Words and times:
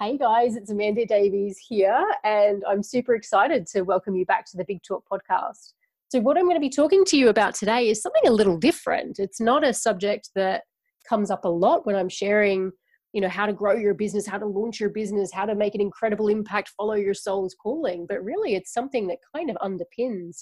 Hey 0.00 0.18
guys, 0.18 0.56
it's 0.56 0.72
Amanda 0.72 1.06
Davies 1.06 1.56
here, 1.56 2.04
and 2.24 2.64
I'm 2.68 2.82
super 2.82 3.14
excited 3.14 3.64
to 3.68 3.82
welcome 3.82 4.16
you 4.16 4.26
back 4.26 4.44
to 4.46 4.56
the 4.56 4.64
Big 4.64 4.82
Talk 4.82 5.04
podcast. 5.08 5.72
So, 6.08 6.18
what 6.18 6.36
I'm 6.36 6.46
going 6.46 6.56
to 6.56 6.60
be 6.60 6.68
talking 6.68 7.04
to 7.04 7.16
you 7.16 7.28
about 7.28 7.54
today 7.54 7.88
is 7.88 8.02
something 8.02 8.26
a 8.26 8.32
little 8.32 8.58
different. 8.58 9.20
It's 9.20 9.40
not 9.40 9.62
a 9.62 9.72
subject 9.72 10.30
that 10.34 10.64
comes 11.08 11.30
up 11.30 11.44
a 11.44 11.48
lot 11.48 11.86
when 11.86 11.94
I'm 11.94 12.08
sharing, 12.08 12.72
you 13.12 13.20
know, 13.20 13.28
how 13.28 13.46
to 13.46 13.52
grow 13.52 13.76
your 13.76 13.94
business, 13.94 14.26
how 14.26 14.38
to 14.38 14.46
launch 14.46 14.80
your 14.80 14.90
business, 14.90 15.32
how 15.32 15.46
to 15.46 15.54
make 15.54 15.76
an 15.76 15.80
incredible 15.80 16.26
impact, 16.26 16.72
follow 16.76 16.94
your 16.94 17.14
soul's 17.14 17.54
calling. 17.54 18.04
But 18.08 18.24
really, 18.24 18.56
it's 18.56 18.72
something 18.72 19.06
that 19.06 19.18
kind 19.32 19.48
of 19.48 19.56
underpins 19.58 20.38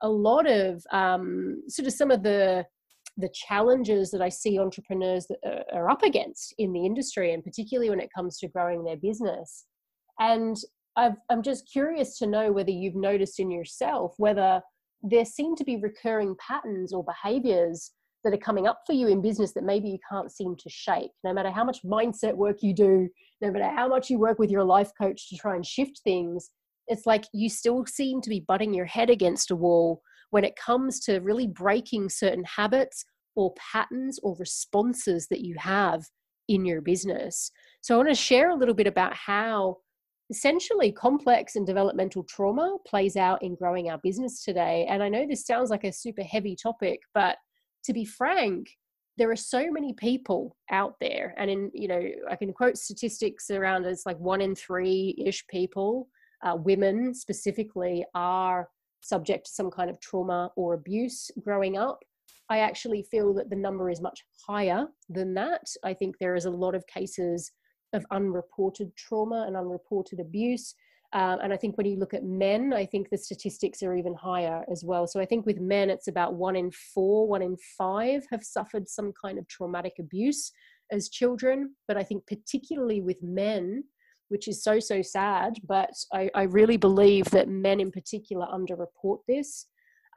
a 0.00 0.08
lot 0.08 0.50
of 0.50 0.82
um, 0.90 1.62
sort 1.68 1.86
of 1.86 1.92
some 1.92 2.10
of 2.10 2.24
the 2.24 2.66
the 3.16 3.30
challenges 3.32 4.10
that 4.10 4.20
I 4.20 4.28
see 4.28 4.58
entrepreneurs 4.58 5.26
that 5.26 5.38
uh, 5.46 5.76
are 5.76 5.90
up 5.90 6.02
against 6.02 6.54
in 6.58 6.72
the 6.72 6.84
industry, 6.84 7.32
and 7.32 7.42
particularly 7.42 7.90
when 7.90 8.00
it 8.00 8.10
comes 8.14 8.38
to 8.38 8.48
growing 8.48 8.84
their 8.84 8.96
business. 8.96 9.64
And 10.18 10.56
i 10.96 11.10
am 11.30 11.42
just 11.42 11.70
curious 11.70 12.18
to 12.18 12.26
know 12.26 12.50
whether 12.50 12.70
you've 12.70 12.96
noticed 12.96 13.38
in 13.38 13.50
yourself 13.50 14.14
whether 14.16 14.62
there 15.02 15.26
seem 15.26 15.54
to 15.54 15.64
be 15.64 15.76
recurring 15.76 16.34
patterns 16.40 16.92
or 16.92 17.04
behaviors 17.04 17.92
that 18.24 18.34
are 18.34 18.38
coming 18.38 18.66
up 18.66 18.80
for 18.86 18.92
you 18.92 19.06
in 19.06 19.22
business 19.22 19.52
that 19.52 19.62
maybe 19.62 19.88
you 19.88 19.98
can't 20.10 20.32
seem 20.32 20.56
to 20.56 20.68
shake. 20.68 21.12
No 21.22 21.32
matter 21.32 21.50
how 21.50 21.62
much 21.62 21.84
mindset 21.84 22.34
work 22.34 22.56
you 22.60 22.74
do, 22.74 23.08
no 23.40 23.52
matter 23.52 23.68
how 23.68 23.86
much 23.86 24.10
you 24.10 24.18
work 24.18 24.38
with 24.38 24.50
your 24.50 24.64
life 24.64 24.90
coach 25.00 25.28
to 25.28 25.36
try 25.36 25.54
and 25.54 25.64
shift 25.64 26.00
things, 26.02 26.50
it's 26.88 27.06
like 27.06 27.24
you 27.32 27.48
still 27.48 27.84
seem 27.86 28.20
to 28.22 28.30
be 28.30 28.44
butting 28.48 28.74
your 28.74 28.86
head 28.86 29.10
against 29.10 29.50
a 29.50 29.56
wall 29.56 30.00
when 30.30 30.44
it 30.44 30.56
comes 30.56 31.00
to 31.00 31.18
really 31.20 31.46
breaking 31.46 32.08
certain 32.08 32.44
habits 32.44 33.04
or 33.34 33.54
patterns 33.54 34.18
or 34.22 34.36
responses 34.38 35.28
that 35.28 35.40
you 35.40 35.54
have 35.58 36.04
in 36.48 36.64
your 36.64 36.80
business. 36.80 37.50
So, 37.80 37.94
I 37.94 37.98
want 37.98 38.08
to 38.08 38.14
share 38.14 38.50
a 38.50 38.56
little 38.56 38.74
bit 38.74 38.86
about 38.86 39.14
how 39.14 39.78
essentially 40.30 40.90
complex 40.90 41.54
and 41.56 41.66
developmental 41.66 42.24
trauma 42.24 42.76
plays 42.86 43.16
out 43.16 43.42
in 43.42 43.54
growing 43.54 43.90
our 43.90 43.98
business 43.98 44.42
today. 44.42 44.86
And 44.88 45.02
I 45.02 45.08
know 45.08 45.26
this 45.26 45.46
sounds 45.46 45.70
like 45.70 45.84
a 45.84 45.92
super 45.92 46.22
heavy 46.22 46.56
topic, 46.60 47.00
but 47.14 47.36
to 47.84 47.92
be 47.92 48.04
frank, 48.04 48.68
there 49.16 49.30
are 49.30 49.36
so 49.36 49.70
many 49.70 49.94
people 49.94 50.56
out 50.70 50.94
there 51.00 51.34
and 51.38 51.50
in 51.50 51.70
you 51.72 51.88
know 51.88 52.02
i 52.30 52.36
can 52.36 52.52
quote 52.52 52.76
statistics 52.76 53.50
around 53.50 53.84
it's 53.84 54.06
like 54.06 54.18
one 54.18 54.40
in 54.40 54.54
three 54.54 55.14
ish 55.24 55.46
people 55.48 56.08
uh, 56.44 56.54
women 56.54 57.14
specifically 57.14 58.04
are 58.14 58.68
subject 59.00 59.46
to 59.46 59.52
some 59.52 59.70
kind 59.70 59.90
of 59.90 60.00
trauma 60.00 60.50
or 60.56 60.74
abuse 60.74 61.30
growing 61.42 61.76
up 61.76 62.00
I 62.48 62.58
actually 62.58 63.02
feel 63.02 63.34
that 63.34 63.50
the 63.50 63.56
number 63.56 63.90
is 63.90 64.00
much 64.00 64.24
higher 64.46 64.86
than 65.08 65.34
that. 65.34 65.62
I 65.84 65.94
think 65.94 66.16
there 66.18 66.36
is 66.36 66.44
a 66.44 66.50
lot 66.50 66.74
of 66.74 66.86
cases 66.86 67.50
of 67.92 68.06
unreported 68.10 68.94
trauma 68.96 69.44
and 69.46 69.56
unreported 69.56 70.20
abuse. 70.20 70.74
Uh, 71.12 71.38
and 71.42 71.52
I 71.52 71.56
think 71.56 71.76
when 71.76 71.86
you 71.86 71.96
look 71.96 72.14
at 72.14 72.24
men, 72.24 72.72
I 72.72 72.84
think 72.84 73.08
the 73.08 73.18
statistics 73.18 73.82
are 73.82 73.96
even 73.96 74.14
higher 74.14 74.64
as 74.70 74.84
well. 74.84 75.06
So 75.06 75.20
I 75.20 75.24
think 75.24 75.46
with 75.46 75.60
men, 75.60 75.88
it's 75.88 76.08
about 76.08 76.34
one 76.34 76.56
in 76.56 76.70
four, 76.70 77.26
one 77.26 77.42
in 77.42 77.56
five 77.78 78.24
have 78.30 78.44
suffered 78.44 78.88
some 78.88 79.12
kind 79.20 79.38
of 79.38 79.48
traumatic 79.48 79.94
abuse 79.98 80.52
as 80.92 81.08
children. 81.08 81.74
But 81.88 81.96
I 81.96 82.02
think 82.02 82.26
particularly 82.26 83.00
with 83.00 83.22
men, 83.22 83.84
which 84.28 84.48
is 84.48 84.62
so, 84.62 84.80
so 84.80 85.02
sad, 85.02 85.54
but 85.66 85.90
I, 86.12 86.30
I 86.34 86.42
really 86.42 86.76
believe 86.76 87.26
that 87.26 87.48
men 87.48 87.80
in 87.80 87.90
particular 87.90 88.46
underreport 88.46 89.18
this. 89.28 89.66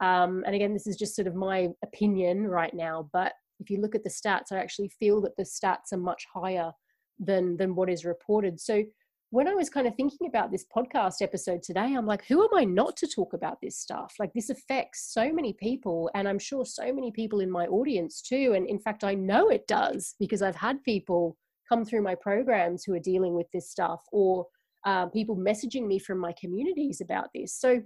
Um, 0.00 0.42
and 0.46 0.54
again, 0.54 0.72
this 0.72 0.86
is 0.86 0.96
just 0.96 1.14
sort 1.14 1.28
of 1.28 1.34
my 1.34 1.68
opinion 1.84 2.46
right 2.46 2.72
now, 2.74 3.08
but 3.12 3.32
if 3.60 3.68
you 3.70 3.80
look 3.80 3.94
at 3.94 4.02
the 4.02 4.10
stats, 4.10 4.52
I 4.52 4.56
actually 4.56 4.88
feel 4.88 5.20
that 5.20 5.36
the 5.36 5.42
stats 5.44 5.92
are 5.92 5.98
much 5.98 6.26
higher 6.32 6.72
than 7.18 7.56
than 7.58 7.74
what 7.74 7.90
is 7.90 8.04
reported. 8.04 8.58
So 8.58 8.82
when 9.32 9.46
I 9.46 9.54
was 9.54 9.70
kind 9.70 9.86
of 9.86 9.94
thinking 9.94 10.26
about 10.26 10.50
this 10.50 10.64
podcast 10.74 11.22
episode 11.22 11.62
today, 11.62 11.94
I'm 11.94 12.06
like, 12.06 12.24
who 12.26 12.42
am 12.42 12.48
I 12.52 12.64
not 12.64 12.96
to 12.96 13.06
talk 13.06 13.32
about 13.32 13.58
this 13.62 13.78
stuff? 13.78 14.14
Like, 14.18 14.32
this 14.34 14.50
affects 14.50 15.12
so 15.12 15.32
many 15.32 15.52
people, 15.52 16.10
and 16.14 16.26
I'm 16.26 16.38
sure 16.38 16.64
so 16.64 16.92
many 16.92 17.12
people 17.12 17.38
in 17.40 17.50
my 17.50 17.66
audience 17.66 18.22
too. 18.22 18.54
And 18.56 18.66
in 18.66 18.80
fact, 18.80 19.04
I 19.04 19.14
know 19.14 19.48
it 19.48 19.68
does 19.68 20.16
because 20.18 20.42
I've 20.42 20.56
had 20.56 20.82
people 20.82 21.36
come 21.70 21.84
through 21.84 22.02
my 22.02 22.14
programs 22.14 22.84
who 22.84 22.94
are 22.94 23.00
dealing 23.00 23.34
with 23.34 23.46
this 23.52 23.70
stuff, 23.70 24.00
or 24.12 24.46
uh, 24.84 25.06
people 25.06 25.36
messaging 25.36 25.86
me 25.86 25.98
from 25.98 26.18
my 26.18 26.34
communities 26.40 27.00
about 27.00 27.28
this. 27.34 27.54
So 27.54 27.80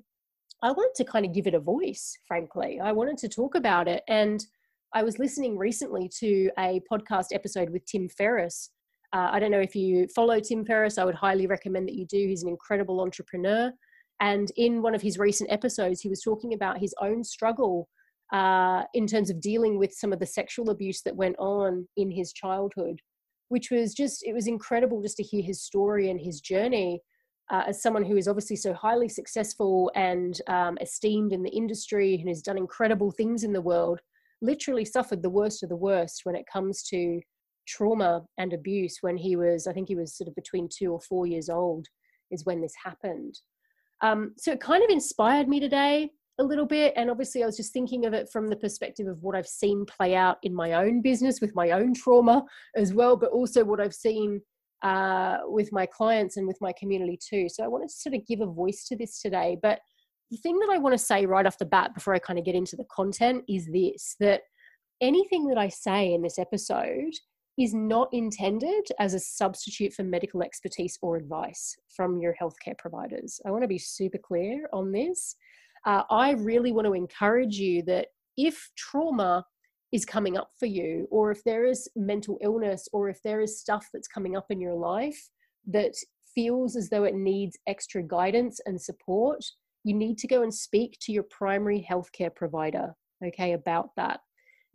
I 0.62 0.70
wanted 0.70 0.94
to 0.96 1.04
kind 1.04 1.26
of 1.26 1.34
give 1.34 1.46
it 1.46 1.54
a 1.54 1.60
voice, 1.60 2.16
frankly. 2.26 2.80
I 2.82 2.92
wanted 2.92 3.18
to 3.18 3.28
talk 3.28 3.54
about 3.54 3.88
it. 3.88 4.02
And 4.08 4.44
I 4.94 5.02
was 5.02 5.18
listening 5.18 5.58
recently 5.58 6.08
to 6.20 6.50
a 6.58 6.80
podcast 6.90 7.26
episode 7.32 7.70
with 7.70 7.84
Tim 7.84 8.08
Ferriss. 8.08 8.70
Uh, 9.12 9.28
I 9.30 9.40
don't 9.40 9.50
know 9.50 9.60
if 9.60 9.74
you 9.74 10.08
follow 10.14 10.40
Tim 10.40 10.64
Ferriss, 10.64 10.98
I 10.98 11.04
would 11.04 11.14
highly 11.14 11.46
recommend 11.46 11.88
that 11.88 11.96
you 11.96 12.06
do. 12.06 12.16
He's 12.16 12.42
an 12.42 12.48
incredible 12.48 13.00
entrepreneur. 13.00 13.72
And 14.20 14.50
in 14.56 14.82
one 14.82 14.94
of 14.94 15.02
his 15.02 15.18
recent 15.18 15.52
episodes, 15.52 16.00
he 16.00 16.08
was 16.08 16.22
talking 16.22 16.54
about 16.54 16.78
his 16.78 16.94
own 17.00 17.24
struggle 17.24 17.88
uh, 18.32 18.84
in 18.94 19.06
terms 19.06 19.30
of 19.30 19.40
dealing 19.40 19.78
with 19.78 19.92
some 19.92 20.12
of 20.12 20.18
the 20.18 20.26
sexual 20.26 20.70
abuse 20.70 21.02
that 21.02 21.16
went 21.16 21.36
on 21.38 21.86
in 21.96 22.10
his 22.10 22.32
childhood, 22.32 23.00
which 23.48 23.70
was 23.70 23.94
just, 23.94 24.24
it 24.24 24.32
was 24.32 24.46
incredible 24.46 25.02
just 25.02 25.16
to 25.18 25.22
hear 25.22 25.42
his 25.42 25.62
story 25.62 26.10
and 26.10 26.20
his 26.20 26.40
journey 26.40 27.00
uh, 27.50 27.64
as 27.66 27.82
someone 27.82 28.04
who 28.04 28.16
is 28.16 28.26
obviously 28.26 28.56
so 28.56 28.72
highly 28.72 29.08
successful 29.08 29.90
and 29.94 30.40
um, 30.48 30.78
esteemed 30.80 31.32
in 31.32 31.42
the 31.42 31.50
industry 31.50 32.14
and 32.14 32.28
has 32.28 32.42
done 32.42 32.56
incredible 32.56 33.10
things 33.10 33.44
in 33.44 33.52
the 33.52 33.60
world, 33.60 34.00
literally 34.40 34.84
suffered 34.84 35.22
the 35.22 35.30
worst 35.30 35.62
of 35.62 35.68
the 35.68 35.76
worst 35.76 36.22
when 36.24 36.34
it 36.34 36.46
comes 36.50 36.82
to 36.84 37.20
trauma 37.66 38.22
and 38.38 38.52
abuse 38.52 38.98
when 39.00 39.16
he 39.16 39.36
was, 39.36 39.66
I 39.66 39.72
think 39.72 39.88
he 39.88 39.96
was 39.96 40.16
sort 40.16 40.28
of 40.28 40.34
between 40.34 40.68
two 40.68 40.92
or 40.92 41.00
four 41.00 41.26
years 41.26 41.48
old, 41.48 41.86
is 42.30 42.44
when 42.44 42.60
this 42.60 42.74
happened. 42.82 43.38
Um, 44.00 44.34
so 44.36 44.52
it 44.52 44.60
kind 44.60 44.82
of 44.82 44.90
inspired 44.90 45.48
me 45.48 45.60
today 45.60 46.10
a 46.38 46.44
little 46.44 46.66
bit. 46.66 46.92
And 46.96 47.10
obviously, 47.10 47.42
I 47.42 47.46
was 47.46 47.56
just 47.56 47.72
thinking 47.72 48.06
of 48.06 48.12
it 48.12 48.28
from 48.30 48.48
the 48.48 48.56
perspective 48.56 49.06
of 49.06 49.22
what 49.22 49.36
I've 49.36 49.46
seen 49.46 49.86
play 49.86 50.14
out 50.14 50.38
in 50.42 50.54
my 50.54 50.72
own 50.72 51.02
business 51.02 51.40
with 51.40 51.54
my 51.54 51.70
own 51.70 51.94
trauma 51.94 52.44
as 52.76 52.92
well, 52.92 53.16
but 53.16 53.30
also 53.30 53.64
what 53.64 53.80
I've 53.80 53.94
seen 53.94 54.40
uh, 54.82 55.38
with 55.44 55.72
my 55.72 55.86
clients 55.86 56.36
and 56.36 56.46
with 56.46 56.58
my 56.60 56.72
community 56.78 57.18
too. 57.18 57.48
So 57.48 57.64
I 57.64 57.68
wanted 57.68 57.88
to 57.88 57.94
sort 57.94 58.14
of 58.14 58.26
give 58.26 58.40
a 58.40 58.46
voice 58.46 58.84
to 58.88 58.96
this 58.96 59.20
today. 59.20 59.56
But 59.62 59.80
the 60.30 60.36
thing 60.38 60.58
that 60.58 60.70
I 60.70 60.78
want 60.78 60.92
to 60.94 61.04
say 61.04 61.26
right 61.26 61.46
off 61.46 61.58
the 61.58 61.64
bat 61.64 61.94
before 61.94 62.14
I 62.14 62.18
kind 62.18 62.38
of 62.38 62.44
get 62.44 62.54
into 62.54 62.76
the 62.76 62.86
content 62.94 63.44
is 63.48 63.66
this 63.66 64.16
that 64.20 64.42
anything 65.00 65.46
that 65.48 65.58
I 65.58 65.68
say 65.68 66.12
in 66.12 66.22
this 66.22 66.38
episode 66.38 67.12
is 67.58 67.72
not 67.72 68.08
intended 68.12 68.84
as 68.98 69.14
a 69.14 69.20
substitute 69.20 69.92
for 69.92 70.02
medical 70.02 70.42
expertise 70.42 70.98
or 71.02 71.16
advice 71.16 71.76
from 71.94 72.18
your 72.18 72.34
healthcare 72.40 72.76
providers. 72.76 73.40
I 73.46 73.50
want 73.50 73.62
to 73.62 73.68
be 73.68 73.78
super 73.78 74.18
clear 74.18 74.68
on 74.72 74.90
this. 74.90 75.36
Uh, 75.84 76.02
I 76.10 76.32
really 76.32 76.72
want 76.72 76.86
to 76.86 76.94
encourage 76.94 77.56
you 77.56 77.82
that 77.82 78.08
if 78.36 78.70
trauma 78.76 79.44
is 79.92 80.04
coming 80.04 80.36
up 80.36 80.50
for 80.58 80.66
you, 80.66 81.06
or 81.10 81.30
if 81.30 81.44
there 81.44 81.66
is 81.66 81.88
mental 81.94 82.38
illness, 82.42 82.88
or 82.92 83.08
if 83.08 83.22
there 83.22 83.40
is 83.40 83.60
stuff 83.60 83.88
that's 83.92 84.08
coming 84.08 84.36
up 84.36 84.46
in 84.50 84.60
your 84.60 84.74
life 84.74 85.28
that 85.66 85.94
feels 86.34 86.74
as 86.74 86.90
though 86.90 87.04
it 87.04 87.14
needs 87.14 87.56
extra 87.68 88.02
guidance 88.02 88.60
and 88.66 88.80
support, 88.80 89.44
you 89.84 89.94
need 89.94 90.18
to 90.18 90.26
go 90.26 90.42
and 90.42 90.52
speak 90.52 90.98
to 91.00 91.12
your 91.12 91.22
primary 91.22 91.86
healthcare 91.88 92.34
provider, 92.34 92.94
okay, 93.24 93.52
about 93.52 93.90
that. 93.96 94.20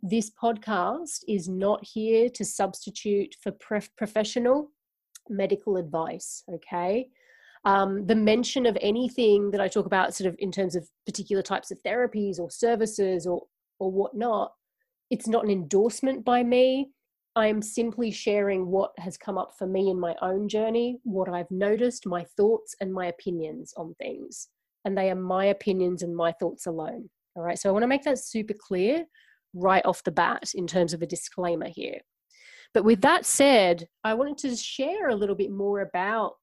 This 0.02 0.30
podcast 0.42 1.18
is 1.28 1.48
not 1.48 1.84
here 1.84 2.30
to 2.30 2.44
substitute 2.44 3.34
for 3.42 3.52
professional 3.98 4.70
medical 5.28 5.76
advice, 5.76 6.42
okay? 6.50 7.08
Um, 7.64 8.06
the 8.06 8.14
mention 8.14 8.64
of 8.64 8.78
anything 8.80 9.50
that 9.50 9.60
I 9.60 9.68
talk 9.68 9.86
about, 9.86 10.14
sort 10.14 10.28
of 10.28 10.36
in 10.38 10.50
terms 10.50 10.76
of 10.76 10.88
particular 11.06 11.42
types 11.42 11.70
of 11.70 11.82
therapies 11.82 12.38
or 12.38 12.50
services 12.50 13.26
or 13.26 13.42
or 13.78 13.90
whatnot, 13.90 14.52
it's 15.10 15.26
not 15.26 15.44
an 15.44 15.50
endorsement 15.50 16.24
by 16.24 16.42
me. 16.42 16.90
I'm 17.36 17.62
simply 17.62 18.10
sharing 18.10 18.66
what 18.66 18.92
has 18.98 19.16
come 19.16 19.38
up 19.38 19.52
for 19.56 19.66
me 19.66 19.88
in 19.88 19.98
my 19.98 20.14
own 20.20 20.48
journey, 20.48 20.98
what 21.04 21.28
I've 21.28 21.50
noticed, 21.50 22.06
my 22.06 22.24
thoughts, 22.36 22.74
and 22.80 22.92
my 22.92 23.06
opinions 23.06 23.72
on 23.76 23.94
things. 23.94 24.48
And 24.84 24.96
they 24.96 25.10
are 25.10 25.16
my 25.16 25.46
opinions 25.46 26.02
and 26.02 26.14
my 26.14 26.32
thoughts 26.32 26.66
alone. 26.66 27.08
All 27.36 27.42
right. 27.42 27.58
So 27.58 27.68
I 27.68 27.72
want 27.72 27.84
to 27.84 27.88
make 27.88 28.02
that 28.04 28.18
super 28.18 28.54
clear 28.58 29.04
right 29.54 29.84
off 29.84 30.04
the 30.04 30.10
bat 30.10 30.52
in 30.54 30.66
terms 30.66 30.92
of 30.92 31.02
a 31.02 31.06
disclaimer 31.06 31.68
here. 31.68 32.00
But 32.74 32.84
with 32.84 33.00
that 33.02 33.26
said, 33.26 33.88
I 34.04 34.14
wanted 34.14 34.38
to 34.38 34.56
share 34.56 35.08
a 35.08 35.14
little 35.14 35.34
bit 35.34 35.50
more 35.50 35.80
about 35.80 36.34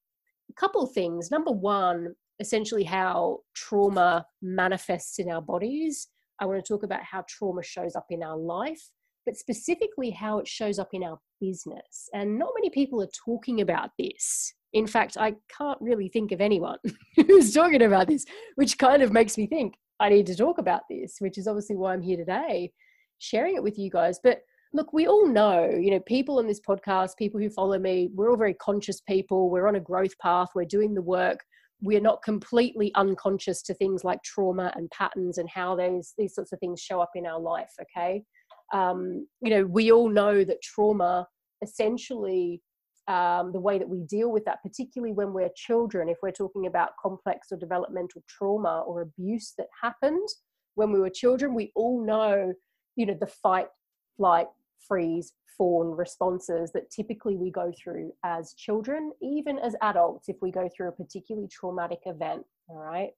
a 0.50 0.54
couple 0.54 0.82
of 0.82 0.92
things. 0.92 1.30
Number 1.30 1.50
one, 1.52 2.14
essentially 2.40 2.84
how 2.84 3.40
trauma 3.54 4.26
manifests 4.42 5.18
in 5.18 5.30
our 5.30 5.42
bodies. 5.42 6.08
I 6.40 6.46
want 6.46 6.64
to 6.64 6.72
talk 6.72 6.82
about 6.82 7.02
how 7.02 7.24
trauma 7.28 7.62
shows 7.62 7.96
up 7.96 8.06
in 8.10 8.22
our 8.22 8.36
life, 8.36 8.82
but 9.26 9.36
specifically 9.36 10.10
how 10.10 10.38
it 10.38 10.46
shows 10.46 10.78
up 10.78 10.90
in 10.92 11.02
our 11.02 11.18
business. 11.40 12.08
And 12.14 12.38
not 12.38 12.50
many 12.56 12.70
people 12.70 13.02
are 13.02 13.08
talking 13.24 13.60
about 13.60 13.90
this. 13.98 14.54
In 14.72 14.86
fact, 14.86 15.16
I 15.18 15.34
can't 15.56 15.80
really 15.80 16.08
think 16.08 16.32
of 16.32 16.40
anyone 16.40 16.78
who's 17.16 17.52
talking 17.52 17.82
about 17.82 18.06
this, 18.06 18.24
which 18.56 18.78
kind 18.78 19.02
of 19.02 19.12
makes 19.12 19.36
me 19.36 19.46
think 19.46 19.74
I 20.00 20.08
need 20.10 20.26
to 20.26 20.36
talk 20.36 20.58
about 20.58 20.82
this, 20.88 21.16
which 21.18 21.38
is 21.38 21.48
obviously 21.48 21.76
why 21.76 21.92
I'm 21.92 22.02
here 22.02 22.16
today, 22.16 22.72
sharing 23.18 23.56
it 23.56 23.62
with 23.62 23.78
you 23.78 23.90
guys. 23.90 24.20
But 24.22 24.42
look, 24.72 24.92
we 24.92 25.06
all 25.06 25.26
know, 25.26 25.70
you 25.70 25.90
know, 25.90 26.00
people 26.00 26.38
on 26.38 26.46
this 26.46 26.60
podcast, 26.60 27.16
people 27.16 27.40
who 27.40 27.50
follow 27.50 27.78
me, 27.78 28.10
we're 28.14 28.30
all 28.30 28.36
very 28.36 28.54
conscious 28.54 29.00
people. 29.00 29.50
We're 29.50 29.68
on 29.68 29.76
a 29.76 29.80
growth 29.80 30.16
path, 30.18 30.48
we're 30.54 30.64
doing 30.64 30.94
the 30.94 31.02
work. 31.02 31.40
We're 31.80 32.00
not 32.00 32.22
completely 32.22 32.92
unconscious 32.96 33.62
to 33.62 33.74
things 33.74 34.02
like 34.02 34.20
trauma 34.24 34.72
and 34.74 34.90
patterns 34.90 35.38
and 35.38 35.48
how 35.48 35.76
those 35.76 36.12
these 36.18 36.34
sorts 36.34 36.52
of 36.52 36.58
things 36.58 36.80
show 36.80 37.00
up 37.00 37.10
in 37.14 37.24
our 37.24 37.38
life. 37.38 37.70
Okay, 37.80 38.24
um, 38.72 39.28
you 39.40 39.50
know, 39.50 39.64
we 39.64 39.92
all 39.92 40.08
know 40.08 40.42
that 40.42 40.60
trauma 40.60 41.28
essentially 41.62 42.60
um, 43.06 43.52
the 43.52 43.60
way 43.60 43.78
that 43.78 43.88
we 43.88 44.02
deal 44.02 44.30
with 44.30 44.44
that, 44.44 44.62
particularly 44.62 45.14
when 45.14 45.32
we're 45.32 45.50
children, 45.56 46.08
if 46.08 46.18
we're 46.22 46.30
talking 46.30 46.66
about 46.66 46.90
complex 47.00 47.48
or 47.50 47.56
developmental 47.56 48.22
trauma 48.28 48.82
or 48.86 49.00
abuse 49.00 49.54
that 49.56 49.68
happened 49.80 50.28
when 50.74 50.92
we 50.92 51.00
were 51.00 51.10
children, 51.10 51.54
we 51.54 51.72
all 51.74 52.04
know, 52.04 52.52
you 52.96 53.06
know, 53.06 53.16
the 53.18 53.26
fight, 53.26 53.68
flight, 54.16 54.46
freeze, 54.86 55.32
fawn 55.58 55.90
responses 55.90 56.70
that 56.72 56.90
typically 56.90 57.36
we 57.36 57.50
go 57.50 57.72
through 57.82 58.12
as 58.24 58.54
children, 58.54 59.12
even 59.20 59.58
as 59.58 59.74
adults, 59.82 60.28
if 60.28 60.36
we 60.40 60.52
go 60.52 60.68
through 60.74 60.88
a 60.88 60.92
particularly 60.92 61.48
traumatic 61.48 62.00
event. 62.06 62.44
All 62.68 62.78
right. 62.78 63.10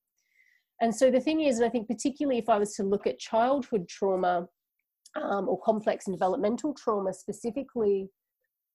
And 0.81 0.95
so 0.95 1.11
the 1.11 1.21
thing 1.21 1.43
is, 1.43 1.61
I 1.61 1.69
think 1.69 1.87
particularly 1.87 2.39
if 2.39 2.49
I 2.49 2.59
was 2.59 2.75
to 2.77 2.83
look 2.83 3.07
at 3.07 3.19
childhood 3.19 3.87
trauma 3.89 4.49
um, 5.21 5.49
or 5.49 5.61
complex 5.61 6.07
and 6.07 6.17
developmental 6.17 6.73
trauma 6.73 7.12
specifically, 7.12 8.09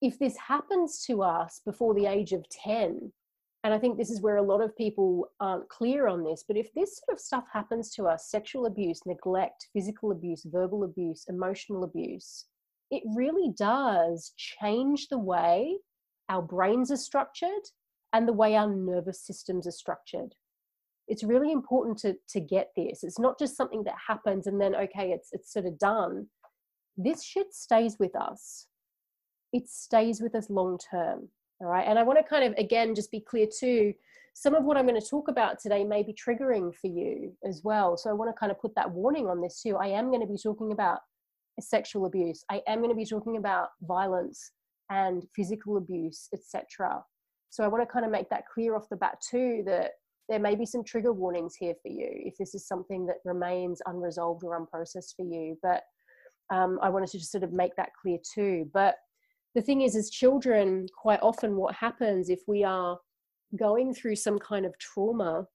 if 0.02 0.20
this 0.20 0.38
happens 0.38 1.04
to 1.08 1.24
us 1.24 1.62
before 1.66 1.96
the 1.96 2.06
age 2.06 2.32
of 2.32 2.48
10, 2.50 3.12
and 3.64 3.74
I 3.74 3.80
think 3.80 3.98
this 3.98 4.12
is 4.12 4.22
where 4.22 4.36
a 4.36 4.44
lot 4.44 4.62
of 4.62 4.78
people 4.78 5.32
aren't 5.40 5.68
clear 5.70 6.08
on 6.08 6.24
this, 6.24 6.44
but 6.48 6.56
if 6.56 6.72
this 6.76 7.00
sort 7.00 7.18
of 7.18 7.20
stuff 7.20 7.46
happens 7.52 7.90
to 7.96 8.06
us 8.06 8.30
sexual 8.30 8.68
abuse, 8.68 9.00
neglect, 9.08 9.70
physical 9.74 10.12
abuse, 10.12 10.46
verbal 10.46 10.84
abuse, 10.84 11.26
emotional 11.28 11.84
abuse 11.84 12.46
it 12.96 13.04
really 13.16 13.54
does 13.58 14.34
change 14.38 15.08
the 15.10 15.20
way 15.20 15.78
our 16.30 16.42
brains 16.42 16.92
are 16.92 16.98
structured 16.98 17.52
and 18.14 18.28
the 18.28 18.34
way 18.34 18.56
our 18.56 18.70
nervous 18.70 19.26
systems 19.26 19.68
are 19.68 19.72
structured. 19.72 20.34
It's 21.08 21.24
really 21.24 21.52
important 21.52 22.00
to, 22.00 22.16
to 22.30 22.40
get 22.40 22.70
this. 22.76 23.04
It's 23.04 23.20
not 23.20 23.38
just 23.38 23.56
something 23.56 23.84
that 23.84 23.96
happens 24.08 24.48
and 24.48 24.60
then, 24.60 24.76
okay, 24.76 25.12
it's, 25.12 25.30
it's 25.34 25.54
sort 25.54 25.66
of 25.66 25.78
done. 25.78 26.28
This 26.98 27.24
shit 27.24 27.54
stays 27.54 27.98
with 28.00 28.16
us 28.16 28.68
it 29.56 29.70
stays 29.70 30.22
with 30.22 30.36
us 30.36 30.50
long 30.50 30.78
term. 30.92 31.30
All 31.62 31.68
right. 31.68 31.88
And 31.88 31.98
I 31.98 32.04
want 32.04 32.20
to 32.20 32.24
kind 32.24 32.44
of, 32.44 32.54
again, 32.58 32.94
just 32.94 33.10
be 33.10 33.22
clear 33.22 33.48
too. 33.48 33.94
Some 34.34 34.54
of 34.54 34.66
what 34.66 34.76
I'm 34.76 34.86
going 34.86 35.00
to 35.00 35.08
talk 35.08 35.30
about 35.30 35.60
today 35.60 35.86
may 35.86 36.04
be 36.04 36.14
triggering 36.14 36.76
for 36.76 36.88
you 36.88 37.32
as 37.48 37.62
well. 37.64 37.96
So 37.96 38.10
I 38.10 38.14
want 38.14 38.30
to 38.30 38.38
kind 38.38 38.52
of 38.52 38.60
put 38.60 38.76
that 38.76 38.92
warning 38.92 39.28
on 39.28 39.40
this 39.40 39.62
too. 39.62 39.78
I 39.78 39.88
am 39.88 40.08
going 40.08 40.20
to 40.20 40.28
be 40.28 40.38
talking 40.38 40.74
about 40.74 41.00
sexual 41.62 42.06
abuse. 42.06 42.44
I 42.50 42.62
am 42.68 42.80
going 42.80 42.90
to 42.90 42.96
be 42.96 43.06
talking 43.06 43.38
about 43.38 43.70
violence 43.82 44.52
and 44.90 45.24
physical 45.36 45.78
abuse, 45.78 46.28
etc. 46.34 47.04
So 47.50 47.64
I 47.64 47.68
want 47.68 47.88
to 47.88 47.92
kind 47.92 48.06
of 48.06 48.12
make 48.12 48.30
that 48.30 48.48
clear 48.54 48.76
off 48.76 48.90
the 48.90 48.98
bat 48.98 49.18
too 49.30 49.64
that 49.66 49.92
there 50.28 50.40
may 50.40 50.56
be 50.56 50.66
some 50.66 50.84
trigger 50.84 51.14
warnings 51.14 51.56
here 51.56 51.76
for 51.82 51.90
you 51.90 52.10
if 52.10 52.36
this 52.38 52.56
is 52.56 52.68
something 52.68 53.06
that 53.06 53.18
remains 53.24 53.82
unresolved 53.86 54.44
or 54.44 54.60
unprocessed 54.60 55.16
for 55.16 55.24
you. 55.24 55.58
But 55.62 55.84
um, 56.54 56.80
I 56.82 56.90
wanted 56.90 57.10
to 57.10 57.20
just 57.20 57.32
sort 57.32 57.44
of 57.44 57.54
make 57.54 57.76
that 57.78 57.90
clear 58.02 58.18
too. 58.34 58.70
But 58.74 58.96
the 59.54 59.62
thing 59.62 59.82
is 59.82 59.96
as 59.96 60.10
children 60.10 60.88
quite 61.02 61.22
often 61.22 61.56
what 61.56 61.76
happens 61.76 62.30
if 62.30 62.42
we 62.48 62.64
are 62.64 62.98
going 63.58 63.94
through 63.94 64.18
some 64.18 64.38
kind 64.40 64.66
of 64.66 64.78
trauma 64.80 65.48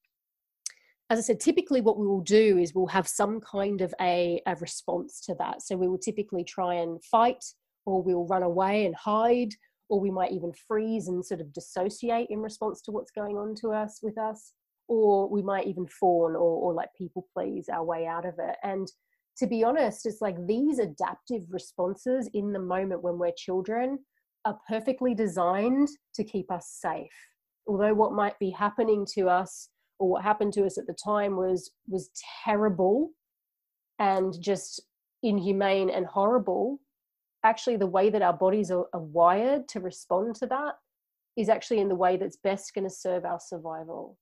as 1.11 1.19
i 1.19 1.23
said 1.23 1.41
typically 1.41 1.81
what 1.81 1.99
we 1.99 2.07
will 2.07 2.23
do 2.23 2.59
is 2.59 2.75
we'll 2.75 2.87
have 2.87 3.07
some 3.07 3.41
kind 3.41 3.81
of 3.81 3.93
a, 4.01 4.41
a 4.47 4.57
response 4.57 5.21
to 5.21 5.35
that 5.35 5.63
so 5.63 5.77
we 5.77 5.89
will 5.89 5.99
typically 5.99 6.45
try 6.45 6.75
and 6.75 7.03
fight 7.05 7.45
or 7.87 8.03
we'll 8.03 8.27
run 8.27 8.43
away 8.43 8.87
and 8.87 8.95
hide 8.95 9.53
or 9.89 9.99
we 9.99 10.11
might 10.11 10.33
even 10.33 10.53
freeze 10.69 11.09
and 11.09 11.25
sort 11.25 11.41
of 11.41 11.53
dissociate 11.53 12.29
in 12.31 12.39
response 12.39 12.81
to 12.81 12.93
what's 12.93 13.11
going 13.11 13.37
on 13.37 13.55
to 13.55 13.71
us 13.71 14.01
with 14.03 14.17
us 14.17 14.53
or 14.87 15.29
we 15.29 15.43
might 15.43 15.67
even 15.67 15.87
fawn 15.87 16.35
or, 16.35 16.39
or 16.39 16.75
like 16.75 16.89
people 16.97 17.27
please 17.35 17.69
our 17.69 17.85
way 17.85 18.07
out 18.07 18.25
of 18.25 18.35
it 18.39 18.57
and 18.63 18.89
to 19.41 19.47
be 19.47 19.65
honest, 19.65 20.05
it's 20.05 20.21
like 20.21 20.37
these 20.47 20.79
adaptive 20.79 21.45
responses 21.49 22.29
in 22.35 22.53
the 22.53 22.61
moment 22.61 23.03
when 23.03 23.19
we're 23.19 23.33
children 23.33 23.99
are 24.45 24.59
perfectly 24.69 25.15
designed 25.15 25.89
to 26.15 26.25
keep 26.25 26.51
us 26.53 26.69
safe. 26.79 27.11
Although 27.67 27.95
what 27.95 28.13
might 28.13 28.39
be 28.39 28.51
happening 28.51 29.07
to 29.15 29.31
us 29.31 29.71
or 30.01 30.09
what 30.09 30.25
happened 30.25 30.53
to 30.55 30.65
us 30.67 30.79
at 30.79 30.87
the 30.87 30.95
time 30.95 31.37
was 31.37 31.71
was 31.89 32.11
terrible 32.45 33.11
and 33.99 34.35
just 34.41 34.83
inhumane 35.23 35.91
and 35.91 36.07
horrible, 36.07 36.81
actually 37.45 37.77
the 37.77 37.87
way 37.87 38.11
that 38.11 38.23
our 38.23 38.33
bodies 38.33 38.71
are, 38.71 38.87
are 38.93 39.01
wired 39.01 39.69
to 39.69 39.81
respond 39.81 40.35
to 40.35 40.47
that 40.47 40.75
is 41.37 41.49
actually 41.49 41.79
in 41.79 41.89
the 41.89 41.95
way 41.95 42.17
that's 42.17 42.37
best 42.37 42.75
going 42.75 42.85
to 42.85 42.91
serve 42.91 43.25
our 43.25 43.39
survival 43.39 44.19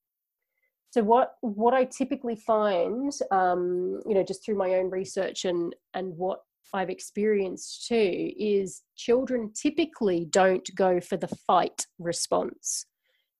so 0.90 1.02
what 1.02 1.34
what 1.42 1.74
I 1.74 1.84
typically 1.84 2.36
find, 2.36 3.12
um, 3.30 4.00
you 4.06 4.14
know, 4.14 4.24
just 4.24 4.44
through 4.44 4.56
my 4.56 4.74
own 4.74 4.90
research 4.90 5.44
and 5.44 5.74
and 5.94 6.16
what 6.16 6.40
I've 6.72 6.90
experienced 6.90 7.86
too, 7.86 8.32
is 8.38 8.82
children 8.96 9.52
typically 9.54 10.26
don't 10.30 10.68
go 10.74 11.00
for 11.00 11.16
the 11.16 11.28
fight 11.28 11.86
response. 11.98 12.86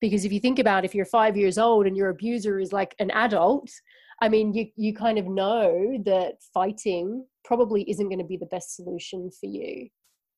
Because 0.01 0.25
if 0.25 0.33
you 0.33 0.41
think 0.41 0.59
about 0.59 0.85
if 0.85 0.95
you're 0.95 1.05
five 1.05 1.37
years 1.37 1.59
old 1.59 1.87
and 1.87 1.97
your 1.97 2.11
abuser 2.11 2.59
is 2.59 2.73
like 2.73 2.95
an 2.99 3.11
adult, 3.11 3.71
I 4.21 4.29
mean, 4.29 4.53
you 4.53 4.67
you 4.77 4.95
kind 4.95 5.19
of 5.19 5.27
know 5.27 5.99
that 6.05 6.35
fighting 6.55 7.27
probably 7.45 7.89
isn't 7.91 8.09
going 8.09 8.19
to 8.19 8.25
be 8.25 8.37
the 8.37 8.47
best 8.47 8.77
solution 8.77 9.31
for 9.31 9.47
you 9.47 9.89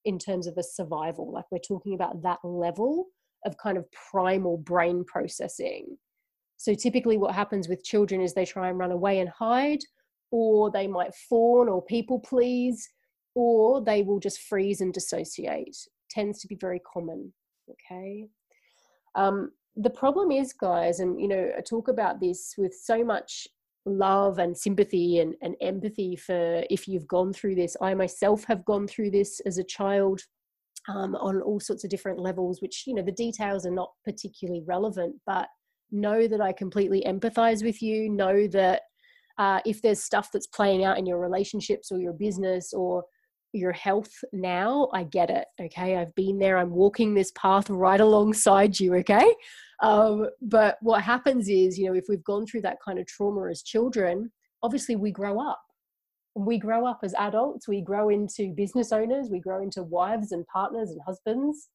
in 0.04 0.18
terms 0.18 0.46
of 0.46 0.56
a 0.56 0.62
survival. 0.62 1.32
Like 1.32 1.44
we're 1.50 1.58
talking 1.58 1.94
about 1.94 2.22
that 2.22 2.38
level 2.44 3.06
of 3.44 3.56
kind 3.56 3.78
of 3.78 3.86
primal 4.10 4.58
brain 4.58 5.04
processing 5.04 5.96
so 6.60 6.74
typically, 6.74 7.16
what 7.16 7.34
happens 7.34 7.70
with 7.70 7.84
children 7.84 8.20
is 8.20 8.34
they 8.34 8.44
try 8.44 8.68
and 8.68 8.78
run 8.78 8.90
away 8.90 9.20
and 9.20 9.30
hide, 9.30 9.78
or 10.30 10.70
they 10.70 10.86
might 10.86 11.14
fawn 11.14 11.70
or 11.70 11.82
people 11.82 12.20
please, 12.20 12.86
or 13.34 13.82
they 13.82 14.02
will 14.02 14.20
just 14.20 14.42
freeze 14.42 14.82
and 14.82 14.92
dissociate. 14.92 15.74
Tends 16.10 16.38
to 16.40 16.46
be 16.46 16.56
very 16.56 16.78
common. 16.80 17.32
Okay. 17.70 18.28
Um, 19.14 19.50
the 19.76 19.90
problem 19.90 20.30
is, 20.30 20.52
guys, 20.52 21.00
and 21.00 21.20
you 21.20 21.28
know, 21.28 21.50
I 21.56 21.60
talk 21.60 21.88
about 21.88 22.20
this 22.20 22.54
with 22.58 22.74
so 22.74 23.04
much 23.04 23.46
love 23.86 24.38
and 24.38 24.56
sympathy 24.56 25.20
and, 25.20 25.34
and 25.42 25.56
empathy 25.60 26.16
for 26.16 26.64
if 26.68 26.86
you've 26.86 27.08
gone 27.08 27.32
through 27.32 27.54
this. 27.54 27.76
I 27.80 27.94
myself 27.94 28.44
have 28.44 28.64
gone 28.64 28.86
through 28.86 29.10
this 29.10 29.40
as 29.46 29.58
a 29.58 29.64
child 29.64 30.20
um, 30.88 31.14
on 31.16 31.40
all 31.42 31.60
sorts 31.60 31.84
of 31.84 31.90
different 31.90 32.18
levels, 32.18 32.60
which, 32.60 32.84
you 32.86 32.94
know, 32.94 33.02
the 33.02 33.12
details 33.12 33.66
are 33.66 33.70
not 33.70 33.90
particularly 34.04 34.62
relevant, 34.66 35.16
but 35.26 35.48
know 35.90 36.26
that 36.26 36.40
I 36.40 36.52
completely 36.52 37.02
empathize 37.06 37.64
with 37.64 37.82
you, 37.82 38.10
know 38.10 38.46
that 38.48 38.82
uh, 39.38 39.60
if 39.64 39.80
there's 39.82 40.02
stuff 40.02 40.30
that's 40.32 40.46
playing 40.46 40.84
out 40.84 40.98
in 40.98 41.06
your 41.06 41.18
relationships 41.18 41.90
or 41.90 41.98
your 41.98 42.12
business 42.12 42.72
or 42.72 43.04
your 43.52 43.72
health 43.72 44.12
now, 44.32 44.88
I 44.92 45.04
get 45.04 45.30
it. 45.30 45.46
Okay. 45.60 45.96
I've 45.96 46.14
been 46.14 46.38
there. 46.38 46.58
I'm 46.58 46.70
walking 46.70 47.14
this 47.14 47.32
path 47.32 47.68
right 47.68 48.00
alongside 48.00 48.78
you. 48.78 48.94
Okay. 48.96 49.34
Um, 49.82 50.28
but 50.42 50.76
what 50.82 51.02
happens 51.02 51.48
is, 51.48 51.78
you 51.78 51.86
know, 51.86 51.94
if 51.94 52.04
we've 52.08 52.24
gone 52.24 52.46
through 52.46 52.62
that 52.62 52.78
kind 52.84 52.98
of 52.98 53.06
trauma 53.06 53.48
as 53.50 53.62
children, 53.62 54.30
obviously 54.62 54.96
we 54.96 55.10
grow 55.10 55.40
up. 55.40 55.60
We 56.36 56.58
grow 56.58 56.86
up 56.86 57.00
as 57.02 57.12
adults, 57.14 57.66
we 57.66 57.80
grow 57.80 58.08
into 58.08 58.52
business 58.54 58.92
owners, 58.92 59.30
we 59.30 59.40
grow 59.40 59.62
into 59.62 59.82
wives 59.82 60.30
and 60.30 60.46
partners 60.46 60.90
and 60.90 61.00
husbands 61.04 61.70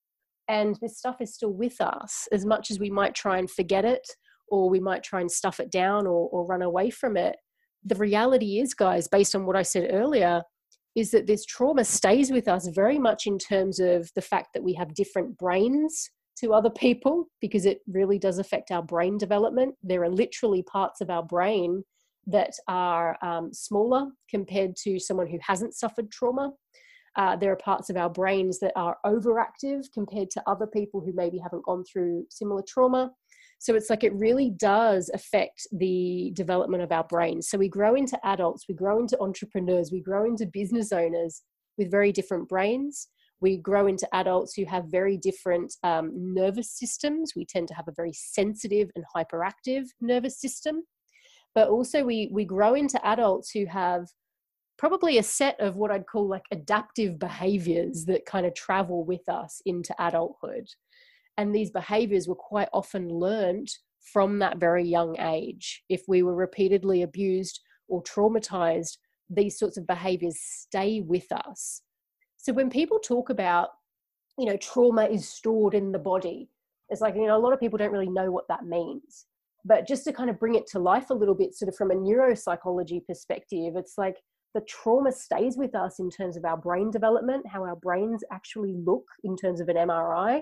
and 0.48 0.78
this 0.82 0.98
stuff 0.98 1.18
is 1.22 1.34
still 1.34 1.54
with 1.54 1.80
us 1.82 2.28
as 2.32 2.46
much 2.46 2.70
as 2.72 2.80
we 2.80 2.90
might 2.90 3.16
try 3.16 3.38
and 3.38 3.50
forget 3.50 3.86
it 3.86 4.08
or 4.50 4.70
we 4.70 4.80
might 4.80 5.04
try 5.04 5.22
and 5.22 5.32
stuff 5.32 5.60
it 5.60 5.72
down 5.72 6.06
or, 6.06 6.30
or 6.30 6.46
run 6.46 6.62
away 6.62 6.90
from 6.90 7.18
it 7.18 7.36
the 7.84 7.96
reality 7.96 8.60
is 8.60 8.74
guys 8.74 9.08
based 9.08 9.36
on 9.36 9.46
what 9.46 9.56
i 9.56 9.62
said 9.62 9.90
earlier 9.92 10.42
is 10.96 11.12
that 11.12 11.28
this 11.28 11.46
trauma 11.46 11.84
stays 11.84 12.32
with 12.32 12.48
us 12.48 12.68
very 12.68 12.98
much 12.98 13.28
in 13.28 13.38
terms 13.38 13.80
of 13.80 14.10
the 14.16 14.22
fact 14.22 14.50
that 14.54 14.64
we 14.64 14.74
have 14.74 14.94
different 14.94 15.38
brains 15.38 16.10
to 16.38 16.54
other 16.54 16.70
people 16.70 17.28
because 17.42 17.66
it 17.66 17.80
really 17.88 18.20
does 18.20 18.40
affect 18.40 18.72
our 18.72 18.84
brain 18.84 19.18
development 19.18 19.76
there 19.84 20.04
are 20.04 20.10
literally 20.10 20.64
parts 20.64 21.02
of 21.02 21.10
our 21.10 21.24
brain 21.24 21.84
that 22.28 22.54
are 22.68 23.18
um, 23.22 23.54
smaller 23.54 24.08
compared 24.30 24.76
to 24.76 25.00
someone 25.00 25.28
who 25.28 25.38
hasn't 25.42 25.76
suffered 25.76 26.10
trauma 26.12 26.52
uh, 27.16 27.36
there 27.36 27.52
are 27.52 27.58
parts 27.58 27.90
of 27.90 27.96
our 27.96 28.10
brains 28.10 28.60
that 28.60 28.74
are 28.76 28.98
overactive 29.06 29.86
compared 29.94 30.30
to 30.30 30.44
other 30.48 30.68
people 30.68 31.00
who 31.00 31.14
maybe 31.14 31.38
haven't 31.38 31.64
gone 31.64 31.84
through 31.86 32.26
similar 32.30 32.62
trauma. 32.68 33.12
So 33.66 33.74
it's 33.74 33.90
like 33.90 34.04
it 34.04 34.14
really 34.14 34.52
does 34.52 35.10
affect 35.12 35.66
the 35.72 36.30
development 36.36 36.84
of 36.84 36.92
our 36.92 37.04
brains. 37.04 37.50
So 37.50 37.58
we 37.58 37.68
grow 37.68 37.96
into 37.96 38.16
adults, 38.24 38.66
we 38.70 38.76
grow 38.76 39.00
into 39.00 39.20
entrepreneurs, 39.20 39.92
we 39.92 40.02
grow 40.02 40.24
into 40.24 40.46
business 40.46 40.92
owners 40.92 41.42
with 41.76 41.90
very 41.90 42.12
different 42.12 42.48
brains. 42.48 43.08
We 43.42 43.58
grow 43.58 43.88
into 43.88 44.08
adults 44.14 44.54
who 44.54 44.66
have 44.66 44.86
very 44.92 45.18
different 45.18 45.74
um, 45.82 46.12
nervous 46.14 46.78
systems. 46.78 47.34
We 47.36 47.44
tend 47.44 47.68
to 47.70 47.74
have 47.74 47.88
a 47.88 47.94
very 47.96 48.14
sensitive 48.14 48.92
and 48.96 49.04
hyperactive 49.16 49.86
nervous 50.00 50.40
system. 50.40 50.84
But 51.56 51.70
also, 51.70 52.04
we, 52.04 52.30
we 52.32 52.46
grow 52.46 52.76
into 52.76 53.04
adults 53.04 53.50
who 53.50 53.66
have 53.66 54.06
probably 54.78 55.18
a 55.18 55.24
set 55.24 55.60
of 55.60 55.76
what 55.76 55.90
I'd 55.90 56.06
call 56.06 56.28
like 56.28 56.46
adaptive 56.52 57.18
behaviors 57.18 58.06
that 58.06 58.28
kind 58.28 58.46
of 58.46 58.54
travel 58.54 59.04
with 59.04 59.28
us 59.28 59.60
into 59.66 59.96
adulthood. 59.98 60.68
And 61.38 61.54
these 61.54 61.72
behaviors 61.72 62.28
were 62.28 62.36
quite 62.36 62.70
often 62.74 63.10
learned 63.10 63.70
from 64.14 64.40
that 64.40 64.58
very 64.58 64.86
young 64.86 65.20
age. 65.20 65.84
If 65.90 66.04
we 66.08 66.24
were 66.24 66.36
repeatedly 66.36 67.02
abused 67.02 67.60
or 67.88 68.04
traumatized, 68.04 68.98
these 69.30 69.58
sorts 69.58 69.78
of 69.78 69.88
behaviors 69.88 70.40
stay 70.40 71.02
with 71.02 71.32
us. 71.32 71.82
So 72.38 72.54
when 72.54 72.70
people 72.70 73.00
talk 73.00 73.30
about, 73.30 73.70
you 74.38 74.46
know, 74.46 74.58
trauma 74.58 75.06
is 75.06 75.28
stored 75.28 75.74
in 75.74 75.92
the 75.92 76.00
body, 76.00 76.50
it's 76.90 77.02
like, 77.02 77.16
you 77.16 77.26
know, 77.26 77.36
a 77.36 77.40
lot 77.40 77.54
of 77.54 77.60
people 77.60 77.78
don't 77.78 77.92
really 77.92 78.10
know 78.10 78.32
what 78.32 78.48
that 78.50 78.66
means. 78.66 79.26
But 79.66 79.88
just 79.88 80.04
to 80.04 80.14
kind 80.14 80.30
of 80.30 80.40
bring 80.40 80.54
it 80.54 80.68
to 80.68 80.80
life 80.80 81.10
a 81.10 81.16
little 81.16 81.34
bit, 81.34 81.56
sort 81.56 81.70
of 81.70 81.76
from 81.76 81.90
a 81.90 81.96
neuropsychology 81.96 83.04
perspective, 83.08 83.74
it's 83.76 83.98
like 83.98 84.18
the 84.54 84.62
trauma 84.62 85.12
stays 85.12 85.58
with 85.58 85.74
us 85.74 86.00
in 86.00 86.12
terms 86.12 86.38
of 86.38 86.46
our 86.46 86.56
brain 86.56 86.92
development, 86.92 87.48
how 87.48 87.64
our 87.64 87.76
brains 87.76 88.24
actually 88.32 88.76
look 88.86 89.06
in 89.24 89.36
terms 89.36 89.60
of 89.60 89.68
an 89.68 89.76
MRI 89.76 90.42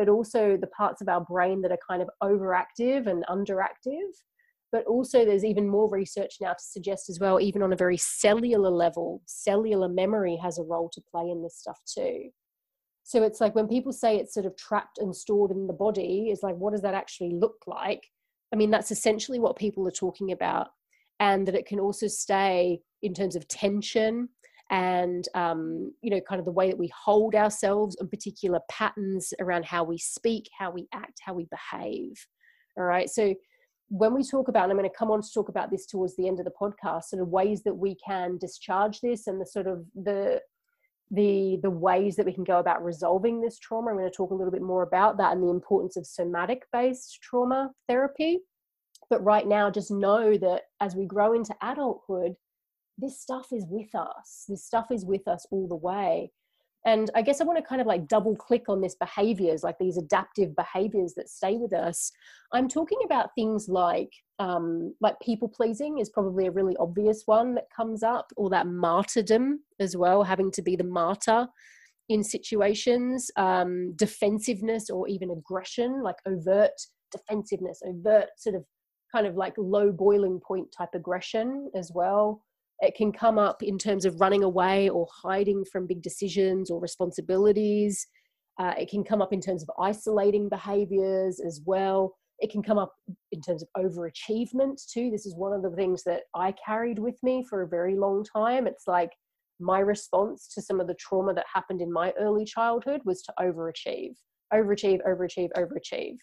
but 0.00 0.08
also 0.08 0.56
the 0.56 0.66
parts 0.68 1.02
of 1.02 1.10
our 1.10 1.20
brain 1.20 1.60
that 1.60 1.70
are 1.70 1.78
kind 1.86 2.00
of 2.00 2.08
overactive 2.22 3.06
and 3.06 3.22
underactive. 3.28 4.08
But 4.72 4.86
also, 4.86 5.26
there's 5.26 5.44
even 5.44 5.68
more 5.68 5.90
research 5.90 6.36
now 6.40 6.54
to 6.54 6.64
suggest 6.64 7.10
as 7.10 7.20
well, 7.20 7.38
even 7.38 7.62
on 7.62 7.74
a 7.74 7.76
very 7.76 7.98
cellular 7.98 8.70
level, 8.70 9.20
cellular 9.26 9.90
memory 9.90 10.38
has 10.42 10.58
a 10.58 10.62
role 10.62 10.88
to 10.94 11.02
play 11.10 11.28
in 11.28 11.42
this 11.42 11.58
stuff 11.58 11.78
too. 11.84 12.30
So 13.02 13.22
it's 13.22 13.42
like 13.42 13.54
when 13.54 13.68
people 13.68 13.92
say 13.92 14.16
it's 14.16 14.32
sort 14.32 14.46
of 14.46 14.56
trapped 14.56 14.96
and 14.96 15.14
stored 15.14 15.50
in 15.50 15.66
the 15.66 15.74
body, 15.74 16.30
it's 16.30 16.42
like, 16.42 16.56
what 16.56 16.72
does 16.72 16.80
that 16.80 16.94
actually 16.94 17.32
look 17.34 17.58
like? 17.66 18.06
I 18.54 18.56
mean, 18.56 18.70
that's 18.70 18.90
essentially 18.90 19.38
what 19.38 19.58
people 19.58 19.86
are 19.86 19.90
talking 19.90 20.32
about. 20.32 20.68
And 21.18 21.46
that 21.46 21.54
it 21.54 21.66
can 21.66 21.78
also 21.78 22.06
stay 22.06 22.80
in 23.02 23.12
terms 23.12 23.36
of 23.36 23.46
tension 23.48 24.30
and 24.70 25.26
um, 25.34 25.92
you 26.02 26.10
know 26.10 26.20
kind 26.28 26.38
of 26.38 26.44
the 26.44 26.52
way 26.52 26.68
that 26.68 26.78
we 26.78 26.90
hold 26.96 27.34
ourselves 27.34 27.96
and 28.00 28.10
particular 28.10 28.60
patterns 28.70 29.34
around 29.40 29.64
how 29.64 29.84
we 29.84 29.98
speak 29.98 30.48
how 30.58 30.70
we 30.70 30.88
act 30.92 31.20
how 31.24 31.34
we 31.34 31.46
behave. 31.50 32.12
All 32.78 32.84
right? 32.84 33.10
So 33.10 33.34
when 33.92 34.14
we 34.14 34.22
talk 34.22 34.46
about 34.46 34.64
and 34.64 34.70
i'm 34.70 34.78
going 34.78 34.88
to 34.88 34.96
come 34.96 35.10
on 35.10 35.20
to 35.20 35.32
talk 35.34 35.48
about 35.48 35.68
this 35.68 35.84
towards 35.84 36.14
the 36.14 36.28
end 36.28 36.38
of 36.38 36.44
the 36.44 36.52
podcast 36.52 37.06
sort 37.06 37.20
of 37.20 37.26
ways 37.26 37.64
that 37.64 37.74
we 37.74 37.96
can 37.96 38.38
discharge 38.38 39.00
this 39.00 39.26
and 39.26 39.40
the 39.40 39.44
sort 39.44 39.66
of 39.66 39.84
the 39.96 40.40
the 41.10 41.58
the 41.62 41.70
ways 41.70 42.14
that 42.14 42.24
we 42.24 42.32
can 42.32 42.44
go 42.44 42.60
about 42.60 42.84
resolving 42.84 43.40
this 43.40 43.58
trauma 43.58 43.90
i'm 43.90 43.96
going 43.96 44.08
to 44.08 44.16
talk 44.16 44.30
a 44.30 44.34
little 44.34 44.52
bit 44.52 44.62
more 44.62 44.82
about 44.82 45.16
that 45.18 45.32
and 45.32 45.42
the 45.42 45.48
importance 45.48 45.96
of 45.96 46.06
somatic 46.06 46.62
based 46.72 47.18
trauma 47.22 47.70
therapy. 47.88 48.38
But 49.08 49.24
right 49.24 49.46
now 49.46 49.70
just 49.70 49.90
know 49.90 50.36
that 50.38 50.62
as 50.80 50.94
we 50.94 51.04
grow 51.04 51.32
into 51.32 51.54
adulthood 51.62 52.36
this 53.00 53.20
stuff 53.20 53.48
is 53.52 53.66
with 53.68 53.94
us. 53.94 54.44
This 54.48 54.64
stuff 54.64 54.86
is 54.90 55.04
with 55.04 55.26
us 55.28 55.46
all 55.50 55.68
the 55.68 55.76
way. 55.76 56.30
And 56.86 57.10
I 57.14 57.20
guess 57.20 57.40
I 57.40 57.44
want 57.44 57.58
to 57.58 57.64
kind 57.64 57.80
of 57.80 57.86
like 57.86 58.08
double 58.08 58.34
click 58.34 58.68
on 58.68 58.80
this 58.80 58.94
behaviors, 58.94 59.62
like 59.62 59.76
these 59.78 59.98
adaptive 59.98 60.56
behaviors 60.56 61.12
that 61.14 61.28
stay 61.28 61.56
with 61.56 61.74
us. 61.74 62.10
I'm 62.52 62.68
talking 62.68 62.98
about 63.04 63.34
things 63.34 63.68
like 63.68 64.10
um, 64.38 64.94
like 65.02 65.20
people 65.20 65.48
pleasing 65.48 65.98
is 65.98 66.08
probably 66.08 66.46
a 66.46 66.50
really 66.50 66.74
obvious 66.78 67.24
one 67.26 67.54
that 67.56 67.66
comes 67.74 68.02
up, 68.02 68.32
or 68.36 68.48
that 68.50 68.66
martyrdom 68.66 69.60
as 69.78 69.96
well, 69.96 70.22
having 70.22 70.50
to 70.52 70.62
be 70.62 70.74
the 70.74 70.84
martyr 70.84 71.46
in 72.08 72.24
situations, 72.24 73.30
um, 73.36 73.92
defensiveness 73.96 74.88
or 74.88 75.06
even 75.06 75.30
aggression, 75.30 76.02
like 76.02 76.16
overt 76.26 76.72
defensiveness, 77.12 77.82
overt 77.84 78.28
sort 78.38 78.56
of 78.56 78.64
kind 79.12 79.26
of 79.26 79.36
like 79.36 79.54
low 79.58 79.92
boiling 79.92 80.40
point 80.40 80.66
type 80.76 80.90
aggression 80.94 81.70
as 81.74 81.92
well. 81.94 82.42
It 82.80 82.94
can 82.94 83.12
come 83.12 83.38
up 83.38 83.62
in 83.62 83.78
terms 83.78 84.04
of 84.04 84.20
running 84.20 84.42
away 84.42 84.88
or 84.88 85.06
hiding 85.22 85.64
from 85.70 85.86
big 85.86 86.02
decisions 86.02 86.70
or 86.70 86.80
responsibilities. 86.80 88.06
Uh, 88.58 88.74
it 88.78 88.90
can 88.90 89.04
come 89.04 89.22
up 89.22 89.32
in 89.32 89.40
terms 89.40 89.62
of 89.62 89.70
isolating 89.78 90.48
behaviors 90.48 91.40
as 91.40 91.60
well. 91.64 92.14
It 92.38 92.50
can 92.50 92.62
come 92.62 92.78
up 92.78 92.92
in 93.32 93.42
terms 93.42 93.62
of 93.62 93.68
overachievement 93.76 94.82
too. 94.90 95.10
This 95.10 95.26
is 95.26 95.36
one 95.36 95.52
of 95.52 95.62
the 95.62 95.70
things 95.76 96.02
that 96.04 96.22
I 96.34 96.52
carried 96.52 96.98
with 96.98 97.16
me 97.22 97.44
for 97.48 97.62
a 97.62 97.68
very 97.68 97.96
long 97.96 98.24
time. 98.24 98.66
It's 98.66 98.86
like 98.86 99.10
my 99.60 99.80
response 99.80 100.48
to 100.54 100.62
some 100.62 100.80
of 100.80 100.86
the 100.86 100.94
trauma 100.94 101.34
that 101.34 101.44
happened 101.52 101.82
in 101.82 101.92
my 101.92 102.12
early 102.18 102.46
childhood 102.46 103.02
was 103.04 103.22
to 103.22 103.34
overachieve, 103.38 104.14
overachieve, 104.54 105.00
overachieve, 105.06 105.50
overachieve. 105.56 106.16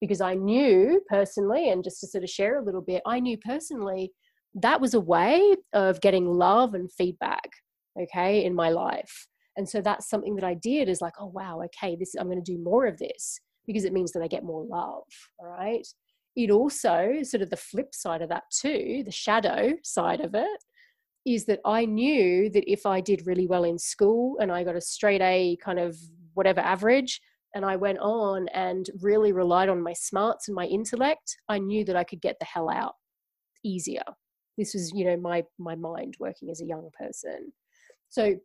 Because 0.00 0.20
I 0.20 0.34
knew 0.34 1.00
personally, 1.08 1.70
and 1.70 1.82
just 1.82 2.00
to 2.00 2.06
sort 2.06 2.24
of 2.24 2.30
share 2.30 2.58
a 2.58 2.64
little 2.64 2.82
bit, 2.82 3.02
I 3.04 3.18
knew 3.18 3.36
personally 3.38 4.12
that 4.54 4.80
was 4.80 4.94
a 4.94 5.00
way 5.00 5.56
of 5.72 6.00
getting 6.00 6.26
love 6.26 6.74
and 6.74 6.90
feedback 6.92 7.50
okay 8.00 8.44
in 8.44 8.54
my 8.54 8.70
life. 8.70 9.26
And 9.56 9.68
so 9.68 9.80
that's 9.80 10.08
something 10.08 10.34
that 10.36 10.44
i 10.44 10.54
did 10.54 10.88
is 10.88 11.00
like 11.00 11.14
oh 11.20 11.26
wow 11.26 11.62
okay 11.66 11.96
this 11.96 12.14
i'm 12.18 12.26
going 12.26 12.42
to 12.42 12.52
do 12.52 12.58
more 12.62 12.86
of 12.86 12.98
this 12.98 13.40
because 13.66 13.84
it 13.84 13.92
means 13.92 14.12
that 14.12 14.22
i 14.22 14.26
get 14.28 14.44
more 14.44 14.64
love 14.64 15.04
all 15.38 15.46
right? 15.46 15.86
It 16.36 16.50
also 16.50 17.18
sort 17.22 17.42
of 17.42 17.50
the 17.50 17.56
flip 17.56 17.94
side 17.94 18.20
of 18.20 18.28
that 18.30 18.42
too 18.50 19.02
the 19.04 19.12
shadow 19.12 19.74
side 19.84 20.20
of 20.20 20.34
it 20.34 20.64
is 21.24 21.44
that 21.44 21.60
i 21.64 21.84
knew 21.84 22.50
that 22.50 22.70
if 22.70 22.84
i 22.84 23.00
did 23.00 23.26
really 23.26 23.46
well 23.46 23.62
in 23.62 23.78
school 23.78 24.36
and 24.40 24.50
i 24.50 24.64
got 24.64 24.74
a 24.74 24.80
straight 24.80 25.22
a 25.22 25.56
kind 25.62 25.78
of 25.78 25.96
whatever 26.34 26.60
average 26.60 27.20
and 27.54 27.64
i 27.64 27.76
went 27.76 28.00
on 28.00 28.48
and 28.48 28.90
really 29.00 29.30
relied 29.32 29.68
on 29.68 29.80
my 29.80 29.92
smarts 29.92 30.48
and 30.48 30.56
my 30.56 30.66
intellect 30.66 31.36
i 31.48 31.56
knew 31.56 31.84
that 31.84 31.94
i 31.94 32.02
could 32.02 32.20
get 32.20 32.36
the 32.40 32.44
hell 32.44 32.68
out 32.68 32.94
easier 33.64 34.02
this 34.56 34.74
was 34.74 34.92
you 34.94 35.04
know 35.04 35.16
my 35.16 35.44
my 35.58 35.74
mind 35.74 36.16
working 36.18 36.50
as 36.50 36.60
a 36.60 36.66
young 36.66 36.90
person. 36.98 37.52
So 38.10 38.36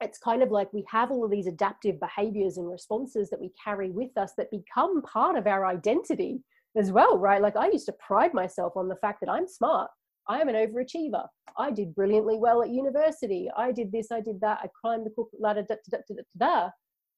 it's 0.00 0.18
kind 0.18 0.42
of 0.42 0.50
like 0.50 0.72
we 0.72 0.84
have 0.90 1.10
all 1.10 1.24
of 1.24 1.30
these 1.30 1.46
adaptive 1.46 2.00
behaviors 2.00 2.58
and 2.58 2.68
responses 2.68 3.30
that 3.30 3.40
we 3.40 3.52
carry 3.62 3.90
with 3.90 4.16
us 4.16 4.32
that 4.36 4.50
become 4.50 5.02
part 5.02 5.36
of 5.36 5.46
our 5.46 5.66
identity 5.66 6.42
as 6.76 6.90
well 6.90 7.18
right? 7.18 7.42
Like 7.42 7.56
i 7.56 7.68
used 7.68 7.86
to 7.86 7.92
pride 7.92 8.34
myself 8.34 8.76
on 8.76 8.88
the 8.88 8.96
fact 8.96 9.20
that 9.20 9.30
i'm 9.30 9.48
smart. 9.48 9.90
I 10.28 10.40
am 10.40 10.48
an 10.48 10.54
overachiever. 10.54 11.26
I 11.58 11.72
did 11.72 11.96
brilliantly 11.96 12.36
well 12.38 12.62
at 12.62 12.70
university. 12.70 13.50
I 13.56 13.72
did 13.72 13.92
this 13.92 14.10
i 14.10 14.20
did 14.20 14.40
that 14.40 14.60
i 14.62 14.68
climbed 14.80 15.06
the 15.06 15.10
corporate 15.10 15.42
ladder 15.42 15.62
da, 15.62 15.76
da, 15.90 15.98
da, 16.08 16.14
da, 16.14 16.22
da, 16.38 16.70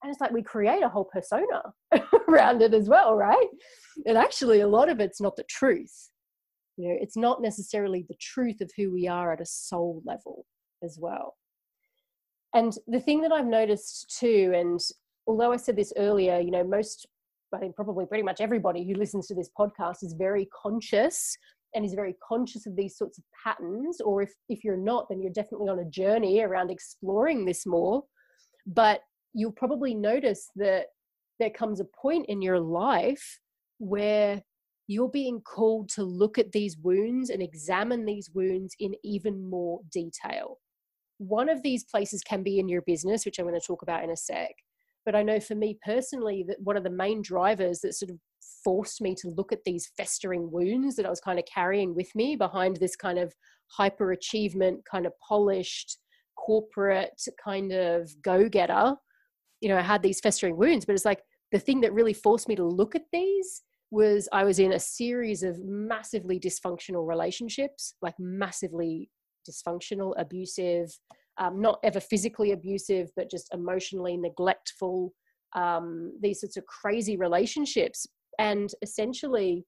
and 0.03 0.11
it's 0.11 0.21
like 0.21 0.31
we 0.31 0.43
create 0.43 0.83
a 0.83 0.89
whole 0.89 1.05
persona 1.05 1.73
around 2.27 2.61
it 2.61 2.73
as 2.73 2.89
well 2.89 3.15
right? 3.15 3.47
And 4.05 4.17
actually 4.17 4.59
a 4.61 4.67
lot 4.67 4.89
of 4.89 4.99
it's 4.99 5.21
not 5.21 5.35
the 5.35 5.45
truth 5.49 6.09
you 6.77 6.89
know, 6.89 6.97
it's 6.99 7.17
not 7.17 7.41
necessarily 7.41 8.05
the 8.07 8.15
truth 8.19 8.61
of 8.61 8.69
who 8.75 8.91
we 8.91 9.07
are 9.07 9.31
at 9.31 9.41
a 9.41 9.45
soul 9.45 10.01
level 10.05 10.45
as 10.83 10.97
well. 10.99 11.35
And 12.53 12.77
the 12.87 12.99
thing 12.99 13.21
that 13.21 13.31
I've 13.31 13.45
noticed 13.45 14.15
too, 14.17 14.53
and 14.55 14.79
although 15.27 15.51
I 15.51 15.57
said 15.57 15.75
this 15.75 15.93
earlier, 15.97 16.39
you 16.39 16.51
know, 16.51 16.63
most, 16.63 17.07
I 17.53 17.59
think 17.59 17.75
probably 17.75 18.05
pretty 18.05 18.23
much 18.23 18.41
everybody 18.41 18.85
who 18.85 18.95
listens 18.95 19.27
to 19.27 19.35
this 19.35 19.49
podcast 19.57 20.03
is 20.03 20.15
very 20.17 20.47
conscious 20.61 21.37
and 21.73 21.85
is 21.85 21.93
very 21.93 22.15
conscious 22.25 22.65
of 22.65 22.75
these 22.75 22.97
sorts 22.97 23.17
of 23.17 23.23
patterns. 23.43 23.99
Or 24.01 24.21
if, 24.21 24.33
if 24.47 24.63
you're 24.63 24.77
not, 24.77 25.07
then 25.09 25.21
you're 25.21 25.33
definitely 25.33 25.69
on 25.69 25.79
a 25.79 25.89
journey 25.89 26.41
around 26.41 26.71
exploring 26.71 27.45
this 27.45 27.65
more. 27.65 28.03
But 28.65 29.01
you'll 29.33 29.51
probably 29.51 29.93
notice 29.93 30.49
that 30.55 30.87
there 31.39 31.49
comes 31.49 31.81
a 31.81 31.85
point 32.01 32.27
in 32.29 32.41
your 32.41 32.59
life 32.59 33.39
where 33.79 34.41
you're 34.87 35.09
being 35.09 35.41
called 35.41 35.89
to 35.89 36.03
look 36.03 36.37
at 36.37 36.51
these 36.51 36.77
wounds 36.77 37.29
and 37.29 37.41
examine 37.41 38.05
these 38.05 38.29
wounds 38.33 38.75
in 38.79 38.93
even 39.03 39.49
more 39.49 39.79
detail. 39.91 40.59
One 41.17 41.49
of 41.49 41.63
these 41.63 41.83
places 41.85 42.21
can 42.21 42.43
be 42.43 42.59
in 42.59 42.67
your 42.67 42.81
business, 42.83 43.25
which 43.25 43.39
I'm 43.39 43.45
going 43.45 43.59
to 43.59 43.65
talk 43.65 43.81
about 43.81 44.03
in 44.03 44.11
a 44.11 44.17
sec. 44.17 44.51
But 45.05 45.15
I 45.15 45.23
know 45.23 45.39
for 45.39 45.55
me 45.55 45.77
personally, 45.85 46.43
that 46.47 46.61
one 46.61 46.77
of 46.77 46.83
the 46.83 46.89
main 46.89 47.21
drivers 47.21 47.79
that 47.81 47.93
sort 47.93 48.11
of 48.11 48.17
forced 48.63 49.01
me 49.01 49.15
to 49.15 49.29
look 49.29 49.51
at 49.51 49.63
these 49.63 49.91
festering 49.95 50.51
wounds 50.51 50.95
that 50.95 51.05
I 51.05 51.09
was 51.09 51.21
kind 51.21 51.39
of 51.39 51.45
carrying 51.45 51.95
with 51.95 52.13
me 52.15 52.35
behind 52.35 52.77
this 52.77 52.95
kind 52.95 53.19
of 53.19 53.33
hyper 53.67 54.11
achievement, 54.11 54.81
kind 54.89 55.05
of 55.05 55.13
polished 55.27 55.97
corporate 56.35 57.21
kind 57.43 57.71
of 57.71 58.09
go 58.21 58.49
getter. 58.49 58.95
You 59.61 59.69
know, 59.69 59.77
I 59.77 59.81
had 59.81 60.03
these 60.03 60.19
festering 60.19 60.57
wounds, 60.57 60.85
but 60.85 60.93
it's 60.93 61.05
like 61.05 61.21
the 61.51 61.59
thing 61.59 61.81
that 61.81 61.93
really 61.93 62.13
forced 62.13 62.47
me 62.47 62.55
to 62.55 62.65
look 62.65 62.95
at 62.95 63.05
these 63.11 63.63
was 63.91 64.27
I 64.31 64.43
was 64.43 64.59
in 64.59 64.73
a 64.73 64.79
series 64.79 65.43
of 65.43 65.63
massively 65.63 66.39
dysfunctional 66.39 67.07
relationships, 67.07 67.95
like 68.01 68.15
massively 68.19 69.09
dysfunctional, 69.49 70.13
abusive, 70.17 70.89
um, 71.37 71.61
not 71.61 71.79
ever 71.83 71.99
physically 71.99 72.51
abusive, 72.51 73.09
but 73.15 73.29
just 73.29 73.53
emotionally 73.53 74.17
neglectful, 74.17 75.13
um, 75.55 76.13
these 76.21 76.41
sorts 76.41 76.57
of 76.57 76.65
crazy 76.65 77.17
relationships. 77.17 78.07
And 78.39 78.69
essentially, 78.81 79.65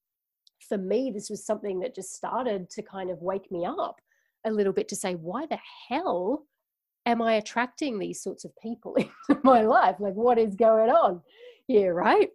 for 0.67 0.77
me, 0.77 1.11
this 1.13 1.29
was 1.29 1.45
something 1.45 1.79
that 1.79 1.95
just 1.95 2.13
started 2.13 2.69
to 2.71 2.81
kind 2.81 3.09
of 3.09 3.21
wake 3.21 3.51
me 3.51 3.65
up 3.65 3.97
a 4.45 4.51
little 4.51 4.73
bit 4.73 4.87
to 4.89 4.95
say, 4.95 5.13
why 5.13 5.45
the 5.45 5.59
hell 5.89 6.45
am 7.05 7.21
I 7.21 7.33
attracting 7.35 7.99
these 7.99 8.21
sorts 8.21 8.45
of 8.45 8.51
people 8.61 8.95
into 9.29 9.41
my 9.43 9.61
life? 9.61 9.97
Like, 9.99 10.13
what 10.13 10.37
is 10.37 10.55
going 10.55 10.89
on 10.89 11.21
here, 11.67 11.93
right? 11.93 12.29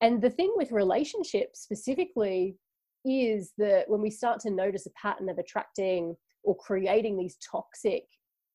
And 0.00 0.22
the 0.22 0.30
thing 0.30 0.52
with 0.56 0.72
relationships 0.72 1.60
specifically 1.60 2.56
is 3.04 3.52
that 3.58 3.88
when 3.88 4.00
we 4.00 4.10
start 4.10 4.40
to 4.40 4.50
notice 4.50 4.86
a 4.86 4.90
pattern 5.00 5.28
of 5.28 5.38
attracting 5.38 6.16
or 6.42 6.56
creating 6.56 7.18
these 7.18 7.36
toxic 7.50 8.04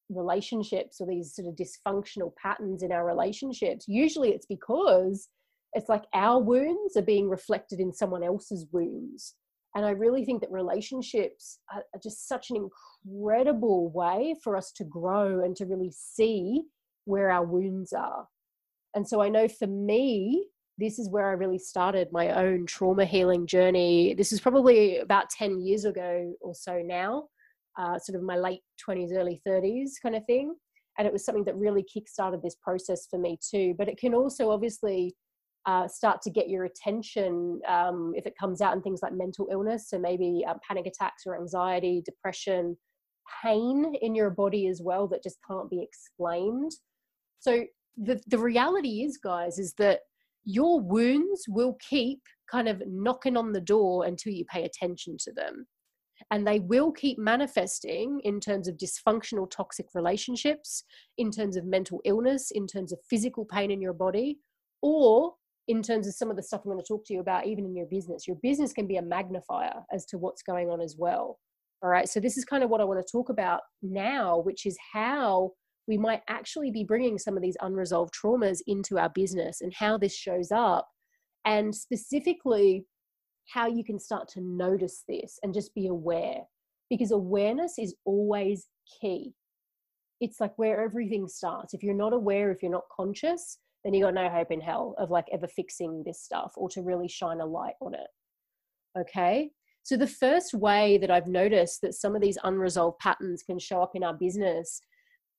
relationships 0.09 0.99
or 0.99 1.07
these 1.07 1.35
sort 1.35 1.47
of 1.47 1.55
dysfunctional 1.55 2.35
patterns 2.35 2.83
in 2.83 2.91
our 2.91 3.05
relationships, 3.05 3.85
usually 3.87 4.29
it's 4.29 4.45
because 4.45 5.29
it's 5.73 5.89
like 5.89 6.05
our 6.13 6.39
wounds 6.39 6.95
are 6.95 7.01
being 7.01 7.29
reflected 7.29 7.79
in 7.79 7.93
someone 7.93 8.23
else's 8.23 8.65
wounds. 8.71 9.35
And 9.75 9.85
I 9.85 9.91
really 9.91 10.23
think 10.23 10.39
that 10.41 10.51
relationships 10.51 11.59
are, 11.73 11.83
just 12.01 12.29
such 12.29 12.49
an 12.49 12.55
incredible 12.55 13.89
way 13.89 14.35
for 14.41 14.55
us 14.55 14.71
to 14.73 14.85
grow 14.85 15.43
and 15.43 15.55
to 15.57 15.65
really 15.65 15.91
see 15.91 16.63
where 17.03 17.29
our 17.29 17.43
wounds 17.43 17.91
are. 17.91 18.25
And 18.95 19.05
so 19.07 19.21
I 19.21 19.27
know 19.27 19.49
for 19.49 19.67
me, 19.67 20.47
this 20.77 20.99
is 20.99 21.09
where 21.09 21.29
I 21.29 21.33
really 21.33 21.59
started 21.59 22.09
my 22.11 22.31
own 22.31 22.65
trauma 22.65 23.05
healing 23.05 23.47
journey. 23.47 24.13
This 24.13 24.31
is 24.31 24.41
probably 24.41 24.97
about 24.97 25.29
10 25.29 25.59
years 25.59 25.85
ago 25.85 26.33
or 26.41 26.53
so 26.53 26.81
now, 26.83 27.25
uh, 27.79 27.97
sort 27.99 28.17
of 28.17 28.23
my 28.23 28.35
late 28.35 28.61
20s, 28.87 29.13
early 29.13 29.41
30s 29.47 29.91
kind 30.01 30.15
of 30.15 30.25
thing. 30.25 30.55
And 30.97 31.07
it 31.07 31.13
was 31.13 31.25
something 31.25 31.43
that 31.45 31.55
really 31.55 31.83
kickstarted 31.83 32.41
this 32.41 32.55
process 32.61 33.07
for 33.09 33.19
me 33.19 33.37
too. 33.49 33.73
But 33.77 33.87
it 33.87 33.97
can 33.97 34.13
also 34.13 34.51
obviously 34.51 35.15
uh, 35.65 35.87
start 35.87 36.21
to 36.21 36.29
get 36.29 36.49
your 36.49 36.65
attention 36.65 37.59
um, 37.67 38.13
if 38.15 38.25
it 38.25 38.37
comes 38.39 38.61
out 38.61 38.75
in 38.75 38.81
things 38.81 38.99
like 39.01 39.13
mental 39.13 39.47
illness, 39.51 39.89
so 39.89 39.97
maybe 39.97 40.45
uh, 40.47 40.53
panic 40.67 40.85
attacks 40.85 41.23
or 41.25 41.39
anxiety, 41.39 42.03
depression, 42.05 42.77
pain 43.43 43.95
in 44.01 44.13
your 44.13 44.29
body 44.29 44.67
as 44.67 44.81
well 44.83 45.07
that 45.07 45.23
just 45.23 45.37
can't 45.47 45.69
be 45.69 45.81
explained. 45.81 46.71
So 47.39 47.65
the 47.97 48.21
the 48.27 48.37
reality 48.37 49.03
is, 49.03 49.17
guys, 49.17 49.57
is 49.57 49.73
that 49.75 50.01
your 50.45 50.79
wounds 50.79 51.45
will 51.47 51.77
keep 51.89 52.21
kind 52.49 52.67
of 52.67 52.81
knocking 52.87 53.35
on 53.35 53.51
the 53.51 53.61
door 53.61 54.05
until 54.05 54.31
you 54.31 54.45
pay 54.45 54.63
attention 54.63 55.17
to 55.19 55.33
them. 55.33 55.65
And 56.31 56.47
they 56.47 56.59
will 56.59 56.91
keep 56.91 57.19
manifesting 57.19 58.21
in 58.23 58.39
terms 58.39 58.67
of 58.67 58.77
dysfunctional 58.77 59.49
toxic 59.51 59.87
relationships, 59.93 60.83
in 61.17 61.29
terms 61.29 61.57
of 61.57 61.65
mental 61.65 61.99
illness, 62.05 62.51
in 62.51 62.67
terms 62.67 62.93
of 62.93 62.99
physical 63.09 63.43
pain 63.43 63.69
in 63.69 63.81
your 63.81 63.93
body, 63.93 64.39
or 64.81 65.33
in 65.67 65.81
terms 65.81 66.07
of 66.07 66.13
some 66.13 66.29
of 66.29 66.37
the 66.37 66.43
stuff 66.43 66.61
I'm 66.63 66.71
going 66.71 66.81
to 66.81 66.87
talk 66.87 67.05
to 67.07 67.13
you 67.13 67.19
about, 67.19 67.47
even 67.47 67.65
in 67.65 67.75
your 67.75 67.87
business. 67.87 68.27
Your 68.27 68.37
business 68.41 68.71
can 68.71 68.87
be 68.87 68.97
a 68.97 69.01
magnifier 69.01 69.83
as 69.91 70.05
to 70.07 70.17
what's 70.17 70.43
going 70.43 70.69
on 70.69 70.79
as 70.79 70.95
well. 70.97 71.39
All 71.83 71.89
right. 71.89 72.07
So, 72.07 72.19
this 72.19 72.37
is 72.37 72.45
kind 72.45 72.63
of 72.63 72.69
what 72.69 72.81
I 72.81 72.85
want 72.85 73.05
to 73.05 73.11
talk 73.11 73.29
about 73.29 73.61
now, 73.81 74.39
which 74.39 74.65
is 74.65 74.77
how 74.93 75.51
we 75.87 75.97
might 75.97 76.21
actually 76.27 76.71
be 76.71 76.83
bringing 76.83 77.17
some 77.17 77.35
of 77.35 77.43
these 77.43 77.57
unresolved 77.61 78.13
traumas 78.13 78.59
into 78.67 78.97
our 78.97 79.09
business 79.09 79.61
and 79.61 79.73
how 79.73 79.97
this 79.97 80.15
shows 80.15 80.51
up, 80.51 80.87
and 81.45 81.73
specifically 81.75 82.85
how 83.53 83.67
you 83.67 83.83
can 83.83 83.99
start 83.99 84.27
to 84.27 84.41
notice 84.41 85.03
this 85.07 85.37
and 85.43 85.53
just 85.53 85.73
be 85.75 85.87
aware 85.87 86.41
because 86.89 87.11
awareness 87.11 87.77
is 87.77 87.95
always 88.05 88.67
key. 88.99 89.33
It's 90.21 90.39
like 90.39 90.57
where 90.57 90.83
everything 90.83 91.27
starts. 91.27 91.73
If 91.73 91.83
you're 91.83 91.93
not 91.93 92.13
aware, 92.13 92.51
if 92.51 92.61
you're 92.61 92.71
not 92.71 92.89
conscious, 92.95 93.59
then 93.83 93.93
you 93.93 94.03
got 94.03 94.13
no 94.13 94.29
hope 94.29 94.51
in 94.51 94.61
hell 94.61 94.95
of 94.97 95.11
like 95.11 95.27
ever 95.31 95.47
fixing 95.47 96.03
this 96.03 96.21
stuff 96.21 96.53
or 96.55 96.69
to 96.69 96.81
really 96.81 97.07
shine 97.07 97.41
a 97.41 97.45
light 97.45 97.75
on 97.81 97.93
it. 97.93 98.07
Okay. 98.97 99.51
So, 99.83 99.97
the 99.97 100.07
first 100.07 100.55
way 100.55 100.97
that 100.97 101.11
I've 101.11 101.27
noticed 101.27 101.81
that 101.81 101.93
some 101.93 102.15
of 102.15 102.21
these 102.21 102.39
unresolved 102.43 102.97
patterns 102.99 103.43
can 103.43 103.59
show 103.59 103.83
up 103.83 103.91
in 103.95 104.03
our 104.03 104.15
business 104.15 104.81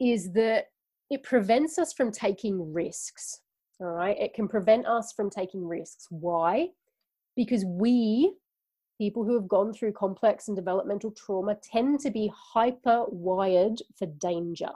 is 0.01 0.33
that 0.33 0.67
it 1.11 1.23
prevents 1.23 1.79
us 1.79 1.93
from 1.93 2.11
taking 2.11 2.73
risks. 2.73 3.41
All 3.81 3.89
right. 3.89 4.17
It 4.19 4.35
can 4.35 4.49
prevent 4.49 4.87
us 4.87 5.13
from 5.13 5.31
taking 5.31 5.67
risks. 5.67 6.07
Why? 6.11 6.69
Because 7.37 7.65
we, 7.65 8.35
people 8.99 9.25
who 9.25 9.35
have 9.35 9.49
gone 9.49 9.73
through 9.73 9.93
complex 9.93 10.49
and 10.49 10.57
developmental 10.57 11.11
trauma, 11.11 11.57
tend 11.63 12.01
to 12.01 12.11
be 12.11 12.33
hyper 12.35 13.05
wired 13.09 13.81
for 13.99 14.07
danger 14.07 14.71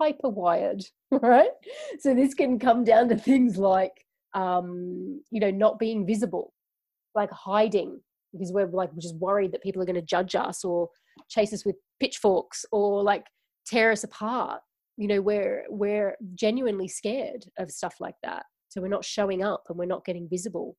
hyper 0.00 0.28
wired, 0.28 0.82
right? 1.10 1.50
So 1.98 2.14
this 2.14 2.34
can 2.34 2.58
come 2.58 2.84
down 2.84 3.08
to 3.10 3.16
things 3.16 3.58
like, 3.58 3.92
um, 4.34 5.22
you 5.30 5.40
know, 5.40 5.50
not 5.50 5.78
being 5.78 6.06
visible, 6.06 6.52
like 7.14 7.30
hiding 7.30 8.00
because 8.32 8.52
we're 8.52 8.66
like 8.66 8.90
just 8.98 9.16
worried 9.16 9.52
that 9.52 9.62
people 9.62 9.82
are 9.82 9.86
going 9.86 9.96
to 9.96 10.02
judge 10.02 10.34
us 10.34 10.64
or 10.64 10.88
chase 11.28 11.52
us 11.52 11.64
with 11.64 11.74
pitchforks 11.98 12.64
or 12.70 13.02
like 13.02 13.24
tear 13.66 13.92
us 13.92 14.04
apart. 14.04 14.60
You 14.96 15.08
know, 15.08 15.20
we're 15.20 15.64
we're 15.68 16.16
genuinely 16.34 16.88
scared 16.88 17.44
of 17.58 17.70
stuff 17.70 17.94
like 18.00 18.16
that. 18.22 18.44
So 18.68 18.80
we're 18.80 18.88
not 18.88 19.04
showing 19.04 19.42
up 19.42 19.64
and 19.68 19.78
we're 19.78 19.86
not 19.86 20.04
getting 20.04 20.28
visible 20.28 20.76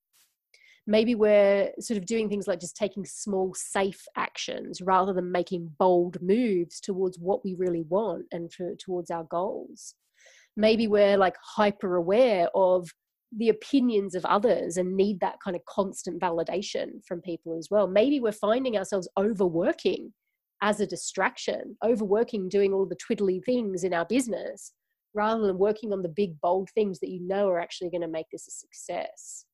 maybe 0.88 1.16
we're 1.16 1.72
sort 1.80 1.98
of 1.98 2.06
doing 2.06 2.28
things 2.28 2.48
like 2.48 2.60
just 2.60 2.76
taking 2.76 3.06
small 3.06 3.54
safe 3.54 4.04
actions 4.16 4.82
rather 4.82 5.14
than 5.14 5.32
making 5.32 5.72
bold 5.78 6.18
moves 6.22 6.80
towards 6.80 7.20
what 7.20 7.44
we 7.44 7.56
really 7.56 7.84
want 7.84 8.26
and 8.32 8.52
for, 8.52 8.76
towards 8.76 9.12
our 9.12 9.24
goals 9.26 9.96
maybe 10.58 10.88
we're 10.88 11.18
like 11.18 11.36
hyper 11.44 11.96
aware 11.96 12.50
of 12.56 12.90
the 13.38 13.50
opinions 13.50 14.16
of 14.16 14.26
others 14.26 14.76
and 14.76 14.98
need 14.98 15.20
that 15.22 15.38
kind 15.44 15.56
of 15.56 15.64
constant 15.66 16.22
validation 16.22 17.04
from 17.08 17.22
people 17.22 17.58
as 17.58 17.70
well 17.70 17.88
maybe 17.88 18.20
we're 18.20 18.32
finding 18.32 18.78
ourselves 18.78 19.08
overworking 19.18 20.12
as 20.62 20.80
a 20.80 20.88
distraction 20.88 21.76
overworking 21.84 22.50
doing 22.50 22.74
all 22.74 22.86
the 22.86 22.96
twiddly 22.96 23.44
things 23.44 23.84
in 23.84 23.94
our 23.94 24.06
business 24.06 24.74
rather 25.14 25.46
than 25.46 25.58
working 25.58 25.92
on 25.92 26.02
the 26.02 26.10
big 26.10 26.40
bold 26.42 26.70
things 26.74 27.00
that 27.00 27.10
you 27.10 27.20
know 27.28 27.50
are 27.50 27.60
actually 27.60 27.90
going 27.90 28.02
to 28.02 28.08
make 28.08 28.28
this 28.32 28.48
a 28.48 28.52
success 28.52 29.46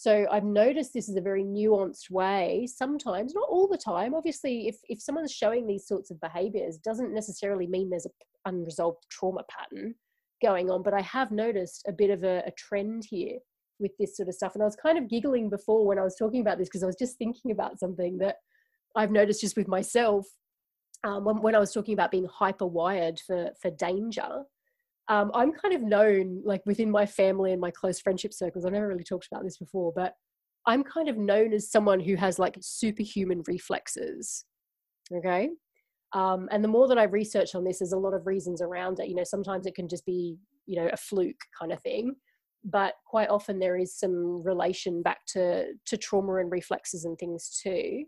so 0.00 0.26
I've 0.32 0.44
noticed 0.44 0.94
this 0.94 1.10
is 1.10 1.16
a 1.16 1.20
very 1.20 1.44
nuanced 1.44 2.10
way, 2.10 2.66
sometimes, 2.66 3.34
not 3.34 3.46
all 3.50 3.68
the 3.68 3.76
time. 3.76 4.14
Obviously, 4.14 4.66
if, 4.66 4.78
if 4.88 4.98
someone's 4.98 5.30
showing 5.30 5.66
these 5.66 5.86
sorts 5.86 6.10
of 6.10 6.18
behaviors, 6.22 6.78
doesn't 6.78 7.12
necessarily 7.12 7.66
mean 7.66 7.90
there's 7.90 8.06
an 8.06 8.12
unresolved 8.46 9.04
trauma 9.10 9.42
pattern 9.50 9.94
going 10.40 10.70
on. 10.70 10.82
But 10.82 10.94
I 10.94 11.02
have 11.02 11.32
noticed 11.32 11.84
a 11.86 11.92
bit 11.92 12.08
of 12.08 12.24
a, 12.24 12.42
a 12.46 12.52
trend 12.52 13.04
here 13.10 13.40
with 13.78 13.90
this 13.98 14.16
sort 14.16 14.30
of 14.30 14.34
stuff. 14.34 14.54
And 14.54 14.62
I 14.62 14.64
was 14.64 14.74
kind 14.74 14.96
of 14.96 15.06
giggling 15.06 15.50
before 15.50 15.86
when 15.86 15.98
I 15.98 16.02
was 16.02 16.16
talking 16.16 16.40
about 16.40 16.56
this 16.56 16.70
because 16.70 16.82
I 16.82 16.86
was 16.86 16.96
just 16.96 17.18
thinking 17.18 17.50
about 17.50 17.78
something 17.78 18.16
that 18.20 18.36
I've 18.96 19.10
noticed 19.10 19.42
just 19.42 19.58
with 19.58 19.68
myself 19.68 20.26
um, 21.04 21.24
when, 21.24 21.40
when 21.40 21.54
I 21.54 21.58
was 21.58 21.72
talking 21.72 21.94
about 21.94 22.10
being 22.10 22.26
hyper 22.26 22.66
wired 22.66 23.20
for, 23.26 23.50
for 23.60 23.70
danger 23.70 24.44
um, 25.10 25.32
I'm 25.34 25.52
kind 25.52 25.74
of 25.74 25.82
known, 25.82 26.40
like 26.44 26.64
within 26.66 26.88
my 26.88 27.04
family 27.04 27.50
and 27.50 27.60
my 27.60 27.72
close 27.72 28.00
friendship 28.00 28.32
circles, 28.32 28.64
I've 28.64 28.72
never 28.72 28.86
really 28.86 29.02
talked 29.02 29.26
about 29.30 29.42
this 29.42 29.58
before, 29.58 29.92
but 29.94 30.14
I'm 30.66 30.84
kind 30.84 31.08
of 31.08 31.18
known 31.18 31.52
as 31.52 31.68
someone 31.68 31.98
who 31.98 32.14
has 32.14 32.38
like 32.38 32.56
superhuman 32.60 33.42
reflexes. 33.48 34.44
Okay. 35.12 35.50
Um, 36.12 36.48
and 36.52 36.62
the 36.62 36.68
more 36.68 36.86
that 36.86 36.98
I 36.98 37.04
research 37.04 37.56
on 37.56 37.64
this, 37.64 37.80
there's 37.80 37.92
a 37.92 37.98
lot 37.98 38.14
of 38.14 38.24
reasons 38.24 38.62
around 38.62 39.00
it. 39.00 39.08
You 39.08 39.16
know, 39.16 39.24
sometimes 39.24 39.66
it 39.66 39.74
can 39.74 39.88
just 39.88 40.06
be, 40.06 40.36
you 40.66 40.80
know, 40.80 40.88
a 40.92 40.96
fluke 40.96 41.40
kind 41.58 41.72
of 41.72 41.82
thing, 41.82 42.14
but 42.62 42.94
quite 43.04 43.30
often 43.30 43.58
there 43.58 43.76
is 43.76 43.98
some 43.98 44.44
relation 44.44 45.02
back 45.02 45.26
to 45.28 45.72
to 45.86 45.96
trauma 45.96 46.36
and 46.36 46.52
reflexes 46.52 47.04
and 47.04 47.18
things 47.18 47.60
too. 47.60 48.04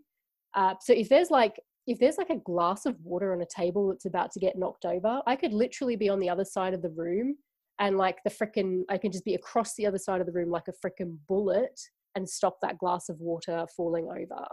Uh, 0.53 0.75
so 0.79 0.93
if 0.93 1.09
there's 1.09 1.31
like 1.31 1.59
if 1.87 1.99
there's 1.99 2.17
like 2.17 2.29
a 2.29 2.37
glass 2.37 2.85
of 2.85 2.95
water 3.03 3.33
on 3.33 3.41
a 3.41 3.45
table 3.45 3.89
that's 3.89 4.05
about 4.05 4.31
to 4.31 4.39
get 4.39 4.57
knocked 4.57 4.85
over, 4.85 5.21
I 5.27 5.35
could 5.35 5.53
literally 5.53 5.95
be 5.95 6.09
on 6.09 6.19
the 6.19 6.29
other 6.29 6.45
side 6.45 6.73
of 6.73 6.81
the 6.81 6.89
room 6.89 7.35
and 7.79 7.97
like 7.97 8.19
the 8.23 8.29
freaking, 8.29 8.83
I 8.89 8.97
can 8.97 9.11
just 9.11 9.25
be 9.25 9.35
across 9.35 9.75
the 9.75 9.85
other 9.85 9.97
side 9.97 10.21
of 10.21 10.27
the 10.27 10.33
room 10.33 10.49
like 10.49 10.67
a 10.67 10.87
freaking 10.87 11.17
bullet 11.27 11.79
and 12.15 12.29
stop 12.29 12.57
that 12.61 12.77
glass 12.77 13.09
of 13.09 13.19
water 13.19 13.65
falling 13.75 14.07
over. 14.07 14.45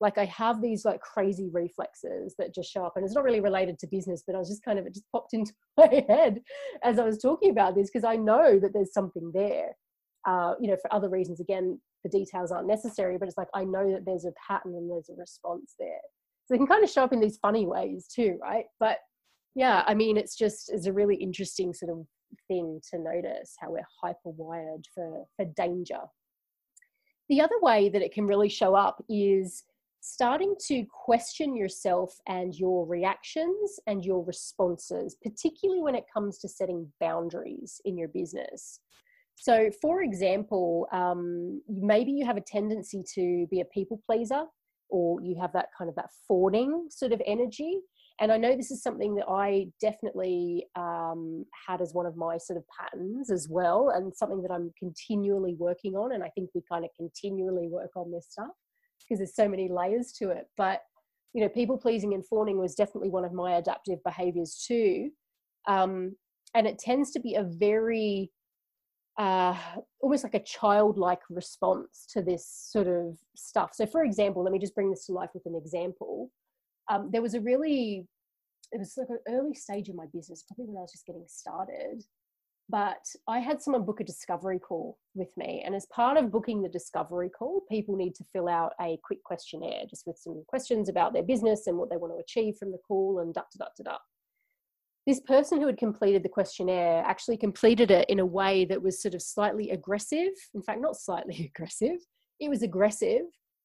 Like 0.00 0.16
I 0.16 0.24
have 0.26 0.62
these 0.62 0.84
like 0.84 1.00
crazy 1.00 1.50
reflexes 1.52 2.34
that 2.38 2.54
just 2.54 2.70
show 2.70 2.84
up, 2.84 2.94
and 2.96 3.04
it's 3.04 3.14
not 3.14 3.24
really 3.24 3.40
related 3.40 3.78
to 3.80 3.86
business, 3.86 4.22
but 4.26 4.34
I 4.34 4.38
was 4.38 4.48
just 4.48 4.64
kind 4.64 4.78
of 4.78 4.86
it 4.86 4.94
just 4.94 5.10
popped 5.12 5.32
into 5.34 5.52
my 5.76 6.04
head 6.08 6.40
as 6.82 6.98
I 6.98 7.04
was 7.04 7.18
talking 7.18 7.50
about 7.50 7.74
this 7.74 7.90
because 7.90 8.04
I 8.04 8.16
know 8.16 8.58
that 8.58 8.72
there's 8.72 8.94
something 8.94 9.30
there. 9.34 9.76
Uh, 10.26 10.54
you 10.60 10.68
know, 10.68 10.76
for 10.80 10.92
other 10.92 11.08
reasons, 11.08 11.40
again, 11.40 11.80
the 12.02 12.10
details 12.10 12.50
aren't 12.50 12.66
necessary, 12.66 13.18
but 13.18 13.28
it's 13.28 13.36
like 13.36 13.48
I 13.54 13.64
know 13.64 13.92
that 13.92 14.04
there's 14.06 14.24
a 14.24 14.32
pattern 14.46 14.74
and 14.74 14.90
there's 14.90 15.10
a 15.10 15.14
response 15.14 15.74
there. 15.78 16.00
So 16.50 16.54
they 16.54 16.58
can 16.58 16.66
kind 16.66 16.82
of 16.82 16.90
show 16.90 17.04
up 17.04 17.12
in 17.12 17.20
these 17.20 17.38
funny 17.38 17.64
ways 17.64 18.08
too, 18.12 18.36
right? 18.42 18.64
But 18.80 18.98
yeah, 19.54 19.84
I 19.86 19.94
mean, 19.94 20.16
it's 20.16 20.36
just 20.36 20.68
it's 20.72 20.86
a 20.86 20.92
really 20.92 21.14
interesting 21.14 21.72
sort 21.72 21.92
of 21.92 22.04
thing 22.48 22.80
to 22.90 22.98
notice 22.98 23.54
how 23.60 23.70
we're 23.70 23.86
hyper 24.02 24.16
wired 24.24 24.84
for 24.92 25.26
for 25.36 25.44
danger. 25.56 26.00
The 27.28 27.40
other 27.40 27.54
way 27.62 27.88
that 27.90 28.02
it 28.02 28.12
can 28.12 28.26
really 28.26 28.48
show 28.48 28.74
up 28.74 29.00
is 29.08 29.62
starting 30.00 30.56
to 30.66 30.84
question 30.90 31.54
yourself 31.54 32.16
and 32.26 32.52
your 32.52 32.84
reactions 32.84 33.78
and 33.86 34.04
your 34.04 34.24
responses, 34.24 35.16
particularly 35.22 35.82
when 35.82 35.94
it 35.94 36.04
comes 36.12 36.38
to 36.38 36.48
setting 36.48 36.92
boundaries 36.98 37.80
in 37.84 37.96
your 37.96 38.08
business. 38.08 38.80
So, 39.36 39.70
for 39.80 40.02
example, 40.02 40.88
um, 40.92 41.62
maybe 41.68 42.10
you 42.10 42.26
have 42.26 42.36
a 42.36 42.42
tendency 42.42 43.04
to 43.14 43.46
be 43.52 43.60
a 43.60 43.64
people 43.66 44.02
pleaser, 44.04 44.46
or 44.90 45.20
you 45.20 45.36
have 45.40 45.52
that 45.52 45.68
kind 45.76 45.88
of 45.88 45.96
that 45.96 46.10
fawning 46.26 46.86
sort 46.90 47.12
of 47.12 47.22
energy. 47.26 47.78
And 48.20 48.30
I 48.30 48.36
know 48.36 48.54
this 48.54 48.70
is 48.70 48.82
something 48.82 49.14
that 49.14 49.26
I 49.28 49.68
definitely 49.80 50.66
um, 50.76 51.46
had 51.66 51.80
as 51.80 51.94
one 51.94 52.04
of 52.04 52.16
my 52.16 52.36
sort 52.36 52.58
of 52.58 52.64
patterns 52.68 53.30
as 53.30 53.48
well, 53.48 53.90
and 53.94 54.14
something 54.14 54.42
that 54.42 54.50
I'm 54.50 54.72
continually 54.78 55.54
working 55.58 55.94
on. 55.94 56.12
And 56.12 56.22
I 56.22 56.28
think 56.28 56.50
we 56.54 56.62
kind 56.70 56.84
of 56.84 56.90
continually 56.96 57.68
work 57.68 57.92
on 57.96 58.12
this 58.12 58.26
stuff 58.28 58.48
because 59.00 59.18
there's 59.18 59.34
so 59.34 59.48
many 59.48 59.68
layers 59.68 60.12
to 60.18 60.30
it. 60.30 60.46
But 60.56 60.82
you 61.32 61.42
know, 61.42 61.48
people 61.48 61.78
pleasing 61.78 62.12
and 62.14 62.26
fawning 62.26 62.58
was 62.58 62.74
definitely 62.74 63.10
one 63.10 63.24
of 63.24 63.32
my 63.32 63.54
adaptive 63.54 64.02
behaviors 64.04 64.64
too. 64.66 65.10
Um, 65.66 66.16
and 66.54 66.66
it 66.66 66.78
tends 66.78 67.12
to 67.12 67.20
be 67.20 67.36
a 67.36 67.44
very 67.44 68.30
uh, 69.20 69.54
almost 70.00 70.24
like 70.24 70.34
a 70.34 70.42
childlike 70.42 71.20
response 71.28 72.06
to 72.10 72.22
this 72.22 72.48
sort 72.48 72.88
of 72.88 73.18
stuff. 73.36 73.72
So, 73.74 73.84
for 73.84 74.02
example, 74.02 74.42
let 74.42 74.50
me 74.50 74.58
just 74.58 74.74
bring 74.74 74.90
this 74.90 75.04
to 75.06 75.12
life 75.12 75.28
with 75.34 75.44
an 75.44 75.54
example. 75.54 76.30
Um, 76.90 77.10
there 77.12 77.20
was 77.20 77.34
a 77.34 77.40
really, 77.42 78.06
it 78.72 78.78
was 78.78 78.94
like 78.96 79.10
an 79.10 79.18
early 79.28 79.52
stage 79.52 79.90
in 79.90 79.96
my 79.96 80.06
business, 80.14 80.42
probably 80.48 80.64
when 80.64 80.78
I 80.78 80.80
was 80.80 80.92
just 80.92 81.04
getting 81.04 81.26
started. 81.28 82.02
But 82.70 83.04
I 83.28 83.40
had 83.40 83.60
someone 83.60 83.84
book 83.84 84.00
a 84.00 84.04
discovery 84.04 84.58
call 84.58 84.96
with 85.14 85.36
me. 85.36 85.62
And 85.66 85.74
as 85.74 85.84
part 85.86 86.16
of 86.16 86.32
booking 86.32 86.62
the 86.62 86.68
discovery 86.70 87.28
call, 87.28 87.64
people 87.70 87.96
need 87.96 88.14
to 88.14 88.24
fill 88.32 88.48
out 88.48 88.72
a 88.80 88.98
quick 89.04 89.22
questionnaire 89.22 89.82
just 89.90 90.06
with 90.06 90.16
some 90.16 90.44
questions 90.48 90.88
about 90.88 91.12
their 91.12 91.24
business 91.24 91.66
and 91.66 91.76
what 91.76 91.90
they 91.90 91.98
want 91.98 92.14
to 92.14 92.22
achieve 92.22 92.56
from 92.56 92.72
the 92.72 92.78
call 92.88 93.18
and 93.18 93.34
da 93.34 93.42
da 93.58 93.66
da 93.76 93.82
da. 93.84 93.98
This 95.10 95.18
person 95.18 95.60
who 95.60 95.66
had 95.66 95.76
completed 95.76 96.22
the 96.22 96.28
questionnaire 96.28 97.02
actually 97.04 97.36
completed 97.36 97.90
it 97.90 98.08
in 98.08 98.20
a 98.20 98.24
way 98.24 98.64
that 98.66 98.80
was 98.80 99.02
sort 99.02 99.16
of 99.16 99.22
slightly 99.22 99.70
aggressive. 99.70 100.28
In 100.54 100.62
fact, 100.62 100.80
not 100.80 100.94
slightly 100.94 101.50
aggressive, 101.56 101.96
it 102.38 102.48
was 102.48 102.62
aggressive. 102.62 103.22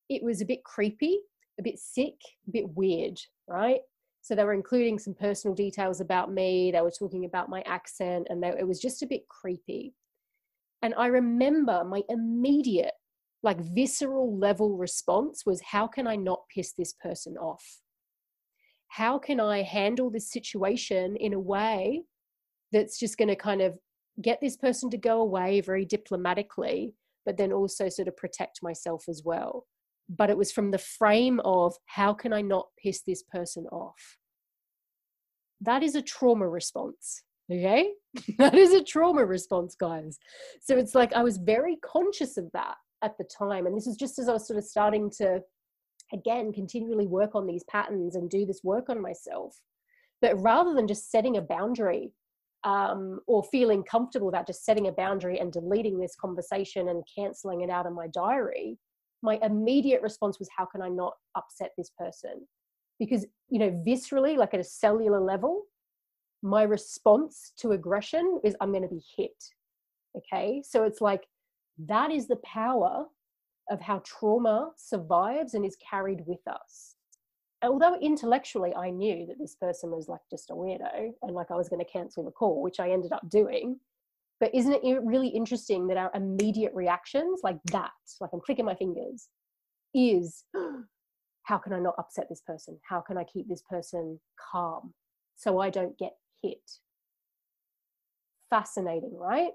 It 0.10 0.23
was 0.23 0.41
a 0.41 0.45
bit 0.45 0.63
creepy, 0.63 1.19
a 1.60 1.62
bit 1.62 1.77
sick, 1.77 2.15
a 2.47 2.51
bit 2.51 2.67
weird, 2.69 3.19
right? 3.47 3.81
So 4.23 4.34
they 4.34 4.43
were 4.43 4.55
including 4.55 4.97
some 4.97 5.13
personal 5.13 5.53
details 5.53 6.01
about 6.01 6.34
me. 6.34 6.71
They 6.71 6.81
were 6.81 6.89
talking 6.89 7.25
about 7.25 7.47
my 7.47 7.62
accent, 7.67 8.25
and 8.31 8.41
they, 8.41 8.47
it 8.47 8.67
was 8.67 8.79
just 8.79 9.03
a 9.03 9.08
bit 9.08 9.27
creepy. 9.27 9.93
And 10.81 10.95
I 10.97 11.05
remember 11.05 11.84
my 11.84 12.01
immediate, 12.10 12.93
like 13.43 13.60
visceral 13.60 14.36
level 14.36 14.77
response 14.77 15.43
was, 15.45 15.62
How 15.62 15.86
can 15.86 16.08
I 16.08 16.15
not 16.15 16.39
piss 16.51 16.73
this 16.73 16.93
person 16.93 17.38
off? 17.38 17.81
How 18.89 19.17
can 19.17 19.39
I 19.39 19.63
handle 19.63 20.10
this 20.10 20.32
situation 20.32 21.15
in 21.17 21.34
a 21.34 21.39
way 21.39 22.04
that's 22.71 23.00
just 23.00 23.17
going 23.17 23.28
to 23.28 23.36
kind 23.36 23.62
of 23.62 23.78
get 24.21 24.39
this 24.41 24.56
person 24.56 24.89
to 24.91 24.98
go 24.98 25.21
away 25.21 25.62
very 25.62 25.86
diplomatically, 25.86 26.93
but 27.26 27.38
then 27.38 27.52
also 27.52 27.89
sort 27.89 28.08
of 28.08 28.15
protect 28.15 28.63
myself 28.63 29.06
as 29.10 29.21
well? 29.26 29.65
but 30.10 30.30
it 30.30 30.38
was 30.38 30.52
from 30.52 30.71
the 30.71 30.78
frame 30.78 31.39
of 31.43 31.76
how 31.86 32.13
can 32.13 32.34
I 32.34 32.41
not 32.41 32.67
piss 32.82 33.02
this 33.02 33.24
person 33.24 33.65
off? 33.67 34.17
That 35.62 35.84
is 35.84 35.95
a 35.95 36.02
trauma 36.02 36.48
response. 36.48 37.24
Okay. 37.52 37.91
that 38.38 38.56
is 38.56 38.74
a 38.74 38.84
trauma 38.84 39.26
response, 39.26 39.76
guys. 39.76 40.19
So 40.62 40.78
it's 40.78 40.95
like 40.95 41.13
I 41.13 41.24
was 41.24 41.38
very 41.38 41.78
conscious 41.78 42.38
of 42.38 42.50
that 42.54 42.76
at 43.02 43.17
the 43.17 43.24
time. 43.24 43.65
And 43.65 43.76
this 43.76 43.88
is 43.88 43.95
just 43.95 44.19
as 44.19 44.30
I 44.30 44.34
was 44.34 44.48
sort 44.48 44.58
of 44.58 44.65
starting 44.65 45.10
to, 45.17 45.41
again, 46.13 46.54
continually 46.54 47.08
work 47.08 47.36
on 47.36 47.48
these 47.48 47.63
patterns 47.63 48.15
and 48.15 48.30
do 48.30 48.46
this 48.46 48.62
work 48.63 48.89
on 48.89 49.02
myself. 49.02 49.60
But 50.22 50.41
rather 50.41 50.74
than 50.74 50.88
just 50.88 51.12
setting 51.12 51.38
a 51.38 51.41
boundary 51.41 52.12
um, 52.63 53.20
or 53.28 53.44
feeling 53.44 53.84
comfortable 53.84 54.30
about 54.30 54.48
just 54.48 54.65
setting 54.65 54.88
a 54.88 54.91
boundary 54.91 55.39
and 55.39 55.52
deleting 55.52 56.00
this 56.00 56.15
conversation 56.15 56.89
and 56.89 57.04
canceling 57.15 57.62
it 57.62 57.70
out 57.70 57.86
of 57.86 57.94
my 57.94 58.08
diary, 58.08 58.78
my 59.22 59.39
immediate 59.44 60.02
response 60.02 60.39
was 60.39 60.50
how 60.56 60.65
can 60.65 60.82
i 60.82 60.89
not 60.89 61.13
upset 61.36 61.72
this 61.78 61.91
person? 61.98 62.48
Because 63.00 63.26
you 63.50 63.60
know 63.60 63.72
viscerally 63.86 64.38
like 64.38 64.54
at 64.54 64.60
a 64.60 64.63
cellular 64.63 65.20
level 65.20 65.63
my 66.41 66.63
response 66.63 67.54
to 67.58 67.72
aggression 67.72 68.39
is 68.44 68.56
i'm 68.62 68.72
going 68.72 68.84
to 68.84 68.88
be 68.88 69.04
hit. 69.18 69.44
Okay? 70.18 70.63
So 70.65 70.84
it's 70.84 71.02
like 71.02 71.28
that 71.88 72.12
is 72.12 72.28
the 72.28 72.38
power 72.38 73.06
of 73.69 73.82
how 73.82 74.01
trauma 74.06 74.71
survives 74.78 75.54
and 75.54 75.65
is 75.65 75.78
carried 75.78 76.21
with 76.25 76.45
us 76.47 76.95
although 77.63 77.97
intellectually 77.99 78.73
i 78.75 78.89
knew 78.89 79.25
that 79.25 79.39
this 79.39 79.56
person 79.56 79.89
was 79.91 80.08
like 80.08 80.21
just 80.30 80.49
a 80.51 80.54
weirdo 80.54 81.12
and 81.21 81.34
like 81.34 81.51
i 81.51 81.56
was 81.56 81.69
going 81.69 81.84
to 81.84 81.91
cancel 81.91 82.23
the 82.23 82.32
call 82.32 82.62
which 82.62 82.80
i 82.80 82.89
ended 82.89 83.12
up 83.12 83.28
doing 83.30 83.80
but 84.39 84.54
isn't 84.54 84.73
it 84.73 85.01
really 85.04 85.30
interesting 85.30 85.88
that 85.88 85.97
our 85.97 86.12
immediate 86.13 86.73
reactions, 86.73 87.39
like 87.43 87.58
that, 87.71 87.91
like 88.19 88.32
I'm 88.34 88.41
clicking 88.41 88.65
my 88.65 88.75
fingers, 88.75 89.30
is 89.93 90.43
how 91.43 91.58
can 91.58 91.73
I 91.73 91.80
not 91.80 91.95
upset 91.97 92.28
this 92.30 92.41
person? 92.41 92.78
How 92.88 92.99
can 92.99 93.17
I 93.17 93.23
keep 93.23 93.47
this 93.47 93.63
person 93.69 94.19
calm 94.51 94.93
so 95.36 95.60
I 95.60 95.69
don't 95.69 95.97
get 95.97 96.13
hit? 96.41 96.60
Fascinating, 98.49 99.15
right? 99.17 99.51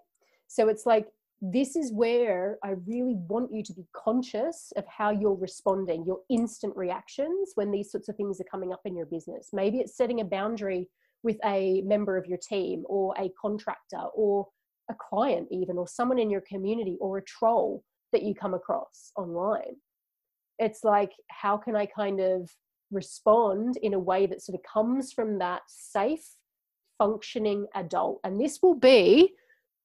So 0.47 0.69
it's 0.69 0.87
like, 0.87 1.09
this 1.41 1.75
is 1.75 1.93
where 1.93 2.59
I 2.63 2.75
really 2.87 3.17
want 3.17 3.53
you 3.53 3.63
to 3.63 3.73
be 3.73 3.87
conscious 3.95 4.73
of 4.77 4.85
how 4.87 5.11
you're 5.11 5.35
responding, 5.35 6.05
your 6.05 6.21
instant 6.29 6.77
reactions 6.77 7.53
when 7.55 7.71
these 7.71 7.91
sorts 7.91 8.09
of 8.09 8.17
things 8.17 8.41
are 8.41 8.51
coming 8.51 8.73
up 8.73 8.83
in 8.85 8.95
your 8.95 9.07
business. 9.07 9.49
Maybe 9.53 9.79
it's 9.79 9.97
setting 9.97 10.21
a 10.21 10.25
boundary 10.25 10.89
with 11.23 11.39
a 11.45 11.83
member 11.83 12.17
of 12.17 12.27
your 12.27 12.39
team 12.39 12.85
or 12.87 13.15
a 13.19 13.31
contractor 13.41 14.03
or 14.15 14.49
a 14.91 14.95
client 14.95 15.49
even 15.51 15.79
or 15.79 15.87
someone 15.87 16.19
in 16.19 16.31
your 16.31 16.43
community 16.43 16.99
or 17.01 17.19
a 17.19 17.25
troll 17.25 17.83
that 18.13 18.23
you 18.23 18.35
come 18.35 18.55
across 18.55 19.13
online 19.17 19.77
it's 20.59 20.83
like 20.85 21.13
how 21.29 21.57
can 21.57 21.77
i 21.77 21.87
kind 21.87 22.21
of 22.21 22.51
respond 22.91 23.77
in 23.83 23.95
a 23.95 23.99
way 23.99 24.27
that 24.27 24.43
sort 24.43 24.59
of 24.59 24.63
comes 24.71 25.13
from 25.13 25.39
that 25.39 25.63
safe 25.69 26.35
functioning 26.99 27.67
adult 27.75 28.19
and 28.25 28.41
this 28.41 28.59
will 28.63 28.75
be 28.75 29.33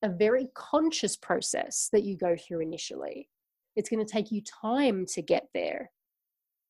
a 0.02 0.10
very 0.10 0.50
conscious 0.56 1.16
process 1.16 1.90
that 1.92 2.04
you 2.04 2.18
go 2.18 2.36
through 2.36 2.62
initially. 2.62 3.30
It's 3.76 3.90
going 3.90 4.06
to 4.06 4.12
take 4.12 4.32
you 4.32 4.42
time 4.42 5.06
to 5.14 5.22
get 5.22 5.48
there. 5.54 5.92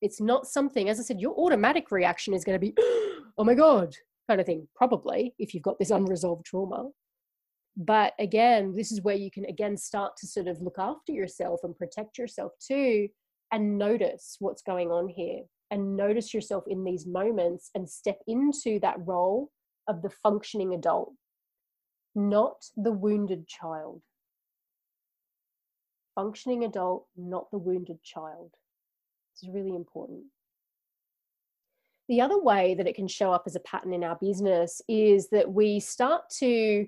It's 0.02 0.20
not 0.20 0.46
something 0.46 0.88
as 0.88 1.00
i 1.00 1.02
said 1.02 1.20
your 1.20 1.34
automatic 1.38 1.90
reaction 1.90 2.34
is 2.34 2.44
going 2.44 2.60
to 2.60 2.66
be 2.66 2.74
oh 3.38 3.44
my 3.44 3.54
god 3.54 3.94
kind 4.28 4.40
of 4.40 4.46
thing 4.46 4.68
probably 4.74 5.34
if 5.38 5.54
you've 5.54 5.62
got 5.62 5.78
this 5.78 5.90
unresolved 5.90 6.44
trauma. 6.44 6.90
But 7.76 8.12
again 8.18 8.74
this 8.76 8.92
is 8.92 9.02
where 9.02 9.16
you 9.16 9.30
can 9.30 9.46
again 9.46 9.76
start 9.76 10.16
to 10.18 10.26
sort 10.26 10.48
of 10.48 10.60
look 10.60 10.78
after 10.78 11.12
yourself 11.12 11.60
and 11.62 11.76
protect 11.76 12.18
yourself 12.18 12.52
too 12.60 13.08
and 13.52 13.78
notice 13.78 14.36
what's 14.38 14.62
going 14.62 14.90
on 14.90 15.08
here 15.08 15.42
and 15.70 15.96
notice 15.96 16.32
yourself 16.34 16.64
in 16.68 16.84
these 16.84 17.06
moments 17.06 17.70
and 17.74 17.88
step 17.88 18.18
into 18.26 18.78
that 18.80 18.96
role 19.04 19.50
of 19.88 20.02
the 20.02 20.10
functioning 20.10 20.74
adult 20.74 21.12
not 22.16 22.64
the 22.76 22.92
wounded 22.92 23.46
child. 23.46 24.02
Functioning 26.14 26.64
adult 26.64 27.06
not 27.16 27.50
the 27.50 27.58
wounded 27.58 28.02
child. 28.02 28.52
This 29.34 29.48
is 29.48 29.54
really 29.54 29.76
important. 29.76 30.24
The 32.08 32.20
other 32.20 32.40
way 32.40 32.74
that 32.74 32.86
it 32.86 32.94
can 32.94 33.08
show 33.08 33.32
up 33.32 33.44
as 33.46 33.56
a 33.56 33.60
pattern 33.60 33.92
in 33.92 34.04
our 34.04 34.16
business 34.16 34.80
is 34.88 35.28
that 35.30 35.52
we 35.52 35.80
start 35.80 36.30
to 36.38 36.86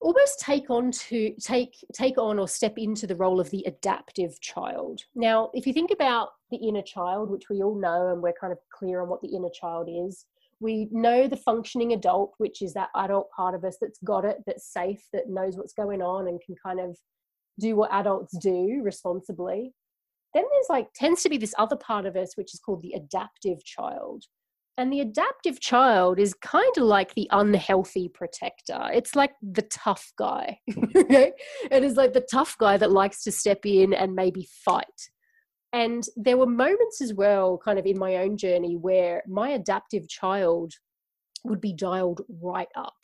almost 0.00 0.40
take 0.40 0.68
on 0.68 0.90
to 0.90 1.34
take 1.40 1.76
take 1.94 2.18
on 2.18 2.38
or 2.38 2.48
step 2.48 2.74
into 2.76 3.06
the 3.06 3.14
role 3.14 3.40
of 3.40 3.50
the 3.50 3.64
adaptive 3.66 4.40
child. 4.40 5.00
Now 5.14 5.50
if 5.54 5.66
you 5.66 5.72
think 5.72 5.90
about 5.90 6.30
the 6.50 6.56
inner 6.58 6.82
child 6.82 7.30
which 7.30 7.48
we 7.48 7.62
all 7.62 7.74
know 7.74 8.08
and 8.12 8.20
we're 8.20 8.34
kind 8.38 8.52
of 8.52 8.58
clear 8.70 9.00
on 9.00 9.08
what 9.08 9.22
the 9.22 9.34
inner 9.34 9.50
child 9.50 9.88
is 9.88 10.26
we 10.62 10.88
know 10.90 11.26
the 11.26 11.36
functioning 11.36 11.92
adult 11.92 12.32
which 12.38 12.62
is 12.62 12.72
that 12.72 12.88
adult 12.96 13.28
part 13.36 13.54
of 13.54 13.64
us 13.64 13.76
that's 13.80 13.98
got 14.04 14.24
it 14.24 14.38
that's 14.46 14.72
safe 14.72 15.02
that 15.12 15.28
knows 15.28 15.56
what's 15.56 15.74
going 15.74 16.00
on 16.00 16.28
and 16.28 16.40
can 16.44 16.54
kind 16.64 16.80
of 16.80 16.96
do 17.60 17.76
what 17.76 17.92
adults 17.92 18.36
do 18.38 18.80
responsibly 18.82 19.74
then 20.34 20.44
there's 20.50 20.66
like 20.70 20.88
tends 20.94 21.22
to 21.22 21.28
be 21.28 21.36
this 21.36 21.54
other 21.58 21.76
part 21.76 22.06
of 22.06 22.16
us 22.16 22.36
which 22.36 22.54
is 22.54 22.60
called 22.60 22.80
the 22.80 22.92
adaptive 22.92 23.62
child 23.64 24.24
and 24.78 24.90
the 24.90 25.00
adaptive 25.00 25.60
child 25.60 26.18
is 26.18 26.34
kind 26.34 26.72
of 26.78 26.84
like 26.84 27.14
the 27.14 27.28
unhealthy 27.30 28.08
protector. 28.08 28.88
It's 28.92 29.14
like 29.14 29.32
the 29.42 29.62
tough 29.62 30.12
guy. 30.16 30.60
okay? 30.96 31.32
It 31.70 31.84
is 31.84 31.96
like 31.96 32.14
the 32.14 32.26
tough 32.32 32.56
guy 32.58 32.78
that 32.78 32.90
likes 32.90 33.22
to 33.24 33.32
step 33.32 33.66
in 33.66 33.92
and 33.92 34.14
maybe 34.14 34.48
fight. 34.64 35.10
And 35.72 36.04
there 36.16 36.36
were 36.36 36.46
moments 36.46 37.00
as 37.00 37.14
well, 37.14 37.58
kind 37.64 37.78
of 37.78 37.86
in 37.86 37.98
my 37.98 38.16
own 38.16 38.36
journey, 38.36 38.76
where 38.76 39.22
my 39.26 39.50
adaptive 39.50 40.08
child 40.08 40.74
would 41.44 41.60
be 41.60 41.72
dialed 41.72 42.20
right 42.42 42.68
up. 42.76 42.94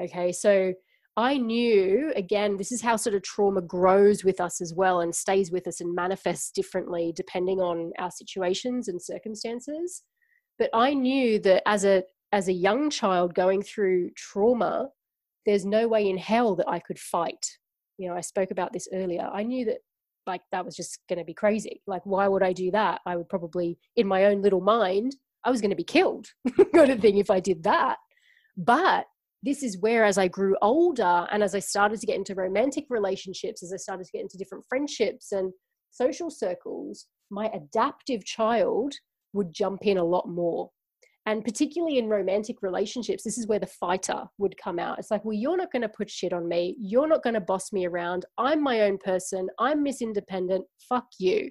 Okay, 0.00 0.32
so 0.32 0.74
I 1.16 1.36
knew, 1.36 2.12
again, 2.14 2.56
this 2.56 2.72
is 2.72 2.82
how 2.82 2.96
sort 2.96 3.14
of 3.14 3.22
trauma 3.22 3.60
grows 3.60 4.24
with 4.24 4.40
us 4.40 4.60
as 4.60 4.74
well 4.74 5.00
and 5.00 5.14
stays 5.14 5.50
with 5.50 5.66
us 5.66 5.80
and 5.80 5.94
manifests 5.94 6.50
differently 6.50 7.12
depending 7.14 7.60
on 7.60 7.92
our 7.98 8.10
situations 8.10 8.88
and 8.88 9.00
circumstances 9.00 10.02
but 10.58 10.68
i 10.74 10.92
knew 10.92 11.38
that 11.38 11.62
as 11.66 11.84
a 11.84 12.02
as 12.32 12.48
a 12.48 12.52
young 12.52 12.90
child 12.90 13.34
going 13.34 13.62
through 13.62 14.10
trauma 14.16 14.88
there's 15.46 15.64
no 15.64 15.88
way 15.88 16.08
in 16.08 16.18
hell 16.18 16.54
that 16.54 16.68
i 16.68 16.78
could 16.78 16.98
fight 16.98 17.46
you 18.02 18.08
know, 18.08 18.16
I 18.16 18.20
spoke 18.20 18.50
about 18.50 18.72
this 18.72 18.88
earlier. 18.92 19.28
I 19.32 19.42
knew 19.44 19.64
that 19.66 19.78
like 20.26 20.42
that 20.52 20.64
was 20.64 20.76
just 20.76 20.98
going 21.08 21.18
to 21.18 21.24
be 21.24 21.34
crazy. 21.34 21.82
Like, 21.86 22.04
why 22.04 22.28
would 22.28 22.42
I 22.42 22.52
do 22.52 22.70
that? 22.70 23.00
I 23.06 23.16
would 23.16 23.28
probably, 23.28 23.78
in 23.96 24.06
my 24.06 24.26
own 24.26 24.42
little 24.42 24.60
mind, 24.60 25.16
I 25.44 25.50
was 25.50 25.60
going 25.60 25.70
to 25.70 25.76
be 25.76 25.84
killed, 25.84 26.28
kind 26.74 26.90
of 26.90 27.00
thing, 27.00 27.18
if 27.18 27.30
I 27.30 27.40
did 27.40 27.64
that. 27.64 27.96
But 28.56 29.06
this 29.42 29.62
is 29.62 29.78
where, 29.78 30.04
as 30.04 30.18
I 30.18 30.28
grew 30.28 30.56
older 30.62 31.26
and 31.32 31.42
as 31.42 31.54
I 31.54 31.58
started 31.58 32.00
to 32.00 32.06
get 32.06 32.16
into 32.16 32.34
romantic 32.34 32.84
relationships, 32.90 33.62
as 33.62 33.72
I 33.72 33.76
started 33.76 34.04
to 34.04 34.12
get 34.12 34.22
into 34.22 34.38
different 34.38 34.64
friendships 34.68 35.32
and 35.32 35.52
social 35.90 36.30
circles, 36.30 37.06
my 37.30 37.50
adaptive 37.52 38.24
child 38.24 38.94
would 39.32 39.52
jump 39.52 39.86
in 39.86 39.98
a 39.98 40.04
lot 40.04 40.28
more. 40.28 40.70
And 41.26 41.44
particularly 41.44 41.98
in 41.98 42.08
romantic 42.08 42.62
relationships, 42.62 43.22
this 43.22 43.38
is 43.38 43.46
where 43.46 43.60
the 43.60 43.66
fighter 43.66 44.24
would 44.38 44.56
come 44.56 44.78
out. 44.78 44.98
It's 44.98 45.10
like, 45.10 45.24
well, 45.24 45.36
you're 45.36 45.56
not 45.56 45.70
going 45.70 45.82
to 45.82 45.88
put 45.88 46.10
shit 46.10 46.32
on 46.32 46.48
me. 46.48 46.76
You're 46.80 47.06
not 47.06 47.22
going 47.22 47.34
to 47.34 47.40
boss 47.40 47.72
me 47.72 47.86
around. 47.86 48.26
I'm 48.38 48.62
my 48.62 48.80
own 48.80 48.98
person. 48.98 49.46
I'm 49.60 49.82
Miss 49.84 50.02
Independent. 50.02 50.64
Fuck 50.88 51.06
you. 51.20 51.50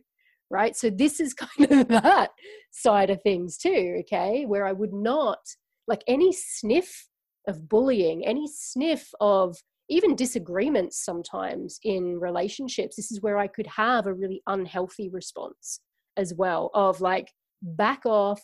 Right. 0.50 0.76
So, 0.76 0.90
this 0.90 1.22
is 1.22 1.34
kind 1.58 1.72
of 1.72 1.88
that 1.88 2.32
side 2.72 3.10
of 3.10 3.22
things 3.22 3.58
too. 3.58 4.02
Okay. 4.02 4.46
Where 4.46 4.66
I 4.66 4.74
would 4.74 4.94
not, 4.94 5.40
like, 5.88 6.04
any 6.06 6.34
sniff 6.34 7.08
of 7.48 7.70
bullying, 7.70 8.26
any 8.26 8.48
sniff 8.54 9.10
of 9.22 9.56
even 9.90 10.16
disagreements 10.16 11.04
sometimes 11.04 11.80
in 11.84 12.20
relationships, 12.20 12.98
this 12.98 13.12
is 13.12 13.22
where 13.22 13.38
I 13.38 13.48
could 13.48 13.68
have 13.68 14.06
a 14.06 14.14
really 14.14 14.42
unhealthy 14.48 15.10
response 15.10 15.80
as 16.18 16.34
well 16.34 16.70
of 16.74 17.02
like, 17.02 17.30
back 17.62 18.06
off 18.06 18.42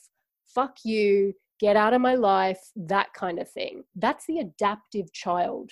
fuck 0.54 0.78
you, 0.84 1.34
get 1.60 1.76
out 1.76 1.94
of 1.94 2.02
my 2.02 2.16
life, 2.16 2.60
that 2.76 3.14
kind 3.14 3.40
of 3.40 3.50
thing. 3.50 3.84
That's 3.96 4.26
the 4.26 4.40
adaptive 4.40 5.12
child. 5.14 5.72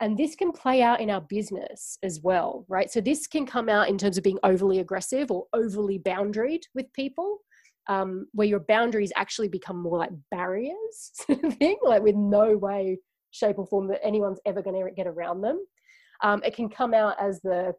And 0.00 0.16
this 0.16 0.34
can 0.34 0.52
play 0.52 0.82
out 0.82 1.00
in 1.00 1.10
our 1.10 1.20
business 1.20 1.98
as 2.02 2.20
well, 2.22 2.64
right? 2.68 2.90
So 2.90 3.00
this 3.00 3.26
can 3.26 3.46
come 3.46 3.68
out 3.68 3.88
in 3.88 3.98
terms 3.98 4.18
of 4.18 4.24
being 4.24 4.38
overly 4.42 4.80
aggressive 4.80 5.30
or 5.30 5.46
overly 5.52 5.98
boundaried 5.98 6.62
with 6.74 6.92
people, 6.92 7.38
um, 7.88 8.26
where 8.32 8.48
your 8.48 8.60
boundaries 8.60 9.12
actually 9.16 9.48
become 9.48 9.80
more 9.80 9.98
like 9.98 10.10
barriers, 10.30 10.74
sort 11.12 11.44
of 11.44 11.54
thing, 11.54 11.76
like 11.82 12.02
with 12.02 12.16
no 12.16 12.56
way, 12.56 12.98
shape, 13.30 13.58
or 13.58 13.66
form 13.66 13.88
that 13.88 14.04
anyone's 14.04 14.40
ever 14.46 14.62
going 14.62 14.84
to 14.84 14.90
get 14.92 15.06
around 15.06 15.40
them. 15.40 15.64
Um, 16.22 16.42
it 16.44 16.54
can 16.54 16.68
come 16.68 16.94
out 16.94 17.16
as 17.20 17.40
the 17.42 17.72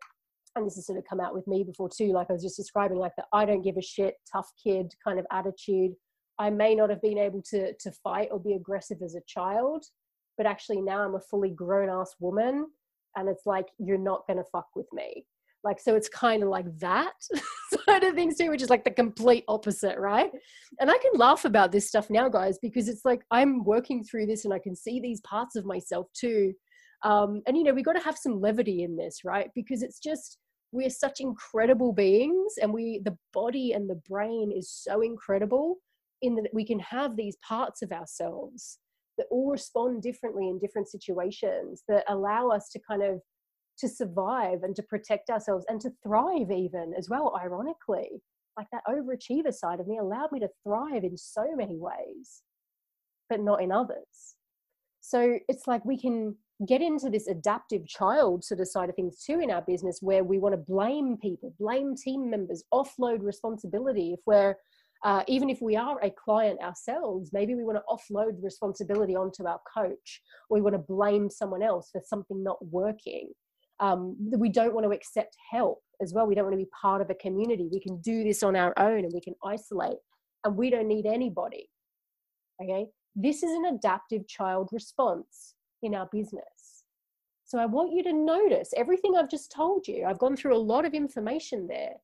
and 0.56 0.66
this 0.68 0.76
has 0.76 0.86
sort 0.86 1.00
of 1.00 1.06
come 1.10 1.20
out 1.20 1.34
with 1.34 1.48
me 1.48 1.64
before 1.64 1.90
too, 1.90 2.14
like 2.14 2.30
I 2.30 2.34
was 2.34 2.44
just 2.44 2.58
describing, 2.58 2.98
like 2.98 3.14
the 3.18 3.26
I 3.34 3.46
don't 3.46 3.64
give 3.64 3.78
a 3.78 3.82
shit, 3.82 4.16
tough 4.32 4.52
kid 4.62 4.94
kind 5.04 5.20
of 5.20 5.26
attitude. 5.32 5.94
I 6.44 6.50
may 6.50 6.76
not 6.76 6.90
have 6.90 7.02
been 7.02 7.18
able 7.18 7.42
to 7.52 7.74
to 7.74 7.92
fight 8.04 8.28
or 8.30 8.38
be 8.38 8.54
aggressive 8.54 9.02
as 9.02 9.16
a 9.16 9.22
child, 9.26 9.86
but 10.38 10.46
actually 10.46 10.82
now 10.82 11.00
I'm 11.00 11.16
a 11.16 11.22
fully 11.22 11.52
grown 11.52 11.90
ass 11.90 12.16
woman, 12.20 12.68
and 13.16 13.30
it's 13.30 13.46
like 13.46 13.70
you're 13.78 13.98
not 13.98 14.28
gonna 14.28 14.44
fuck 14.52 14.68
with 14.76 14.88
me. 14.92 15.26
Like 15.64 15.80
so, 15.80 15.96
it's 15.96 16.10
kind 16.10 16.44
of 16.44 16.50
like 16.50 16.66
that 16.80 17.14
side 17.86 18.04
of 18.04 18.16
things 18.16 18.36
too, 18.36 18.50
which 18.50 18.62
is 18.62 18.70
like 18.70 18.84
the 18.84 18.92
complete 18.92 19.46
opposite, 19.48 19.98
right? 19.98 20.32
And 20.82 20.92
I 20.92 20.98
can 20.98 21.14
laugh 21.16 21.46
about 21.46 21.72
this 21.72 21.88
stuff 21.88 22.10
now, 22.10 22.28
guys, 22.28 22.60
because 22.62 22.90
it's 22.90 23.06
like 23.06 23.22
I'm 23.32 23.64
working 23.64 24.04
through 24.04 24.26
this 24.26 24.44
and 24.44 24.54
I 24.54 24.60
can 24.60 24.76
see 24.76 25.00
these 25.00 25.22
parts 25.22 25.56
of 25.56 25.64
myself 25.64 26.08
too. 26.14 26.54
Um, 27.04 27.42
and 27.48 27.56
you 27.56 27.64
know, 27.64 27.74
we 27.74 27.84
got 27.84 27.94
to 27.94 28.04
have 28.04 28.18
some 28.18 28.42
levity 28.42 28.84
in 28.84 28.98
this, 28.98 29.22
right? 29.24 29.50
Because 29.56 29.82
it's 29.82 30.00
just 30.00 30.40
we're 30.74 30.90
such 30.90 31.22
incredible 31.22 31.94
beings, 31.94 32.56
and 32.62 32.74
we 32.74 33.00
the 33.06 33.18
body 33.32 33.72
and 33.72 33.90
the 33.90 34.02
brain 34.10 34.52
is 34.52 34.70
so 34.70 35.00
incredible 35.00 35.78
in 36.24 36.36
that 36.36 36.54
we 36.54 36.66
can 36.66 36.80
have 36.80 37.16
these 37.16 37.38
parts 37.48 37.84
of 37.84 37.92
ourselves 37.92 38.80
that 39.18 39.28
all 39.30 39.52
respond 39.52 40.02
differently 40.02 40.50
in 40.50 40.58
different 40.58 40.90
situations 40.90 41.84
that 41.88 42.04
allow 42.08 42.50
us 42.50 42.70
to 42.70 42.80
kind 42.88 43.04
of 43.04 43.22
to 43.78 43.88
survive 43.88 44.64
and 44.64 44.76
to 44.76 44.84
protect 44.84 45.30
ourselves 45.30 45.66
and 45.68 45.80
to 45.82 45.92
thrive 46.04 46.50
even 46.52 46.94
as 46.98 47.10
well 47.10 47.38
ironically. 47.40 48.22
Like 48.58 48.68
that 48.72 48.84
overachiever 48.88 49.54
side 49.54 49.80
of 49.80 49.88
me 49.88 50.00
allowed 50.00 50.32
me 50.32 50.40
to 50.40 50.50
thrive 50.64 51.04
in 51.04 51.18
so 51.18 51.46
many 51.56 51.78
ways 51.78 52.42
but 53.30 53.40
not 53.40 53.62
in 53.62 53.72
others. 53.72 54.36
So 55.02 55.40
it's 55.48 55.68
like 55.68 55.84
we 55.86 56.00
can 56.00 56.36
get 56.68 56.82
into 56.82 57.10
this 57.10 57.28
adaptive 57.28 57.88
child 57.88 58.44
sort 58.44 58.60
of 58.62 58.68
side 58.68 58.90
of 58.90 58.96
things 58.96 59.24
too 59.24 59.40
in 59.40 59.52
our 59.52 59.62
business 59.62 60.00
where 60.02 60.24
we 60.24 60.40
want 60.40 60.54
to 60.54 60.72
blame 60.72 61.18
people 61.18 61.54
blame 61.60 61.96
team 61.96 62.30
members 62.30 62.64
offload 62.74 63.22
responsibility 63.22 64.14
if 64.14 64.20
we're 64.26 64.56
uh, 65.04 65.24
even 65.28 65.50
if 65.50 65.62
we 65.62 65.76
are 65.76 66.00
a 66.02 66.10
client 66.10 66.62
ourselves, 66.62 67.32
maybe 67.34 67.56
we 67.56 67.64
want 67.64 67.78
to 67.78 67.84
offload 67.90 68.42
responsibility 68.42 69.16
onto 69.16 69.46
our 69.46 69.60
coach, 69.74 70.22
or 70.50 70.58
we 70.58 70.62
want 70.62 70.76
to 70.76 70.80
blame 70.80 71.30
someone 71.30 71.62
else 71.62 71.90
for 71.92 72.02
something 72.06 72.42
not 72.42 72.58
working. 72.66 73.30
Um, 73.80 74.16
we 74.38 74.50
don't 74.50 74.74
want 74.74 74.86
to 74.86 74.96
accept 74.96 75.36
help 75.52 75.82
as 76.02 76.14
well. 76.14 76.26
We 76.26 76.36
don't 76.36 76.46
want 76.46 76.54
to 76.54 76.64
be 76.64 76.70
part 76.80 77.02
of 77.02 77.10
a 77.10 77.16
community. 77.16 77.68
We 77.72 77.82
can 77.82 78.00
do 78.00 78.24
this 78.24 78.44
on 78.44 78.56
our 78.56 78.74
own 78.80 79.00
and 79.00 79.12
we 79.14 79.20
can 79.20 79.36
isolate, 79.44 79.98
and 80.46 80.56
we 80.56 80.70
don't 80.70 80.88
need 80.88 81.06
anybody. 81.06 81.70
Okay, 82.62 82.88
this 83.16 83.44
is 83.44 83.52
an 83.52 83.66
adaptive 83.66 84.26
child 84.28 84.70
response 84.72 85.56
in 85.82 85.96
our 85.96 86.08
business. 86.14 86.84
So 87.44 87.60
I 87.60 87.66
want 87.66 87.92
you 87.94 88.04
to 88.04 88.14
notice 88.14 88.72
everything 88.78 89.16
I've 89.16 89.30
just 89.30 89.52
told 89.52 89.86
you. 89.86 90.06
I've 90.06 90.18
gone 90.18 90.38
through 90.38 90.56
a 90.56 90.58
lot 90.58 90.86
of 90.86 90.94
information 90.94 91.68
there. 91.68 91.96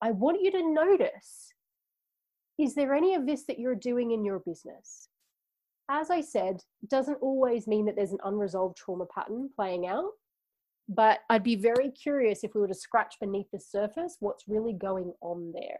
I 0.00 0.12
want 0.12 0.40
you 0.42 0.50
to 0.50 0.72
notice 0.72 1.52
is 2.58 2.74
there 2.74 2.94
any 2.94 3.14
of 3.14 3.24
this 3.24 3.44
that 3.44 3.58
you're 3.58 3.76
doing 3.76 4.10
in 4.10 4.24
your 4.24 4.40
business? 4.40 5.08
As 5.88 6.10
I 6.10 6.20
said, 6.20 6.60
doesn't 6.88 7.22
always 7.22 7.66
mean 7.66 7.86
that 7.86 7.96
there's 7.96 8.12
an 8.12 8.18
unresolved 8.24 8.76
trauma 8.76 9.06
pattern 9.06 9.48
playing 9.54 9.86
out, 9.86 10.10
but 10.88 11.20
I'd 11.30 11.44
be 11.44 11.56
very 11.56 11.90
curious 11.90 12.42
if 12.42 12.54
we 12.54 12.60
were 12.60 12.68
to 12.68 12.74
scratch 12.74 13.14
beneath 13.20 13.50
the 13.52 13.60
surface 13.60 14.16
what's 14.20 14.48
really 14.48 14.72
going 14.72 15.12
on 15.22 15.52
there. 15.54 15.78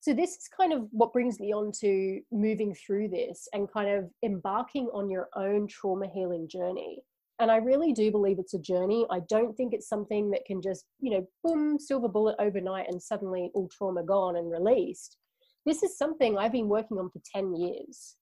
So, 0.00 0.14
this 0.14 0.30
is 0.32 0.48
kind 0.56 0.72
of 0.72 0.86
what 0.90 1.12
brings 1.12 1.38
me 1.40 1.52
on 1.52 1.72
to 1.80 2.20
moving 2.30 2.74
through 2.74 3.08
this 3.08 3.48
and 3.52 3.70
kind 3.70 3.88
of 3.88 4.10
embarking 4.24 4.88
on 4.92 5.10
your 5.10 5.28
own 5.34 5.66
trauma 5.68 6.08
healing 6.12 6.48
journey. 6.48 7.00
And 7.38 7.50
I 7.50 7.56
really 7.56 7.92
do 7.92 8.10
believe 8.10 8.38
it's 8.38 8.54
a 8.54 8.58
journey. 8.58 9.04
I 9.10 9.20
don't 9.28 9.54
think 9.56 9.74
it's 9.74 9.88
something 9.88 10.30
that 10.30 10.44
can 10.46 10.62
just, 10.62 10.86
you 11.00 11.10
know, 11.10 11.26
boom, 11.44 11.78
silver 11.78 12.08
bullet 12.08 12.36
overnight 12.38 12.88
and 12.88 13.02
suddenly 13.02 13.50
all 13.52 13.68
trauma 13.68 14.02
gone 14.02 14.36
and 14.36 14.50
released 14.50 15.18
this 15.66 15.82
is 15.82 15.98
something 15.98 16.38
I've 16.38 16.52
been 16.52 16.68
working 16.68 16.98
on 16.98 17.10
for 17.10 17.20
10 17.34 17.54
years. 17.56 18.16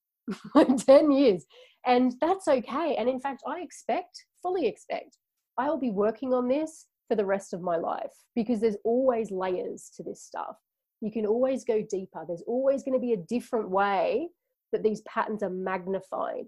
10 0.85 1.11
years. 1.11 1.45
And 1.85 2.15
that's 2.19 2.47
okay. 2.47 2.95
And 2.97 3.07
in 3.07 3.19
fact, 3.19 3.43
I 3.47 3.61
expect, 3.61 4.25
fully 4.41 4.65
expect, 4.65 5.17
I'll 5.57 5.79
be 5.79 5.91
working 5.91 6.33
on 6.33 6.47
this 6.47 6.87
for 7.07 7.15
the 7.15 7.25
rest 7.25 7.53
of 7.53 7.61
my 7.61 7.77
life 7.77 8.11
because 8.35 8.59
there's 8.59 8.77
always 8.83 9.31
layers 9.31 9.91
to 9.95 10.03
this 10.03 10.23
stuff. 10.23 10.57
You 11.01 11.11
can 11.11 11.25
always 11.25 11.63
go 11.63 11.85
deeper. 11.87 12.25
There's 12.27 12.43
always 12.47 12.83
going 12.83 12.99
to 12.99 13.05
be 13.05 13.13
a 13.13 13.17
different 13.17 13.69
way 13.69 14.29
that 14.71 14.83
these 14.83 15.01
patterns 15.01 15.43
are 15.43 15.49
magnified. 15.49 16.47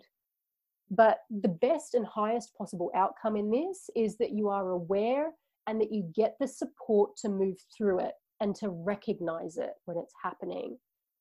But 0.90 1.20
the 1.30 1.50
best 1.50 1.94
and 1.94 2.06
highest 2.06 2.58
possible 2.58 2.92
outcome 2.96 3.36
in 3.36 3.52
this 3.52 3.90
is 3.96 4.18
that 4.18 4.32
you 4.32 4.50
are 4.50 4.72
aware 4.72 5.32
and 5.68 5.80
that 5.82 5.92
you 5.92 6.12
get 6.16 6.36
the 6.40 6.48
support 6.48 7.18
to 7.18 7.30
move 7.30 7.58
through 7.78 8.00
it 8.00 8.14
and 8.40 8.56
to 8.56 8.70
recognize 8.70 9.58
it 9.58 9.74
when 9.86 9.98
it's 9.98 10.14
happening 10.24 10.78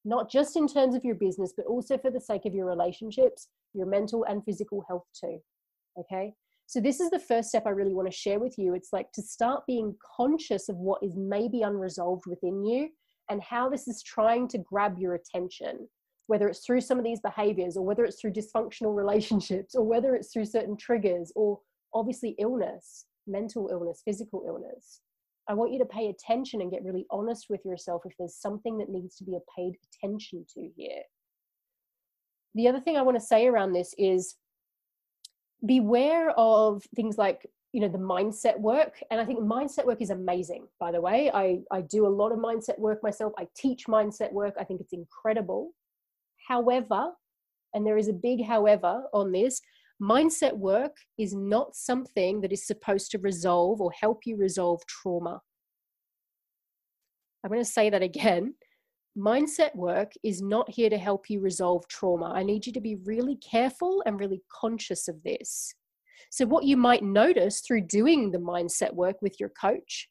not 0.07 0.31
just 0.31 0.57
in 0.57 0.69
terms 0.69 0.95
of 0.95 1.05
your 1.05 1.16
business, 1.16 1.53
but 1.57 1.66
also 1.66 1.99
for 1.99 2.11
the 2.11 2.21
sake 2.21 2.47
of 2.47 2.55
your 2.55 2.66
relationships, 2.66 3.49
your 3.75 3.87
mental 3.87 4.25
and 4.25 4.45
physical 4.45 4.85
health 4.88 5.05
too. 5.21 5.38
Okay. 5.99 6.33
So, 6.69 6.81
this 6.81 7.01
is 7.01 7.11
the 7.11 7.19
first 7.19 7.49
step 7.49 7.64
I 7.66 7.71
really 7.71 7.92
want 7.92 8.11
to 8.11 8.16
share 8.16 8.38
with 8.38 8.57
you. 8.57 8.75
It's 8.75 8.92
like 8.92 9.12
to 9.12 9.23
start 9.23 9.66
being 9.66 9.95
conscious 10.16 10.69
of 10.69 10.77
what 10.77 11.03
is 11.03 11.12
maybe 11.16 11.62
unresolved 11.62 12.25
within 12.27 12.64
you 12.64 12.88
and 13.29 13.42
how 13.42 13.69
this 13.69 13.88
is 13.88 14.03
trying 14.03 14.49
to 14.49 14.59
grab 14.59 14.97
your 14.99 15.14
attention, 15.14 15.88
whether 16.29 16.49
it's 16.49 16.64
through 16.64 16.81
some 16.81 16.99
of 16.99 17.05
these 17.05 17.21
behaviors 17.21 17.77
or 17.77 17.85
whether 17.85 18.05
it's 18.05 18.21
through 18.21 18.33
dysfunctional 18.33 18.97
relationships 19.03 19.75
or 19.75 19.85
whether 19.85 20.14
it's 20.14 20.33
through 20.33 20.45
certain 20.45 20.77
triggers 20.77 21.33
or 21.35 21.59
obviously 21.95 22.37
illness, 22.38 23.07
mental 23.27 23.69
illness, 23.73 24.03
physical 24.05 24.45
illness. 24.47 25.01
I 25.49 25.55
want 25.55 25.73
you 25.73 25.79
to 25.79 25.85
pay 25.85 26.09
attention 26.09 26.61
and 26.61 26.71
get 26.71 26.83
really 26.83 27.07
honest 27.11 27.47
with 27.49 27.65
yourself 27.65 28.03
if 28.05 28.13
there's 28.19 28.35
something 28.37 28.79
that 28.79 28.89
needs 28.89 29.17
to 29.17 29.25
be 29.25 29.39
paid 29.57 29.75
attention 29.93 30.45
to 30.55 30.69
here. 30.77 31.03
The 32.55 32.69
other 32.69 32.81
thing 32.81 32.97
I 32.97 33.03
want 33.03 33.17
to 33.17 33.25
say 33.25 33.47
around 33.47 33.73
this 33.73 33.95
is 33.99 34.35
beware 35.65 36.31
of 36.31 36.83
things 36.95 37.17
like 37.17 37.47
you 37.73 37.81
know 37.81 37.89
the 37.89 37.99
mindset 37.99 38.59
work. 38.59 39.03
And 39.11 39.21
i 39.21 39.25
think 39.25 39.41
mindset 39.41 39.85
work 39.85 40.01
is 40.01 40.11
amazing 40.11 40.67
by 40.81 40.93
the 40.93 41.01
way. 41.01 41.31
I 41.33 41.61
i 41.71 41.81
do 41.83 42.07
a 42.07 42.09
lot 42.09 42.33
of 42.33 42.39
mindset 42.39 42.79
work 42.79 43.03
myself. 43.03 43.33
I 43.39 43.47
teach 43.57 43.87
mindset 43.87 44.33
work. 44.33 44.55
I 44.59 44.65
think 44.65 44.81
it's 44.81 44.93
incredible. 44.93 45.73
However 46.49 47.13
and 47.75 47.87
there 47.87 47.99
is 47.99 48.09
a 48.09 48.13
big 48.13 48.43
however 48.43 49.05
on 49.13 49.33
this 49.33 49.61
Mindset 50.01 50.53
work 50.53 50.97
is 51.19 51.35
not 51.35 51.75
something 51.75 52.43
that 52.43 52.53
is 52.53 52.67
supposed 52.67 53.11
to 53.13 53.19
resolve 53.19 53.81
or 53.81 53.91
help 53.93 54.21
you 54.27 54.37
resolve 54.37 54.83
trauma. 54.87 55.41
I'm 57.43 57.51
going 57.51 57.63
to 57.63 57.71
say 57.71 57.89
that 57.91 58.03
again. 58.03 58.55
Mindset 59.17 59.75
work 59.75 60.13
is 60.23 60.43
not 60.43 60.69
here 60.71 60.91
to 60.91 60.99
help 60.99 61.31
you 61.31 61.41
resolve 61.41 61.89
trauma. 61.89 62.33
I 62.35 62.43
need 62.43 62.67
you 62.67 62.73
to 62.75 62.81
be 62.81 62.97
really 63.05 63.37
careful 63.37 64.03
and 64.05 64.21
really 64.21 64.43
conscious 64.53 65.09
of 65.09 65.23
this. 65.23 65.75
So, 66.31 66.45
what 66.45 66.65
you 66.65 66.77
might 66.77 67.03
notice 67.03 67.61
through 67.61 67.83
doing 67.83 68.31
the 68.31 68.39
mindset 68.39 68.93
work 68.93 69.23
with 69.23 69.41
your 69.41 69.51
coach 69.59 70.11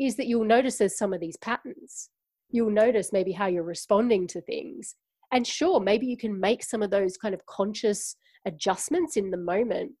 is 0.00 0.16
that 0.16 0.26
you'll 0.26 0.44
notice 0.44 0.78
there's 0.78 0.98
some 0.98 1.12
of 1.12 1.20
these 1.20 1.36
patterns. 1.36 2.08
You'll 2.50 2.70
notice 2.70 3.12
maybe 3.12 3.30
how 3.30 3.46
you're 3.46 3.62
responding 3.62 4.26
to 4.28 4.40
things. 4.40 4.96
And 5.32 5.46
sure, 5.46 5.78
maybe 5.78 6.06
you 6.06 6.16
can 6.16 6.40
make 6.40 6.64
some 6.64 6.82
of 6.82 6.90
those 6.90 7.16
kind 7.16 7.34
of 7.34 7.46
conscious 7.46 8.16
adjustments 8.46 9.16
in 9.16 9.30
the 9.30 9.36
moment. 9.36 9.92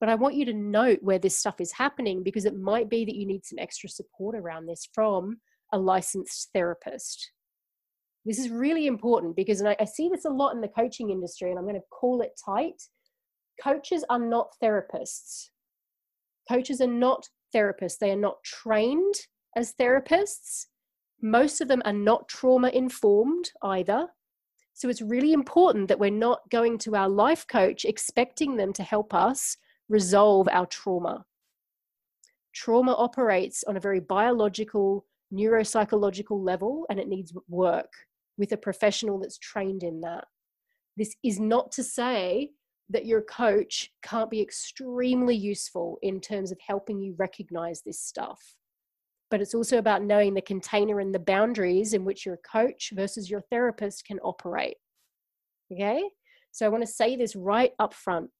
But 0.00 0.08
I 0.08 0.16
want 0.16 0.34
you 0.34 0.44
to 0.46 0.52
note 0.52 0.98
where 1.02 1.18
this 1.18 1.38
stuff 1.38 1.60
is 1.60 1.72
happening 1.72 2.22
because 2.22 2.44
it 2.44 2.58
might 2.58 2.90
be 2.90 3.04
that 3.04 3.14
you 3.14 3.26
need 3.26 3.44
some 3.44 3.58
extra 3.58 3.88
support 3.88 4.34
around 4.34 4.66
this 4.66 4.88
from 4.92 5.38
a 5.72 5.78
licensed 5.78 6.50
therapist. 6.52 7.32
This 8.24 8.38
is 8.38 8.48
really 8.50 8.86
important 8.86 9.36
because 9.36 9.62
I, 9.62 9.76
I 9.78 9.84
see 9.84 10.08
this 10.08 10.24
a 10.24 10.30
lot 10.30 10.54
in 10.54 10.60
the 10.60 10.68
coaching 10.68 11.10
industry, 11.10 11.50
and 11.50 11.58
I'm 11.58 11.66
going 11.66 11.74
to 11.74 11.82
call 11.90 12.22
it 12.22 12.38
tight. 12.44 12.82
Coaches 13.62 14.04
are 14.10 14.18
not 14.18 14.48
therapists. 14.62 15.48
Coaches 16.50 16.80
are 16.80 16.86
not 16.86 17.28
therapists. 17.54 17.98
They 17.98 18.10
are 18.10 18.16
not 18.16 18.42
trained 18.44 19.14
as 19.56 19.74
therapists. 19.80 20.66
Most 21.22 21.60
of 21.60 21.68
them 21.68 21.82
are 21.84 21.92
not 21.92 22.28
trauma 22.28 22.68
informed 22.68 23.50
either. 23.62 24.08
So 24.74 24.88
it's 24.88 25.00
really 25.00 25.32
important 25.32 25.88
that 25.88 26.00
we're 26.00 26.10
not 26.10 26.50
going 26.50 26.78
to 26.78 26.96
our 26.96 27.08
life 27.08 27.46
coach 27.46 27.84
expecting 27.84 28.56
them 28.56 28.72
to 28.74 28.82
help 28.82 29.14
us 29.14 29.56
resolve 29.88 30.48
our 30.50 30.66
trauma. 30.66 31.24
Trauma 32.52 32.92
operates 32.92 33.62
on 33.64 33.76
a 33.76 33.80
very 33.80 34.00
biological, 34.00 35.06
neuropsychological 35.32 36.44
level, 36.44 36.86
and 36.90 36.98
it 36.98 37.08
needs 37.08 37.32
work 37.48 37.92
with 38.36 38.50
a 38.52 38.56
professional 38.56 39.18
that's 39.18 39.38
trained 39.38 39.84
in 39.84 40.00
that. 40.00 40.24
This 40.96 41.14
is 41.22 41.38
not 41.38 41.70
to 41.72 41.84
say 41.84 42.50
that 42.90 43.06
your 43.06 43.22
coach 43.22 43.92
can't 44.02 44.30
be 44.30 44.40
extremely 44.40 45.36
useful 45.36 45.98
in 46.02 46.20
terms 46.20 46.50
of 46.52 46.58
helping 46.66 47.00
you 47.00 47.14
recognize 47.16 47.82
this 47.82 48.00
stuff. 48.00 48.40
But 49.34 49.40
it's 49.40 49.56
also 49.56 49.78
about 49.78 50.04
knowing 50.04 50.32
the 50.32 50.42
container 50.42 51.00
and 51.00 51.12
the 51.12 51.18
boundaries 51.18 51.92
in 51.92 52.04
which 52.04 52.24
your 52.24 52.38
coach 52.48 52.92
versus 52.94 53.28
your 53.28 53.40
therapist 53.40 54.06
can 54.06 54.20
operate. 54.20 54.76
Okay? 55.72 56.04
So 56.52 56.64
I 56.64 56.68
want 56.68 56.84
to 56.84 56.92
say 56.92 57.16
this 57.16 57.34
right 57.34 57.72
up 57.80 57.94
front 57.94 58.30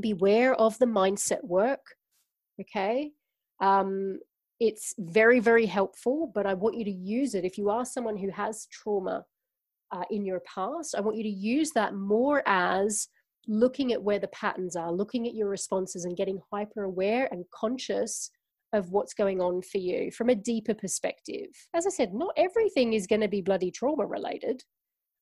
beware 0.00 0.56
of 0.56 0.76
the 0.80 0.86
mindset 0.86 1.44
work. 1.44 1.94
Okay? 2.60 3.12
Um, 3.60 4.18
it's 4.58 4.94
very, 4.98 5.38
very 5.38 5.64
helpful, 5.64 6.32
but 6.34 6.44
I 6.44 6.54
want 6.54 6.76
you 6.76 6.86
to 6.86 6.90
use 6.90 7.36
it. 7.36 7.44
If 7.44 7.56
you 7.56 7.70
are 7.70 7.84
someone 7.84 8.16
who 8.16 8.30
has 8.30 8.66
trauma 8.66 9.24
uh, 9.92 10.02
in 10.10 10.24
your 10.24 10.40
past, 10.40 10.96
I 10.96 11.02
want 11.02 11.18
you 11.18 11.22
to 11.22 11.28
use 11.28 11.70
that 11.76 11.94
more 11.94 12.42
as 12.46 13.06
looking 13.46 13.92
at 13.92 14.02
where 14.02 14.18
the 14.18 14.26
patterns 14.26 14.74
are, 14.74 14.90
looking 14.90 15.28
at 15.28 15.36
your 15.36 15.48
responses 15.48 16.04
and 16.04 16.16
getting 16.16 16.40
hyper 16.50 16.82
aware 16.82 17.28
and 17.30 17.44
conscious 17.54 18.32
of 18.72 18.90
what's 18.90 19.14
going 19.14 19.40
on 19.40 19.62
for 19.62 19.78
you 19.78 20.10
from 20.10 20.28
a 20.28 20.34
deeper 20.34 20.74
perspective. 20.74 21.48
As 21.74 21.86
I 21.86 21.90
said, 21.90 22.14
not 22.14 22.32
everything 22.36 22.92
is 22.92 23.06
going 23.06 23.20
to 23.20 23.28
be 23.28 23.42
bloody 23.42 23.70
trauma 23.70 24.06
related, 24.06 24.62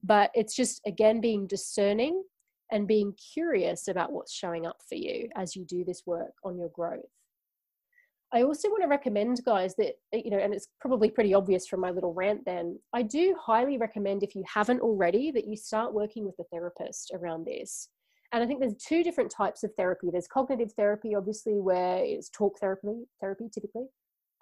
but 0.03 0.31
it's 0.35 0.55
just, 0.55 0.81
again, 0.87 1.21
being 1.21 1.47
discerning 1.47 2.23
and 2.73 2.87
being 2.87 3.13
curious 3.35 3.89
about 3.89 4.13
what's 4.13 4.33
showing 4.33 4.67
up 4.67 4.79
for 4.89 4.95
you 4.95 5.29
as 5.37 5.57
you 5.57 5.65
do 5.65 5.85
this 5.85 6.03
work 6.07 6.33
on 6.45 6.57
your 6.57 6.69
growth. 6.69 7.01
I 8.33 8.43
also 8.43 8.69
want 8.69 8.83
to 8.83 8.89
recommend, 8.89 9.41
guys, 9.45 9.75
that, 9.75 9.95
you 10.13 10.31
know, 10.31 10.39
and 10.39 10.55
it's 10.55 10.69
probably 10.81 11.11
pretty 11.11 11.35
obvious 11.35 11.67
from 11.67 11.81
my 11.81 11.91
little 11.91 12.15
rant 12.15 12.45
then, 12.47 12.79
I 12.93 13.03
do 13.03 13.35
highly 13.45 13.77
recommend, 13.77 14.23
if 14.23 14.37
you 14.37 14.45
haven't 14.47 14.81
already, 14.81 15.33
that 15.33 15.49
you 15.49 15.57
start 15.57 15.93
working 15.93 16.25
with 16.25 16.39
a 16.39 16.45
therapist 16.45 17.11
around 17.13 17.45
this. 17.45 17.89
And 18.33 18.43
I 18.43 18.47
think 18.47 18.61
there's 18.61 18.77
two 18.77 19.03
different 19.03 19.31
types 19.31 19.65
of 19.65 19.75
therapy. 19.75 20.09
There's 20.11 20.29
cognitive 20.29 20.73
therapy, 20.73 21.15
obviously, 21.15 21.61
where 21.61 21.99
it's 21.99 22.29
talk 22.31 22.59
therapy, 22.61 23.07
therapy 23.21 23.49
typically. 23.53 23.87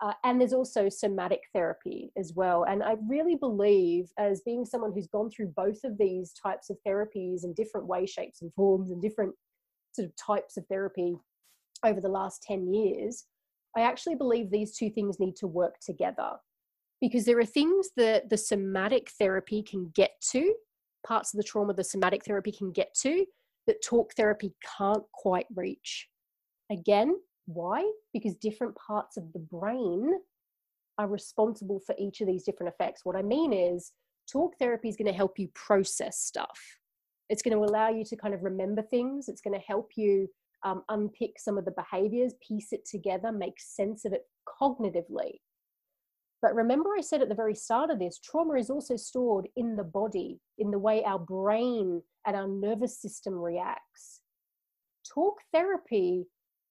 Uh, 0.01 0.13
and 0.25 0.41
there's 0.41 0.53
also 0.53 0.89
somatic 0.89 1.41
therapy 1.53 2.13
as 2.17 2.33
well. 2.35 2.65
And 2.65 2.83
I 2.83 2.97
really 3.09 3.35
believe, 3.35 4.11
as 4.19 4.43
being 4.43 4.65
someone 4.65 4.93
who's 4.93 5.09
gone 5.09 5.31
through 5.31 5.53
both 5.57 5.83
of 5.85 5.99
these 5.99 6.33
types 6.33 6.71
of 6.71 6.77
therapies 6.87 7.45
in 7.45 7.53
different 7.55 7.87
ways, 7.87 8.11
shapes, 8.11 8.43
and 8.43 8.53
forms, 8.55 8.91
and 8.91 9.03
different 9.03 9.35
sort 9.93 10.07
of 10.07 10.17
types 10.17 10.57
of 10.57 10.67
therapy 10.67 11.17
over 11.85 12.01
the 12.01 12.09
last 12.09 12.43
10 12.43 12.73
years, 12.73 13.25
I 13.77 13.81
actually 13.81 14.15
believe 14.15 14.51
these 14.51 14.77
two 14.77 14.91
things 14.91 15.19
need 15.19 15.37
to 15.37 15.47
work 15.47 15.77
together 15.81 16.33
because 17.01 17.25
there 17.25 17.39
are 17.39 17.45
things 17.45 17.91
that 17.97 18.29
the 18.29 18.37
somatic 18.37 19.11
therapy 19.19 19.63
can 19.63 19.91
get 19.95 20.13
to, 20.31 20.55
parts 21.07 21.33
of 21.33 21.39
the 21.39 21.45
trauma 21.45 21.73
the 21.75 21.85
somatic 21.85 22.25
therapy 22.25 22.53
can 22.53 22.73
get 22.73 22.95
to, 23.03 23.25
that 23.69 23.85
talk 23.85 24.13
therapy 24.17 24.53
can't 24.77 25.05
quite 25.13 25.47
reach. 25.55 26.09
Again, 26.73 27.15
why? 27.47 27.89
Because 28.13 28.35
different 28.35 28.75
parts 28.75 29.17
of 29.17 29.33
the 29.33 29.39
brain 29.39 30.11
are 30.99 31.07
responsible 31.07 31.81
for 31.87 31.95
each 31.99 32.21
of 32.21 32.27
these 32.27 32.43
different 32.43 32.73
effects. 32.75 33.03
What 33.05 33.15
I 33.15 33.23
mean 33.23 33.53
is, 33.53 33.93
talk 34.31 34.55
therapy 34.59 34.89
is 34.89 34.97
going 34.97 35.07
to 35.07 35.17
help 35.17 35.39
you 35.39 35.49
process 35.55 36.19
stuff. 36.19 36.59
It's 37.31 37.43
going 37.43 37.57
to 37.57 37.65
allow 37.65 37.91
you 37.91 38.05
to 38.05 38.17
kind 38.17 38.35
of 38.35 38.43
remember 38.43 38.83
things. 38.83 39.29
It's 39.29 39.41
going 39.41 39.59
to 39.59 39.65
help 39.65 39.91
you 39.97 40.29
um, 40.65 40.83
unpick 40.89 41.39
some 41.39 41.57
of 41.57 41.65
the 41.65 41.73
behaviors, 41.73 42.35
piece 42.47 42.73
it 42.73 42.85
together, 42.85 43.31
make 43.31 43.59
sense 43.59 44.05
of 44.05 44.13
it 44.13 44.23
cognitively. 44.61 45.37
But 46.41 46.55
remember, 46.55 46.91
I 46.97 47.01
said 47.01 47.21
at 47.21 47.29
the 47.29 47.35
very 47.35 47.55
start 47.55 47.91
of 47.91 47.99
this, 47.99 48.19
trauma 48.19 48.55
is 48.55 48.71
also 48.71 48.97
stored 48.97 49.49
in 49.57 49.77
the 49.77 49.85
body, 49.85 50.39
in 50.59 50.71
the 50.71 50.79
way 50.79 51.03
our 51.05 51.19
brain 51.19 52.03
and 52.27 52.37
our 52.37 52.47
nervous 52.47 53.01
system 53.01 53.35
reacts. 53.35 54.21
Talk 55.13 55.39
therapy 55.53 56.27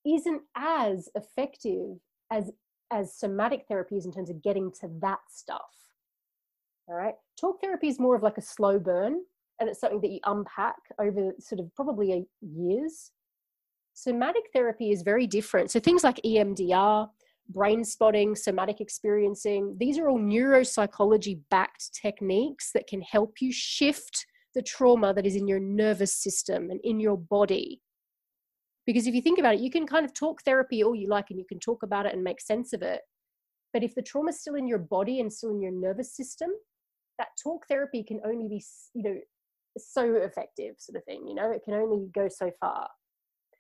isn't 0.05 0.41
as 0.55 1.09
effective 1.15 1.97
as, 2.31 2.51
as 2.91 3.17
somatic 3.17 3.67
therapies 3.69 4.05
in 4.05 4.11
terms 4.13 4.29
of 4.29 4.41
getting 4.41 4.71
to 4.79 4.89
that 5.01 5.19
stuff. 5.29 5.59
All 6.87 6.95
right. 6.95 7.15
Talk 7.39 7.59
therapy 7.59 7.89
is 7.89 7.99
more 7.99 8.15
of 8.15 8.23
like 8.23 8.37
a 8.37 8.41
slow 8.41 8.79
burn, 8.79 9.21
and 9.59 9.67
it's 9.67 9.81
something 9.81 9.99
that 10.01 10.11
you 10.11 10.19
unpack 10.25 10.77
over 10.99 11.33
sort 11.39 11.59
of 11.59 11.73
probably 11.75 12.13
a 12.13 12.25
years. 12.41 13.11
Somatic 13.93 14.43
therapy 14.53 14.91
is 14.91 15.01
very 15.01 15.27
different. 15.27 15.71
So 15.71 15.79
things 15.81 16.03
like 16.03 16.21
EMDR, 16.23 17.09
brain 17.49 17.83
spotting, 17.83 18.35
somatic 18.35 18.81
experiencing. 18.81 19.75
These 19.79 19.97
are 19.97 20.09
all 20.09 20.19
neuropsychology 20.19 21.39
backed 21.49 21.93
techniques 21.93 22.71
that 22.73 22.87
can 22.87 23.01
help 23.01 23.35
you 23.41 23.51
shift 23.51 24.25
the 24.55 24.61
trauma 24.61 25.13
that 25.13 25.25
is 25.25 25.35
in 25.35 25.47
your 25.47 25.59
nervous 25.59 26.15
system 26.15 26.69
and 26.69 26.79
in 26.83 26.99
your 26.99 27.17
body. 27.17 27.81
Because 28.85 29.05
if 29.05 29.13
you 29.13 29.21
think 29.21 29.37
about 29.37 29.55
it, 29.55 29.59
you 29.59 29.69
can 29.69 29.85
kind 29.85 30.05
of 30.05 30.13
talk 30.13 30.41
therapy 30.43 30.83
all 30.83 30.95
you 30.95 31.09
like 31.09 31.29
and 31.29 31.37
you 31.37 31.45
can 31.47 31.59
talk 31.59 31.83
about 31.83 32.05
it 32.05 32.13
and 32.13 32.23
make 32.23 32.41
sense 32.41 32.73
of 32.73 32.81
it. 32.81 33.01
But 33.73 33.83
if 33.83 33.93
the 33.93 34.01
trauma 34.01 34.29
is 34.29 34.39
still 34.39 34.55
in 34.55 34.67
your 34.67 34.79
body 34.79 35.19
and 35.19 35.31
still 35.31 35.51
in 35.51 35.61
your 35.61 35.73
nervous 35.73 36.15
system, 36.15 36.49
that 37.19 37.27
talk 37.41 37.67
therapy 37.67 38.03
can 38.03 38.21
only 38.25 38.47
be, 38.47 38.63
you 38.93 39.03
know, 39.03 39.17
so 39.77 40.15
effective, 40.15 40.75
sort 40.79 40.95
of 40.95 41.03
thing. 41.03 41.27
You 41.27 41.35
know, 41.35 41.51
it 41.51 41.63
can 41.63 41.73
only 41.73 42.07
go 42.13 42.27
so 42.29 42.51
far. 42.59 42.87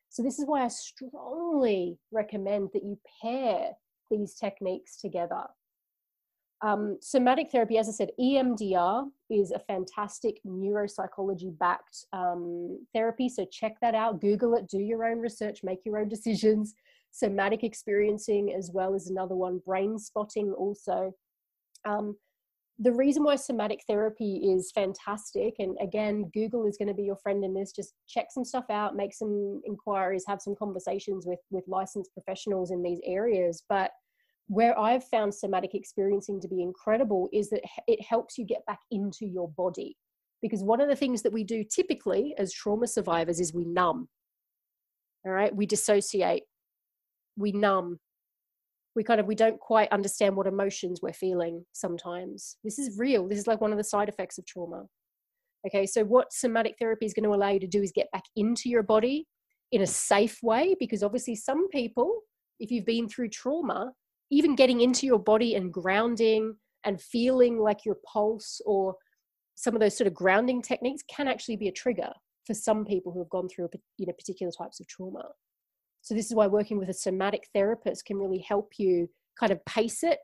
So, 0.09 0.23
this 0.23 0.39
is 0.39 0.45
why 0.45 0.63
I 0.63 0.67
strongly 0.69 1.97
recommend 2.11 2.69
that 2.73 2.83
you 2.83 2.97
pair 3.21 3.71
these 4.09 4.35
techniques 4.35 4.97
together. 4.97 5.43
Um, 6.63 6.97
somatic 7.01 7.51
therapy, 7.51 7.77
as 7.77 7.87
I 7.87 7.91
said, 7.91 8.09
EMDR 8.19 9.09
is 9.29 9.51
a 9.51 9.59
fantastic 9.59 10.39
neuropsychology 10.45 11.55
backed 11.59 12.05
um, 12.13 12.83
therapy. 12.93 13.29
So, 13.29 13.45
check 13.45 13.75
that 13.81 13.95
out, 13.95 14.21
Google 14.21 14.55
it, 14.55 14.67
do 14.67 14.79
your 14.79 15.05
own 15.05 15.19
research, 15.19 15.59
make 15.63 15.85
your 15.85 15.99
own 15.99 16.07
decisions. 16.09 16.73
Somatic 17.11 17.63
experiencing, 17.63 18.53
as 18.53 18.69
well 18.73 18.93
as 18.93 19.09
another 19.09 19.35
one, 19.35 19.59
brain 19.65 19.97
spotting, 19.97 20.51
also. 20.53 21.13
Um, 21.85 22.15
the 22.79 22.93
reason 22.93 23.23
why 23.23 23.35
somatic 23.35 23.83
therapy 23.87 24.53
is 24.53 24.71
fantastic, 24.71 25.55
and 25.59 25.75
again, 25.81 26.29
Google 26.33 26.65
is 26.65 26.77
going 26.77 26.89
to 26.89 26.93
be 26.93 27.03
your 27.03 27.15
friend 27.15 27.43
in 27.43 27.53
this. 27.53 27.71
Just 27.71 27.93
check 28.07 28.27
some 28.31 28.45
stuff 28.45 28.65
out, 28.69 28.95
make 28.95 29.13
some 29.13 29.61
inquiries, 29.65 30.25
have 30.27 30.41
some 30.41 30.55
conversations 30.55 31.25
with 31.25 31.39
with 31.49 31.63
licensed 31.67 32.13
professionals 32.13 32.71
in 32.71 32.83
these 32.83 32.99
areas. 33.03 33.63
But 33.67 33.91
where 34.47 34.77
I've 34.79 35.03
found 35.05 35.33
somatic 35.33 35.73
experiencing 35.73 36.39
to 36.41 36.47
be 36.47 36.61
incredible 36.61 37.29
is 37.33 37.49
that 37.49 37.61
it 37.87 38.01
helps 38.01 38.37
you 38.37 38.45
get 38.45 38.65
back 38.65 38.79
into 38.91 39.25
your 39.25 39.49
body. 39.49 39.97
Because 40.41 40.63
one 40.63 40.79
of 40.79 40.87
the 40.87 40.95
things 40.95 41.23
that 41.23 41.33
we 41.33 41.43
do 41.43 41.63
typically 41.63 42.35
as 42.37 42.53
trauma 42.53 42.87
survivors 42.87 43.39
is 43.39 43.53
we 43.53 43.65
numb. 43.65 44.07
All 45.25 45.31
right, 45.31 45.53
we 45.53 45.65
dissociate, 45.65 46.43
we 47.35 47.51
numb, 47.51 47.99
we 48.97 49.03
kind 49.03 49.19
of 49.19 49.27
we 49.27 49.35
don't 49.35 49.59
quite 49.59 49.91
understand 49.91 50.35
what 50.35 50.47
emotions 50.47 51.01
we're 51.03 51.13
feeling 51.13 51.63
sometimes. 51.71 52.57
This 52.63 52.79
is 52.79 52.97
real. 52.97 53.27
This 53.27 53.37
is 53.37 53.45
like 53.45 53.61
one 53.61 53.71
of 53.71 53.77
the 53.77 53.83
side 53.83 54.09
effects 54.09 54.39
of 54.39 54.45
trauma. 54.47 54.85
Okay 55.65 55.85
so 55.85 56.03
what 56.03 56.33
somatic 56.33 56.75
therapy 56.79 57.05
is 57.05 57.13
going 57.13 57.23
to 57.23 57.33
allow 57.33 57.49
you 57.49 57.59
to 57.59 57.67
do 57.67 57.83
is 57.83 57.91
get 57.93 58.11
back 58.11 58.23
into 58.35 58.69
your 58.69 58.81
body 58.81 59.27
in 59.71 59.83
a 59.83 59.87
safe 59.87 60.39
way 60.41 60.75
because 60.79 61.03
obviously 61.03 61.35
some 61.35 61.69
people 61.69 62.21
if 62.59 62.71
you've 62.71 62.85
been 62.85 63.07
through 63.07 63.29
trauma 63.29 63.91
even 64.31 64.55
getting 64.55 64.81
into 64.81 65.05
your 65.05 65.19
body 65.19 65.55
and 65.55 65.71
grounding 65.71 66.55
and 66.83 67.01
feeling 67.01 67.59
like 67.59 67.85
your 67.85 67.97
pulse 68.11 68.61
or 68.65 68.95
some 69.55 69.75
of 69.75 69.81
those 69.81 69.95
sort 69.97 70.07
of 70.07 70.13
grounding 70.13 70.61
techniques 70.61 71.03
can 71.09 71.27
actually 71.27 71.57
be 71.57 71.67
a 71.67 71.71
trigger 71.71 72.11
for 72.45 72.53
some 72.53 72.85
people 72.85 73.11
who 73.11 73.19
have 73.19 73.29
gone 73.29 73.49
through 73.49 73.69
you 73.97 74.07
know 74.07 74.13
particular 74.13 74.51
types 74.57 74.79
of 74.79 74.87
trauma 74.87 75.23
So, 76.07 76.15
this 76.15 76.27
is 76.27 76.35
why 76.35 76.47
working 76.47 76.77
with 76.77 76.87
a 76.87 76.93
somatic 76.93 77.49
therapist 77.53 78.05
can 78.05 78.15
really 78.15 78.39
help 78.39 78.71
you 78.77 79.09
kind 79.37 79.51
of 79.51 79.63
pace 79.65 80.03
it 80.03 80.19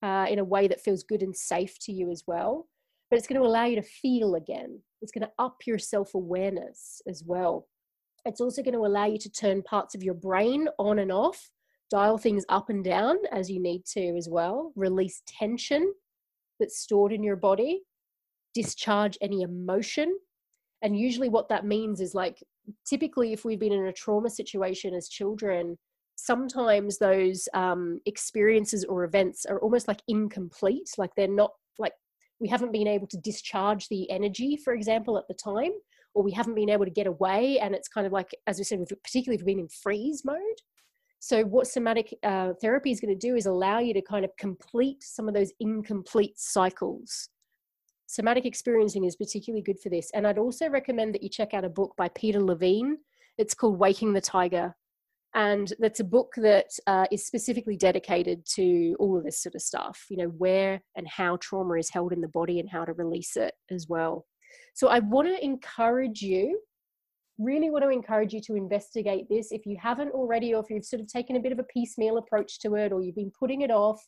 uh, 0.00 0.26
in 0.30 0.38
a 0.38 0.44
way 0.44 0.68
that 0.68 0.80
feels 0.80 1.02
good 1.02 1.20
and 1.20 1.36
safe 1.36 1.80
to 1.80 1.92
you 1.92 2.12
as 2.12 2.22
well. 2.28 2.68
But 3.10 3.18
it's 3.18 3.26
going 3.26 3.40
to 3.40 3.44
allow 3.44 3.64
you 3.64 3.74
to 3.74 3.82
feel 3.82 4.36
again. 4.36 4.80
It's 5.02 5.10
going 5.10 5.26
to 5.26 5.32
up 5.36 5.56
your 5.66 5.80
self 5.80 6.14
awareness 6.14 7.02
as 7.08 7.24
well. 7.26 7.66
It's 8.24 8.40
also 8.40 8.62
going 8.62 8.74
to 8.74 8.86
allow 8.86 9.06
you 9.06 9.18
to 9.18 9.28
turn 9.28 9.64
parts 9.64 9.96
of 9.96 10.04
your 10.04 10.14
brain 10.14 10.68
on 10.78 11.00
and 11.00 11.10
off, 11.10 11.50
dial 11.90 12.18
things 12.18 12.44
up 12.48 12.70
and 12.70 12.84
down 12.84 13.16
as 13.32 13.50
you 13.50 13.60
need 13.60 13.84
to 13.94 14.16
as 14.16 14.28
well, 14.30 14.72
release 14.76 15.22
tension 15.26 15.92
that's 16.60 16.78
stored 16.78 17.10
in 17.10 17.24
your 17.24 17.34
body, 17.34 17.82
discharge 18.54 19.18
any 19.20 19.42
emotion. 19.42 20.20
And 20.82 20.98
usually, 20.98 21.28
what 21.28 21.48
that 21.48 21.64
means 21.64 22.00
is 22.00 22.14
like 22.14 22.42
typically, 22.86 23.32
if 23.32 23.44
we've 23.44 23.60
been 23.60 23.72
in 23.72 23.86
a 23.86 23.92
trauma 23.92 24.30
situation 24.30 24.94
as 24.94 25.08
children, 25.08 25.78
sometimes 26.16 26.98
those 26.98 27.48
um, 27.54 28.00
experiences 28.06 28.84
or 28.84 29.04
events 29.04 29.46
are 29.46 29.60
almost 29.60 29.88
like 29.88 30.00
incomplete, 30.08 30.90
like 30.98 31.14
they're 31.16 31.28
not 31.28 31.52
like 31.78 31.92
we 32.40 32.48
haven't 32.48 32.72
been 32.72 32.88
able 32.88 33.06
to 33.08 33.18
discharge 33.18 33.88
the 33.88 34.10
energy, 34.10 34.56
for 34.56 34.74
example, 34.74 35.18
at 35.18 35.28
the 35.28 35.34
time, 35.34 35.72
or 36.14 36.22
we 36.22 36.32
haven't 36.32 36.54
been 36.54 36.70
able 36.70 36.84
to 36.84 36.90
get 36.90 37.06
away. 37.06 37.58
And 37.58 37.74
it's 37.74 37.88
kind 37.88 38.06
of 38.06 38.12
like, 38.12 38.34
as 38.46 38.58
we 38.58 38.64
said, 38.64 38.84
particularly 39.02 39.36
if 39.36 39.40
we've 39.42 39.56
been 39.56 39.64
in 39.64 39.68
freeze 39.68 40.22
mode. 40.24 40.40
So, 41.18 41.44
what 41.44 41.66
somatic 41.66 42.14
uh, 42.22 42.52
therapy 42.60 42.90
is 42.90 43.00
going 43.00 43.18
to 43.18 43.28
do 43.28 43.36
is 43.36 43.46
allow 43.46 43.78
you 43.78 43.94
to 43.94 44.02
kind 44.02 44.24
of 44.24 44.30
complete 44.38 45.02
some 45.02 45.28
of 45.28 45.34
those 45.34 45.52
incomplete 45.60 46.34
cycles. 46.36 47.30
Somatic 48.06 48.46
experiencing 48.46 49.04
is 49.04 49.16
particularly 49.16 49.62
good 49.62 49.80
for 49.80 49.88
this. 49.88 50.10
And 50.14 50.26
I'd 50.26 50.38
also 50.38 50.68
recommend 50.68 51.14
that 51.14 51.22
you 51.22 51.28
check 51.28 51.54
out 51.54 51.64
a 51.64 51.68
book 51.68 51.94
by 51.96 52.08
Peter 52.10 52.40
Levine. 52.40 52.98
It's 53.38 53.54
called 53.54 53.78
Waking 53.78 54.12
the 54.12 54.20
Tiger 54.20 54.74
and 55.36 55.74
that's 55.78 56.00
a 56.00 56.04
book 56.04 56.32
that 56.38 56.66
uh, 56.86 57.06
is 57.12 57.26
specifically 57.26 57.76
dedicated 57.76 58.44
to 58.46 58.96
all 58.98 59.16
of 59.18 59.24
this 59.24 59.40
sort 59.40 59.54
of 59.54 59.60
stuff 59.60 60.06
you 60.08 60.16
know 60.16 60.28
where 60.38 60.80
and 60.96 61.06
how 61.06 61.36
trauma 61.36 61.74
is 61.74 61.90
held 61.90 62.12
in 62.12 62.20
the 62.20 62.28
body 62.28 62.58
and 62.58 62.68
how 62.70 62.84
to 62.84 62.92
release 62.94 63.36
it 63.36 63.52
as 63.70 63.86
well 63.88 64.26
so 64.74 64.88
i 64.88 64.98
want 64.98 65.28
to 65.28 65.44
encourage 65.44 66.22
you 66.22 66.58
really 67.38 67.68
want 67.68 67.84
to 67.84 67.90
encourage 67.90 68.32
you 68.32 68.40
to 68.40 68.56
investigate 68.56 69.26
this 69.28 69.52
if 69.52 69.66
you 69.66 69.76
haven't 69.80 70.10
already 70.12 70.54
or 70.54 70.62
if 70.62 70.70
you've 70.70 70.84
sort 70.84 71.02
of 71.02 71.06
taken 71.06 71.36
a 71.36 71.40
bit 71.40 71.52
of 71.52 71.58
a 71.58 71.64
piecemeal 71.64 72.16
approach 72.16 72.58
to 72.58 72.74
it 72.74 72.90
or 72.90 73.02
you've 73.02 73.14
been 73.14 73.32
putting 73.38 73.60
it 73.60 73.70
off 73.70 74.02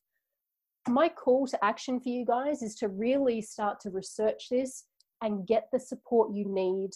my 0.88 1.08
call 1.08 1.46
to 1.46 1.64
action 1.64 2.00
for 2.00 2.08
you 2.08 2.24
guys 2.24 2.62
is 2.62 2.74
to 2.76 2.88
really 2.88 3.40
start 3.42 3.80
to 3.80 3.90
research 3.90 4.48
this 4.50 4.84
and 5.22 5.46
get 5.46 5.68
the 5.72 5.80
support 5.80 6.34
you 6.34 6.44
need 6.46 6.90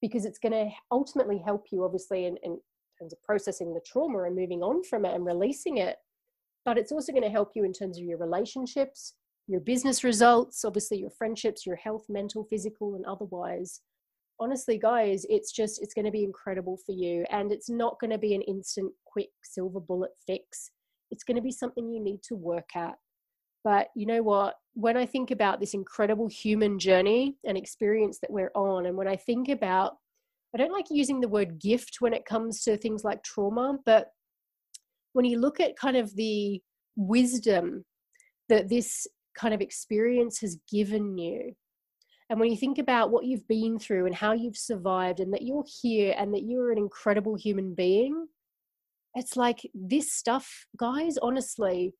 because 0.00 0.24
it's 0.24 0.38
going 0.38 0.52
to 0.52 0.70
ultimately 0.90 1.40
help 1.44 1.66
you 1.70 1.84
obviously 1.84 2.26
in, 2.26 2.36
and 2.42 2.58
terms 2.98 3.12
of 3.12 3.22
processing 3.22 3.74
the 3.74 3.80
trauma 3.86 4.22
and 4.22 4.36
moving 4.36 4.62
on 4.62 4.82
from 4.84 5.04
it 5.04 5.14
and 5.14 5.24
releasing 5.24 5.78
it. 5.78 5.96
But 6.64 6.78
it's 6.78 6.92
also 6.92 7.12
going 7.12 7.24
to 7.24 7.30
help 7.30 7.52
you 7.54 7.64
in 7.64 7.72
terms 7.72 7.98
of 7.98 8.04
your 8.04 8.18
relationships, 8.18 9.14
your 9.46 9.60
business 9.60 10.02
results, 10.02 10.64
obviously 10.64 10.98
your 10.98 11.10
friendships, 11.10 11.66
your 11.66 11.76
health, 11.76 12.06
mental, 12.08 12.44
physical, 12.44 12.94
and 12.94 13.04
otherwise. 13.04 13.80
Honestly, 14.40 14.78
guys, 14.78 15.26
it's 15.28 15.52
just, 15.52 15.82
it's 15.82 15.94
going 15.94 16.06
to 16.06 16.10
be 16.10 16.24
incredible 16.24 16.78
for 16.84 16.92
you. 16.92 17.24
And 17.30 17.52
it's 17.52 17.68
not 17.68 18.00
going 18.00 18.10
to 18.10 18.18
be 18.18 18.34
an 18.34 18.42
instant, 18.42 18.92
quick 19.04 19.28
silver 19.42 19.80
bullet 19.80 20.10
fix. 20.26 20.70
It's 21.10 21.24
going 21.24 21.36
to 21.36 21.42
be 21.42 21.52
something 21.52 21.88
you 21.88 22.02
need 22.02 22.22
to 22.28 22.34
work 22.34 22.70
at. 22.74 22.94
But 23.64 23.88
you 23.96 24.06
know 24.06 24.22
what? 24.22 24.54
When 24.74 24.96
I 24.96 25.06
think 25.06 25.30
about 25.30 25.58
this 25.58 25.74
incredible 25.74 26.28
human 26.28 26.78
journey 26.78 27.36
and 27.44 27.56
experience 27.56 28.18
that 28.20 28.30
we're 28.30 28.52
on, 28.54 28.86
and 28.86 28.96
when 28.96 29.08
I 29.08 29.16
think 29.16 29.48
about 29.48 29.94
I 30.54 30.58
don't 30.58 30.72
like 30.72 30.86
using 30.88 31.20
the 31.20 31.28
word 31.28 31.58
gift 31.58 31.96
when 31.98 32.14
it 32.14 32.26
comes 32.26 32.62
to 32.62 32.76
things 32.76 33.02
like 33.02 33.24
trauma, 33.24 33.76
but 33.84 34.10
when 35.12 35.24
you 35.24 35.40
look 35.40 35.58
at 35.58 35.76
kind 35.76 35.96
of 35.96 36.14
the 36.14 36.60
wisdom 36.94 37.84
that 38.48 38.68
this 38.68 39.08
kind 39.36 39.52
of 39.52 39.60
experience 39.60 40.40
has 40.42 40.58
given 40.70 41.18
you, 41.18 41.54
and 42.30 42.38
when 42.38 42.50
you 42.50 42.56
think 42.56 42.78
about 42.78 43.10
what 43.10 43.24
you've 43.24 43.48
been 43.48 43.80
through 43.80 44.06
and 44.06 44.14
how 44.14 44.32
you've 44.32 44.56
survived, 44.56 45.18
and 45.18 45.32
that 45.32 45.42
you're 45.42 45.64
here 45.82 46.14
and 46.16 46.32
that 46.34 46.44
you're 46.44 46.70
an 46.70 46.78
incredible 46.78 47.34
human 47.34 47.74
being, 47.74 48.28
it's 49.16 49.36
like 49.36 49.68
this 49.74 50.12
stuff, 50.12 50.66
guys, 50.76 51.18
honestly, 51.18 51.94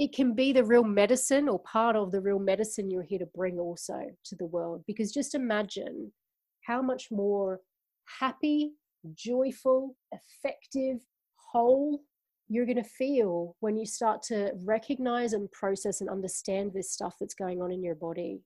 it 0.00 0.14
can 0.14 0.32
be 0.32 0.50
the 0.50 0.64
real 0.64 0.82
medicine 0.82 1.46
or 1.46 1.58
part 1.58 1.94
of 1.94 2.10
the 2.10 2.22
real 2.22 2.38
medicine 2.38 2.90
you're 2.90 3.02
here 3.02 3.18
to 3.18 3.26
bring 3.34 3.58
also 3.58 4.00
to 4.24 4.34
the 4.36 4.46
world. 4.46 4.82
Because 4.86 5.12
just 5.12 5.34
imagine 5.34 6.10
how 6.66 6.80
much 6.80 7.08
more 7.10 7.60
happy, 8.18 8.72
joyful, 9.12 9.94
effective, 10.10 11.00
whole 11.52 12.00
you're 12.48 12.64
going 12.64 12.82
to 12.82 12.82
feel 12.82 13.54
when 13.60 13.76
you 13.76 13.84
start 13.84 14.22
to 14.22 14.52
recognize 14.64 15.34
and 15.34 15.52
process 15.52 16.00
and 16.00 16.08
understand 16.08 16.72
this 16.72 16.90
stuff 16.90 17.16
that's 17.20 17.34
going 17.34 17.60
on 17.60 17.70
in 17.70 17.82
your 17.84 17.94
body. 17.94 18.40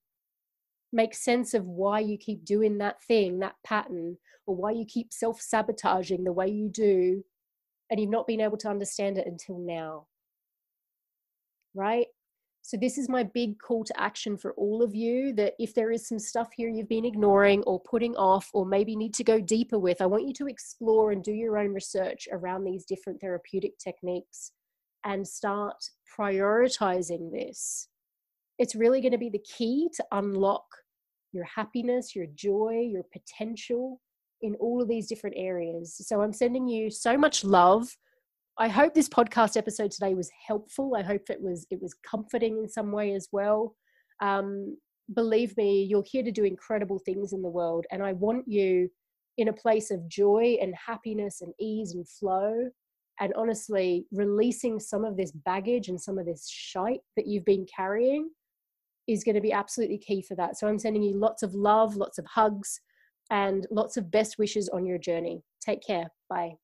Make 0.93 1.15
sense 1.15 1.55
of 1.55 1.65
why 1.67 2.01
you 2.01 2.19
keep 2.19 2.45
doing 2.45 2.79
that 2.79 3.01
thing, 3.05 3.39
that 3.39 3.55
pattern, 3.65 4.17
or 4.49 4.57
why 4.57 4.73
you 4.73 4.85
keep 4.85 5.13
self 5.13 5.41
sabotaging 5.41 6.25
the 6.25 6.33
way 6.33 6.49
you 6.49 6.69
do, 6.69 7.23
and 7.91 8.01
you've 8.01 8.11
not 8.11 8.27
been 8.27 8.41
able 8.41 8.59
to 8.59 8.69
understand 8.69 9.19
it 9.19 9.29
until 9.29 9.61
now. 9.61 10.09
Right? 11.75 12.07
So, 12.67 12.79
this 12.79 12.97
is 12.97 13.11
my 13.11 13.25
big 13.25 13.59
call 13.59 13.85
to 13.85 14.01
action 14.01 14.39
for 14.39 14.55
all 14.55 14.83
of 14.83 14.95
you 14.95 15.35
that 15.35 15.53
if 15.59 15.75
there 15.75 15.93
is 15.93 16.09
some 16.09 16.19
stuff 16.19 16.49
here 16.57 16.71
you've 16.71 16.89
been 16.89 17.05
ignoring 17.05 17.63
or 17.65 17.79
putting 17.79 18.17
off, 18.17 18.49
or 18.55 18.65
maybe 18.65 18.97
need 18.97 19.13
to 19.15 19.23
go 19.23 19.39
deeper 19.39 19.79
with, 19.79 20.01
I 20.01 20.07
want 20.07 20.27
you 20.27 20.33
to 20.33 20.47
explore 20.47 21.13
and 21.13 21.23
do 21.23 21.33
your 21.33 21.59
own 21.59 21.75
research 21.75 22.27
around 22.33 22.65
these 22.65 22.87
different 22.87 23.21
therapeutic 23.21 23.77
techniques 23.77 24.53
and 25.05 25.29
start 25.29 25.77
prioritizing 26.19 27.31
this. 27.31 27.89
It's 28.59 28.75
really 28.75 29.03
going 29.03 29.13
to 29.13 29.19
be 29.19 29.29
the 29.29 29.45
key 29.45 29.91
to 29.97 30.05
unlock 30.13 30.65
your 31.33 31.45
happiness, 31.45 32.17
your 32.17 32.29
joy, 32.35 32.89
your 32.91 33.05
potential 33.13 34.01
in 34.41 34.55
all 34.55 34.81
of 34.81 34.89
these 34.89 35.07
different 35.07 35.37
areas. 35.39 36.01
So, 36.03 36.23
I'm 36.23 36.33
sending 36.33 36.67
you 36.67 36.91
so 36.91 37.19
much 37.19 37.45
love 37.45 37.95
I 38.57 38.69
hope 38.69 38.95
this 38.95 39.09
podcast 39.09 39.57
episode 39.57 39.91
today 39.91 40.15
was 40.15 40.31
helpful. 40.47 40.95
I 40.97 41.03
hope 41.03 41.29
it 41.29 41.43
was 41.43 41.67
it 41.71 41.83
was 41.83 41.95
comforting 42.09 42.59
in 42.59 42.69
some 42.69 42.93
way 42.93 43.13
as 43.15 43.29
well. 43.33 43.75
Um, 44.21 44.77
believe 45.13 45.57
me, 45.57 45.83
you're 45.83 46.05
here 46.07 46.23
to 46.23 46.31
do 46.31 46.45
incredible 46.45 47.01
things 47.01 47.33
in 47.33 47.43
the 47.43 47.49
world, 47.49 47.85
and 47.91 48.03
I 48.03 48.13
want 48.13 48.47
you 48.47 48.89
in 49.39 49.49
a 49.49 49.53
place 49.53 49.91
of 49.91 50.09
joy 50.09 50.57
and 50.63 50.73
happiness 50.75 51.41
and 51.41 51.53
ease 51.59 51.95
and 51.95 52.09
flow. 52.09 52.71
And 53.21 53.33
honestly, 53.37 54.07
releasing 54.13 54.79
some 54.79 55.05
of 55.05 55.17
this 55.17 55.33
baggage 55.33 55.89
and 55.89 56.01
some 56.01 56.19
of 56.19 56.27
this 56.27 56.49
shite 56.49 57.01
that 57.17 57.27
you've 57.27 57.45
been 57.45 57.67
carrying 57.75 58.31
is 59.09 59.25
going 59.25 59.37
to 59.37 59.41
be 59.41 59.53
absolutely 59.53 59.99
key 59.99 60.23
for 60.23 60.35
that. 60.37 60.59
So 60.59 60.67
I'm 60.69 60.79
sending 60.79 61.03
you 61.03 61.17
lots 61.17 61.43
of 61.43 61.55
love, 61.55 61.97
lots 61.97 62.19
of 62.19 62.27
hugs, 62.27 62.81
and 63.31 63.67
lots 63.71 63.97
of 63.97 64.11
best 64.11 64.39
wishes 64.39 64.69
on 64.69 64.87
your 64.87 64.99
journey. 64.99 65.43
Take 65.61 65.85
care. 65.85 66.09
Bye. 66.29 66.55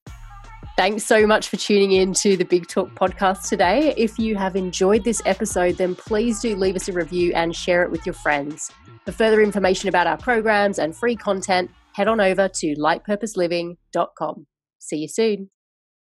Thanks 0.81 1.05
so 1.05 1.27
much 1.27 1.51
for 1.51 1.59
tuning 1.59 1.93
in 1.93 2.15
to 2.15 2.39
the 2.39 2.45
Big 2.45 2.67
Talk 2.67 2.89
podcast 2.95 3.51
today. 3.51 3.93
If 3.99 4.19
you 4.19 4.35
have 4.37 4.57
enjoyed 4.57 5.05
this 5.05 5.21
episode, 5.27 5.77
then 5.77 5.95
please 5.95 6.41
do 6.41 6.57
leave 6.57 6.75
us 6.75 6.89
a 6.89 6.95
review 6.95 7.35
and 7.35 7.55
share 7.55 7.83
it 7.83 7.91
with 7.91 8.07
your 8.07 8.15
friends. 8.15 8.73
For 9.05 9.13
further 9.13 9.43
information 9.43 9.91
about 9.91 10.07
our 10.07 10.17
programs 10.17 10.79
and 10.79 10.97
free 10.97 11.17
content, 11.17 11.71
head 11.93 12.09
on 12.09 12.19
over 12.19 12.49
to 12.49 12.75
lightpurposeliving.com. 12.77 14.47
See 14.79 14.97
you 14.97 15.09
soon. 15.09 15.51